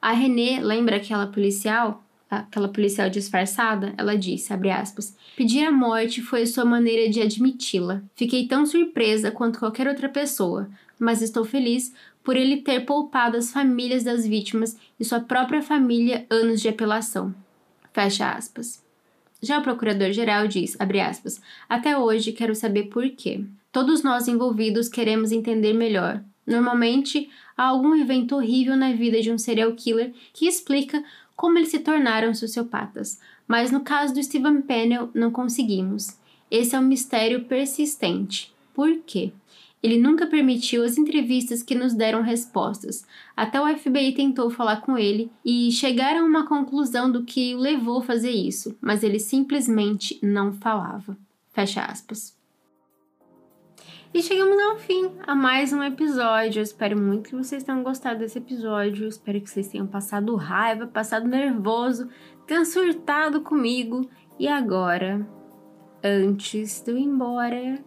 A 0.00 0.12
René 0.12 0.60
lembra 0.60 0.96
aquela 0.96 1.26
policial, 1.26 2.04
aquela 2.30 2.68
policial 2.68 3.10
disfarçada, 3.10 3.92
ela 3.98 4.16
disse, 4.16 4.52
aspas, 4.52 5.16
pedir 5.36 5.64
a 5.64 5.72
morte 5.72 6.22
foi 6.22 6.46
sua 6.46 6.64
maneira 6.64 7.10
de 7.10 7.20
admiti-la. 7.20 8.02
Fiquei 8.14 8.46
tão 8.46 8.64
surpresa 8.64 9.32
quanto 9.32 9.58
qualquer 9.58 9.88
outra 9.88 10.08
pessoa, 10.08 10.70
mas 10.98 11.22
estou 11.22 11.44
feliz 11.44 11.92
por 12.26 12.36
ele 12.36 12.56
ter 12.56 12.80
poupado 12.80 13.36
as 13.36 13.52
famílias 13.52 14.02
das 14.02 14.26
vítimas 14.26 14.76
e 14.98 15.04
sua 15.04 15.20
própria 15.20 15.62
família 15.62 16.26
anos 16.28 16.60
de 16.60 16.68
apelação. 16.68 17.32
Fecha 17.92 18.32
aspas. 18.32 18.84
Já 19.40 19.60
o 19.60 19.62
procurador-geral 19.62 20.48
diz, 20.48 20.76
aspas, 21.08 21.40
até 21.68 21.96
hoje 21.96 22.32
quero 22.32 22.52
saber 22.52 22.88
por 22.88 23.08
quê. 23.10 23.44
Todos 23.70 24.02
nós 24.02 24.26
envolvidos 24.26 24.88
queremos 24.88 25.30
entender 25.30 25.72
melhor. 25.72 26.20
Normalmente, 26.44 27.30
há 27.56 27.62
algum 27.62 27.94
evento 27.94 28.34
horrível 28.34 28.76
na 28.76 28.92
vida 28.92 29.22
de 29.22 29.30
um 29.30 29.38
serial 29.38 29.72
killer 29.74 30.12
que 30.32 30.48
explica 30.48 31.04
como 31.36 31.58
eles 31.58 31.68
se 31.68 31.78
tornaram 31.78 32.34
sociopatas, 32.34 33.20
mas 33.46 33.70
no 33.70 33.82
caso 33.82 34.12
do 34.12 34.20
Steven 34.20 34.62
Pennell 34.62 35.10
não 35.14 35.30
conseguimos. 35.30 36.18
Esse 36.50 36.74
é 36.74 36.78
um 36.80 36.82
mistério 36.82 37.44
persistente. 37.44 38.52
Por 38.74 38.98
quê? 39.06 39.32
Ele 39.86 40.00
nunca 40.00 40.26
permitiu 40.26 40.82
as 40.82 40.98
entrevistas 40.98 41.62
que 41.62 41.72
nos 41.72 41.94
deram 41.94 42.20
respostas. 42.20 43.06
Até 43.36 43.60
o 43.60 43.78
FBI 43.78 44.14
tentou 44.14 44.50
falar 44.50 44.80
com 44.80 44.98
ele 44.98 45.30
e 45.44 45.70
chegaram 45.70 46.22
a 46.22 46.28
uma 46.28 46.44
conclusão 46.44 47.08
do 47.08 47.22
que 47.22 47.54
o 47.54 47.58
levou 47.58 48.00
a 48.00 48.02
fazer 48.02 48.32
isso, 48.32 48.76
mas 48.80 49.04
ele 49.04 49.20
simplesmente 49.20 50.18
não 50.20 50.52
falava. 50.52 51.16
Fecha 51.52 51.84
aspas. 51.84 52.36
E 54.12 54.20
chegamos 54.20 54.58
ao 54.60 54.76
fim, 54.76 55.12
a 55.24 55.36
mais 55.36 55.72
um 55.72 55.80
episódio. 55.80 56.58
Eu 56.58 56.64
espero 56.64 57.00
muito 57.00 57.28
que 57.28 57.36
vocês 57.36 57.62
tenham 57.62 57.84
gostado 57.84 58.18
desse 58.18 58.38
episódio. 58.38 59.04
Eu 59.04 59.08
espero 59.08 59.40
que 59.40 59.48
vocês 59.48 59.68
tenham 59.68 59.86
passado 59.86 60.34
raiva, 60.34 60.88
passado 60.88 61.28
nervoso, 61.28 62.08
tenham 62.44 62.64
surtado 62.64 63.40
comigo. 63.40 64.10
E 64.36 64.48
agora, 64.48 65.24
antes 66.02 66.82
de 66.82 66.90
eu 66.90 66.98
ir 66.98 67.04
embora, 67.04 67.78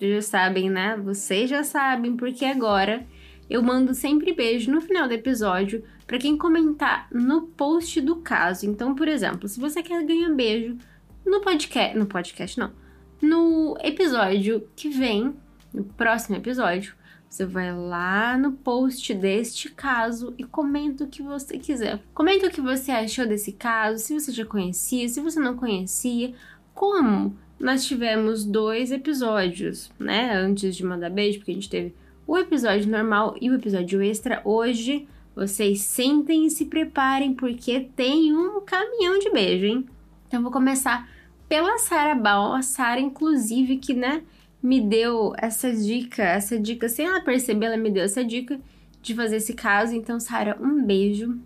já 0.00 0.22
sabem, 0.22 0.70
né? 0.70 0.96
Vocês 0.96 1.48
já 1.48 1.62
sabem, 1.62 2.16
porque 2.16 2.44
agora 2.44 3.06
eu 3.48 3.62
mando 3.62 3.94
sempre 3.94 4.32
beijo 4.32 4.70
no 4.70 4.80
final 4.80 5.06
do 5.06 5.14
episódio 5.14 5.84
para 6.06 6.18
quem 6.18 6.36
comentar 6.36 7.08
no 7.12 7.42
post 7.42 8.00
do 8.00 8.16
caso. 8.16 8.66
Então, 8.66 8.94
por 8.94 9.08
exemplo, 9.08 9.48
se 9.48 9.58
você 9.58 9.82
quer 9.82 10.04
ganhar 10.04 10.30
beijo 10.30 10.76
no 11.24 11.40
podcast, 11.40 11.98
no 11.98 12.06
podcast 12.06 12.58
não, 12.58 12.72
no 13.20 13.76
episódio 13.82 14.68
que 14.76 14.88
vem, 14.88 15.34
no 15.72 15.84
próximo 15.84 16.36
episódio, 16.36 16.94
você 17.28 17.44
vai 17.44 17.74
lá 17.74 18.38
no 18.38 18.52
post 18.52 19.12
deste 19.14 19.70
caso 19.70 20.32
e 20.38 20.44
comenta 20.44 21.04
o 21.04 21.08
que 21.08 21.22
você 21.22 21.58
quiser. 21.58 22.00
Comenta 22.14 22.46
o 22.46 22.50
que 22.50 22.60
você 22.60 22.90
achou 22.92 23.26
desse 23.26 23.52
caso, 23.52 23.98
se 23.98 24.14
você 24.14 24.32
já 24.32 24.44
conhecia, 24.44 25.08
se 25.08 25.20
você 25.20 25.40
não 25.40 25.56
conhecia, 25.56 26.34
como 26.72 27.36
nós 27.58 27.84
tivemos 27.86 28.44
dois 28.44 28.92
episódios, 28.92 29.90
né? 29.98 30.34
Antes 30.34 30.76
de 30.76 30.84
mandar 30.84 31.10
beijo, 31.10 31.38
porque 31.38 31.52
a 31.52 31.54
gente 31.54 31.70
teve 31.70 31.94
o 32.26 32.36
episódio 32.36 32.90
normal 32.90 33.36
e 33.40 33.48
o 33.50 33.54
episódio 33.54 34.02
extra. 34.02 34.42
Hoje, 34.44 35.06
vocês 35.34 35.80
sentem 35.80 36.46
e 36.46 36.50
se 36.50 36.66
preparem, 36.66 37.34
porque 37.34 37.88
tem 37.94 38.34
um 38.34 38.60
caminhão 38.60 39.18
de 39.18 39.30
beijo, 39.30 39.66
hein? 39.66 39.86
Então, 40.26 40.42
vou 40.42 40.50
começar 40.50 41.08
pela 41.48 41.78
Sara 41.78 42.14
Bal, 42.14 42.52
a 42.52 42.62
Sara, 42.62 43.00
inclusive, 43.00 43.76
que, 43.76 43.94
né, 43.94 44.22
me 44.62 44.80
deu 44.80 45.32
essa 45.38 45.72
dica, 45.72 46.22
essa 46.22 46.58
dica, 46.58 46.88
sem 46.88 47.06
ela 47.06 47.20
perceber, 47.20 47.66
ela 47.66 47.76
me 47.76 47.90
deu 47.90 48.02
essa 48.02 48.24
dica 48.24 48.58
de 49.00 49.14
fazer 49.14 49.36
esse 49.36 49.54
caso. 49.54 49.94
Então, 49.94 50.18
Sara, 50.18 50.58
um 50.60 50.82
beijo. 50.84 51.38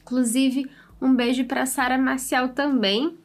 Inclusive, 0.00 0.70
um 1.00 1.14
beijo 1.14 1.44
para 1.44 1.66
Sara 1.66 1.98
Marcial 1.98 2.50
também, 2.50 3.16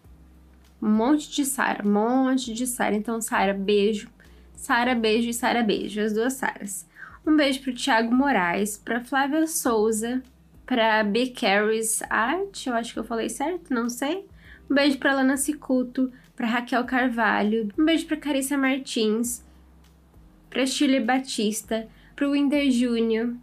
um 0.81 0.89
monte 0.89 1.29
de 1.29 1.45
Sara, 1.45 1.85
um 1.85 1.91
monte 1.91 2.53
de 2.53 2.65
Sara. 2.65 2.95
Então, 2.95 3.21
Sara, 3.21 3.53
beijo. 3.53 4.09
Sara, 4.55 4.95
beijo 4.95 5.29
e 5.29 5.33
Sara, 5.33 5.61
beijo. 5.63 6.01
As 6.01 6.13
duas 6.13 6.33
Saras. 6.33 6.87
Um 7.25 7.35
beijo 7.35 7.61
pro 7.61 7.73
Thiago 7.73 8.13
Moraes, 8.13 8.77
pra 8.77 8.99
Flávia 8.99 9.45
Souza, 9.45 10.23
pra 10.65 11.03
B. 11.03 11.27
Carries 11.27 12.01
Art, 12.09 12.65
eu 12.65 12.73
acho 12.73 12.93
que 12.93 12.99
eu 12.99 13.03
falei 13.03 13.29
certo, 13.29 13.73
não 13.73 13.89
sei. 13.89 14.25
Um 14.69 14.73
beijo 14.73 14.97
pra 14.97 15.13
Lana 15.13 15.37
Cicuto, 15.37 16.11
pra 16.35 16.47
Raquel 16.47 16.83
Carvalho. 16.85 17.69
Um 17.77 17.85
beijo 17.85 18.07
pra 18.07 18.17
Carissa 18.17 18.57
Martins, 18.57 19.45
pra 20.49 20.65
Shirley 20.65 21.03
Batista, 21.03 21.87
pro 22.15 22.31
Winder 22.31 22.71
Júnior. 22.71 23.35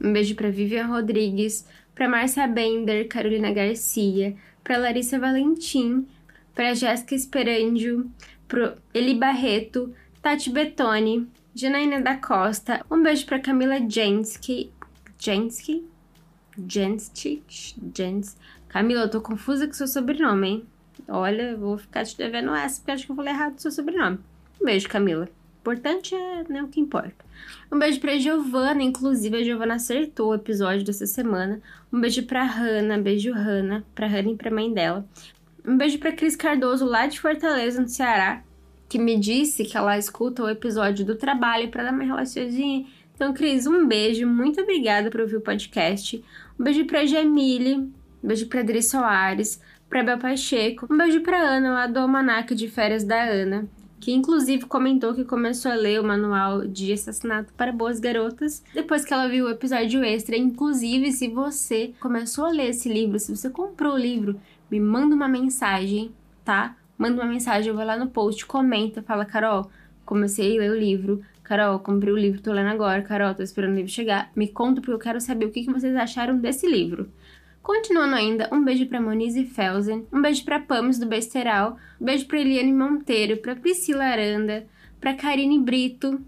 Um 0.00 0.12
beijo 0.12 0.34
pra 0.34 0.50
Vivian 0.50 0.86
Rodrigues, 0.86 1.66
para 1.94 2.08
Marcia 2.08 2.46
Bender, 2.46 3.08
Carolina 3.08 3.52
Garcia, 3.52 4.34
para 4.64 4.78
Larissa 4.78 5.18
Valentim, 5.18 6.06
para 6.54 6.74
Jéssica 6.74 7.14
Esperandio, 7.14 8.10
para 8.46 8.76
Eli 8.92 9.14
Barreto, 9.14 9.94
Tati 10.20 10.50
Betoni, 10.50 11.28
Janaína 11.54 12.00
da 12.00 12.16
Costa, 12.16 12.84
um 12.90 13.02
beijo 13.02 13.26
para 13.26 13.40
Camila 13.40 13.78
Jensky, 13.88 14.70
Jensky? 15.18 15.84
Jensky? 16.68 17.42
Jens. 17.94 18.36
Camila, 18.68 19.02
eu 19.02 19.10
tô 19.10 19.20
confusa 19.20 19.66
com 19.66 19.72
seu 19.72 19.86
sobrenome, 19.86 20.48
hein? 20.48 20.66
Olha, 21.08 21.56
vou 21.56 21.76
ficar 21.78 22.04
te 22.04 22.16
devendo 22.16 22.54
essa, 22.54 22.80
porque 22.80 22.92
acho 22.92 23.06
que 23.06 23.12
eu 23.12 23.16
falei 23.16 23.32
errado 23.32 23.56
o 23.56 23.60
seu 23.60 23.70
sobrenome. 23.70 24.18
Um 24.60 24.64
beijo, 24.64 24.88
Camila. 24.88 25.28
Importante 25.60 26.14
é 26.14 26.44
né, 26.48 26.62
o 26.62 26.68
que 26.68 26.80
importa. 26.80 27.24
Um 27.70 27.78
beijo 27.78 28.00
pra 28.00 28.18
Giovana, 28.18 28.82
inclusive 28.82 29.36
a 29.36 29.42
Giovana 29.44 29.74
acertou 29.74 30.30
o 30.30 30.34
episódio 30.34 30.84
dessa 30.84 31.06
semana. 31.06 31.60
Um 31.92 32.00
beijo 32.00 32.24
pra 32.24 32.44
Hanna, 32.44 32.98
beijo 32.98 33.32
Hanna, 33.32 33.84
pra 33.94 34.06
Hanna 34.06 34.30
e 34.30 34.36
pra 34.36 34.50
mãe 34.50 34.72
dela. 34.72 35.06
Um 35.64 35.76
beijo 35.76 35.98
pra 35.98 36.12
Cris 36.12 36.34
Cardoso, 36.34 36.84
lá 36.84 37.06
de 37.06 37.20
Fortaleza, 37.20 37.80
no 37.80 37.88
Ceará, 37.88 38.42
que 38.88 38.98
me 38.98 39.18
disse 39.18 39.64
que 39.64 39.76
ela 39.76 39.96
escuta 39.96 40.42
o 40.42 40.50
episódio 40.50 41.04
do 41.04 41.14
trabalho 41.14 41.70
para 41.70 41.84
dar 41.84 41.92
uma 41.92 42.04
relaçãozinha. 42.04 42.86
Então, 43.14 43.32
Cris, 43.32 43.66
um 43.66 43.86
beijo, 43.86 44.26
muito 44.26 44.60
obrigada 44.60 45.10
por 45.10 45.20
ouvir 45.20 45.36
o 45.36 45.40
podcast. 45.40 46.22
Um 46.58 46.64
beijo 46.64 46.84
pra 46.84 47.06
Jamile, 47.06 47.76
um 47.76 47.92
beijo 48.22 48.48
pra 48.48 48.60
Adri 48.60 48.82
Soares, 48.82 49.60
pra 49.88 50.02
Bel 50.02 50.18
Pacheco, 50.18 50.86
um 50.90 50.96
beijo 50.96 51.20
pra 51.20 51.40
Ana, 51.40 51.72
lá 51.72 51.86
do 51.86 52.00
Almanac 52.00 52.54
de 52.54 52.68
Férias 52.68 53.04
da 53.04 53.22
Ana 53.22 53.68
que 54.02 54.10
inclusive 54.12 54.66
comentou 54.66 55.14
que 55.14 55.24
começou 55.24 55.70
a 55.70 55.76
ler 55.76 56.00
o 56.00 56.04
manual 56.04 56.66
de 56.66 56.92
assassinato 56.92 57.54
para 57.54 57.70
boas 57.70 58.00
garotas 58.00 58.60
depois 58.74 59.04
que 59.04 59.14
ela 59.14 59.28
viu 59.28 59.46
o 59.46 59.50
episódio 59.50 60.02
extra. 60.02 60.36
Inclusive, 60.36 61.12
se 61.12 61.28
você 61.28 61.94
começou 62.00 62.46
a 62.46 62.50
ler 62.50 62.70
esse 62.70 62.88
livro, 62.88 63.16
se 63.20 63.34
você 63.34 63.48
comprou 63.48 63.94
o 63.94 63.98
livro, 63.98 64.40
me 64.72 64.80
manda 64.80 65.14
uma 65.14 65.28
mensagem, 65.28 66.14
tá? 66.42 66.74
Manda 66.96 67.22
uma 67.22 67.30
mensagem, 67.30 67.68
eu 67.68 67.76
vou 67.76 67.84
lá 67.84 67.94
no 67.94 68.06
post, 68.06 68.46
comenta, 68.46 69.02
fala, 69.02 69.26
Carol, 69.26 69.70
comecei 70.06 70.56
a 70.56 70.60
ler 70.60 70.70
o 70.70 70.78
livro. 70.78 71.22
Carol, 71.42 71.78
comprei 71.80 72.10
o 72.10 72.16
livro, 72.16 72.40
tô 72.40 72.50
lendo 72.50 72.70
agora. 72.70 73.02
Carol, 73.02 73.34
tô 73.34 73.42
esperando 73.42 73.72
o 73.72 73.76
livro 73.76 73.90
chegar. 73.90 74.32
Me 74.34 74.48
conta 74.48 74.80
porque 74.80 74.94
eu 74.94 74.98
quero 74.98 75.20
saber 75.20 75.44
o 75.44 75.50
que 75.50 75.66
vocês 75.66 75.94
acharam 75.94 76.38
desse 76.38 76.66
livro. 76.66 77.10
Continuando 77.62 78.14
ainda, 78.14 78.48
um 78.50 78.64
beijo 78.64 78.86
para 78.86 79.00
Monize 79.00 79.44
Felsen, 79.44 80.06
um 80.10 80.22
beijo 80.22 80.42
para 80.42 80.58
Pamos 80.58 80.98
do 80.98 81.06
Besteral, 81.06 81.76
um 82.00 82.04
beijo 82.06 82.26
para 82.26 82.40
Eliane 82.40 82.72
Monteiro, 82.72 83.36
para 83.36 83.54
Priscila 83.54 84.04
Aranda, 84.04 84.66
para 84.98 85.14
Karine 85.14 85.60
Brito, 85.60 86.18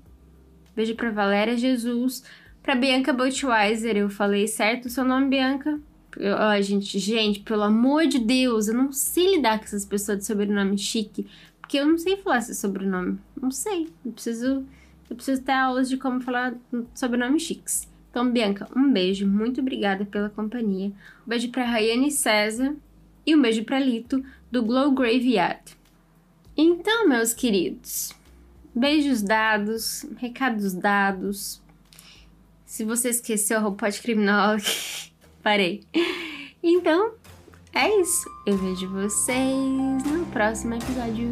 beijo 0.77 0.95
para 0.95 1.11
Valéria 1.11 1.57
Jesus, 1.57 2.23
para 2.63 2.77
Bianca 2.77 3.13
Botweiser, 3.13 3.97
eu 3.97 4.09
falei 4.09 4.47
certo 4.47 4.87
o 4.87 4.91
seu 4.91 5.05
nome, 5.05 5.29
Bianca? 5.29 5.81
Ó, 6.19 6.61
gente, 6.61 6.99
gente, 6.99 7.41
pelo 7.41 7.63
amor 7.63 8.07
de 8.07 8.19
Deus, 8.19 8.69
eu 8.69 8.75
não 8.75 8.93
sei 8.93 9.37
lidar 9.37 9.59
com 9.59 9.65
essas 9.65 9.85
pessoas 9.85 10.19
de 10.19 10.25
sobrenome 10.25 10.79
chique, 10.79 11.27
porque 11.61 11.79
eu 11.79 11.87
não 11.87 11.99
sei 11.99 12.17
falar 12.17 12.39
esse 12.39 12.55
sobrenome. 12.55 13.19
Não 13.41 13.51
sei. 13.51 13.89
Eu 14.05 14.13
preciso, 14.13 14.65
eu 15.11 15.17
preciso 15.17 15.43
ter 15.43 15.53
aulas 15.53 15.89
de 15.89 15.97
como 15.97 16.21
falar 16.21 16.55
sobrenome 16.95 17.41
chiques. 17.41 17.89
Então, 18.11 18.31
Bianca, 18.31 18.69
um 18.77 18.93
beijo, 18.93 19.27
muito 19.27 19.61
obrigada 19.61 20.05
pela 20.05 20.31
companhia. 20.31 20.89
Um 20.89 21.29
beijo 21.29 21.51
para 21.51 21.65
Rayane 21.65 22.13
César 22.13 22.77
e 23.27 23.35
um 23.35 23.43
beijo 23.43 23.65
para 23.65 23.81
Lito, 23.81 24.25
do 24.53 24.63
Glow 24.63 24.93
Graveyard. 24.93 25.77
Então, 26.57 27.09
meus 27.09 27.33
queridos, 27.33 28.15
beijos 28.73 29.21
dados, 29.21 30.07
recados 30.17 30.73
dados. 30.73 31.61
Se 32.65 32.85
você 32.85 33.09
esqueceu 33.09 33.57
a 33.57 33.61
roupa 33.61 33.91
de 33.91 34.01
criminóloga, 34.01 34.63
parei. 35.45 35.85
Então, 36.63 37.13
é 37.75 38.01
isso. 38.01 38.25
Eu 38.47 38.57
vejo 38.57 38.89
vocês 38.89 40.03
no 40.07 40.25
próximo 40.33 40.75
episódio. 40.75 41.29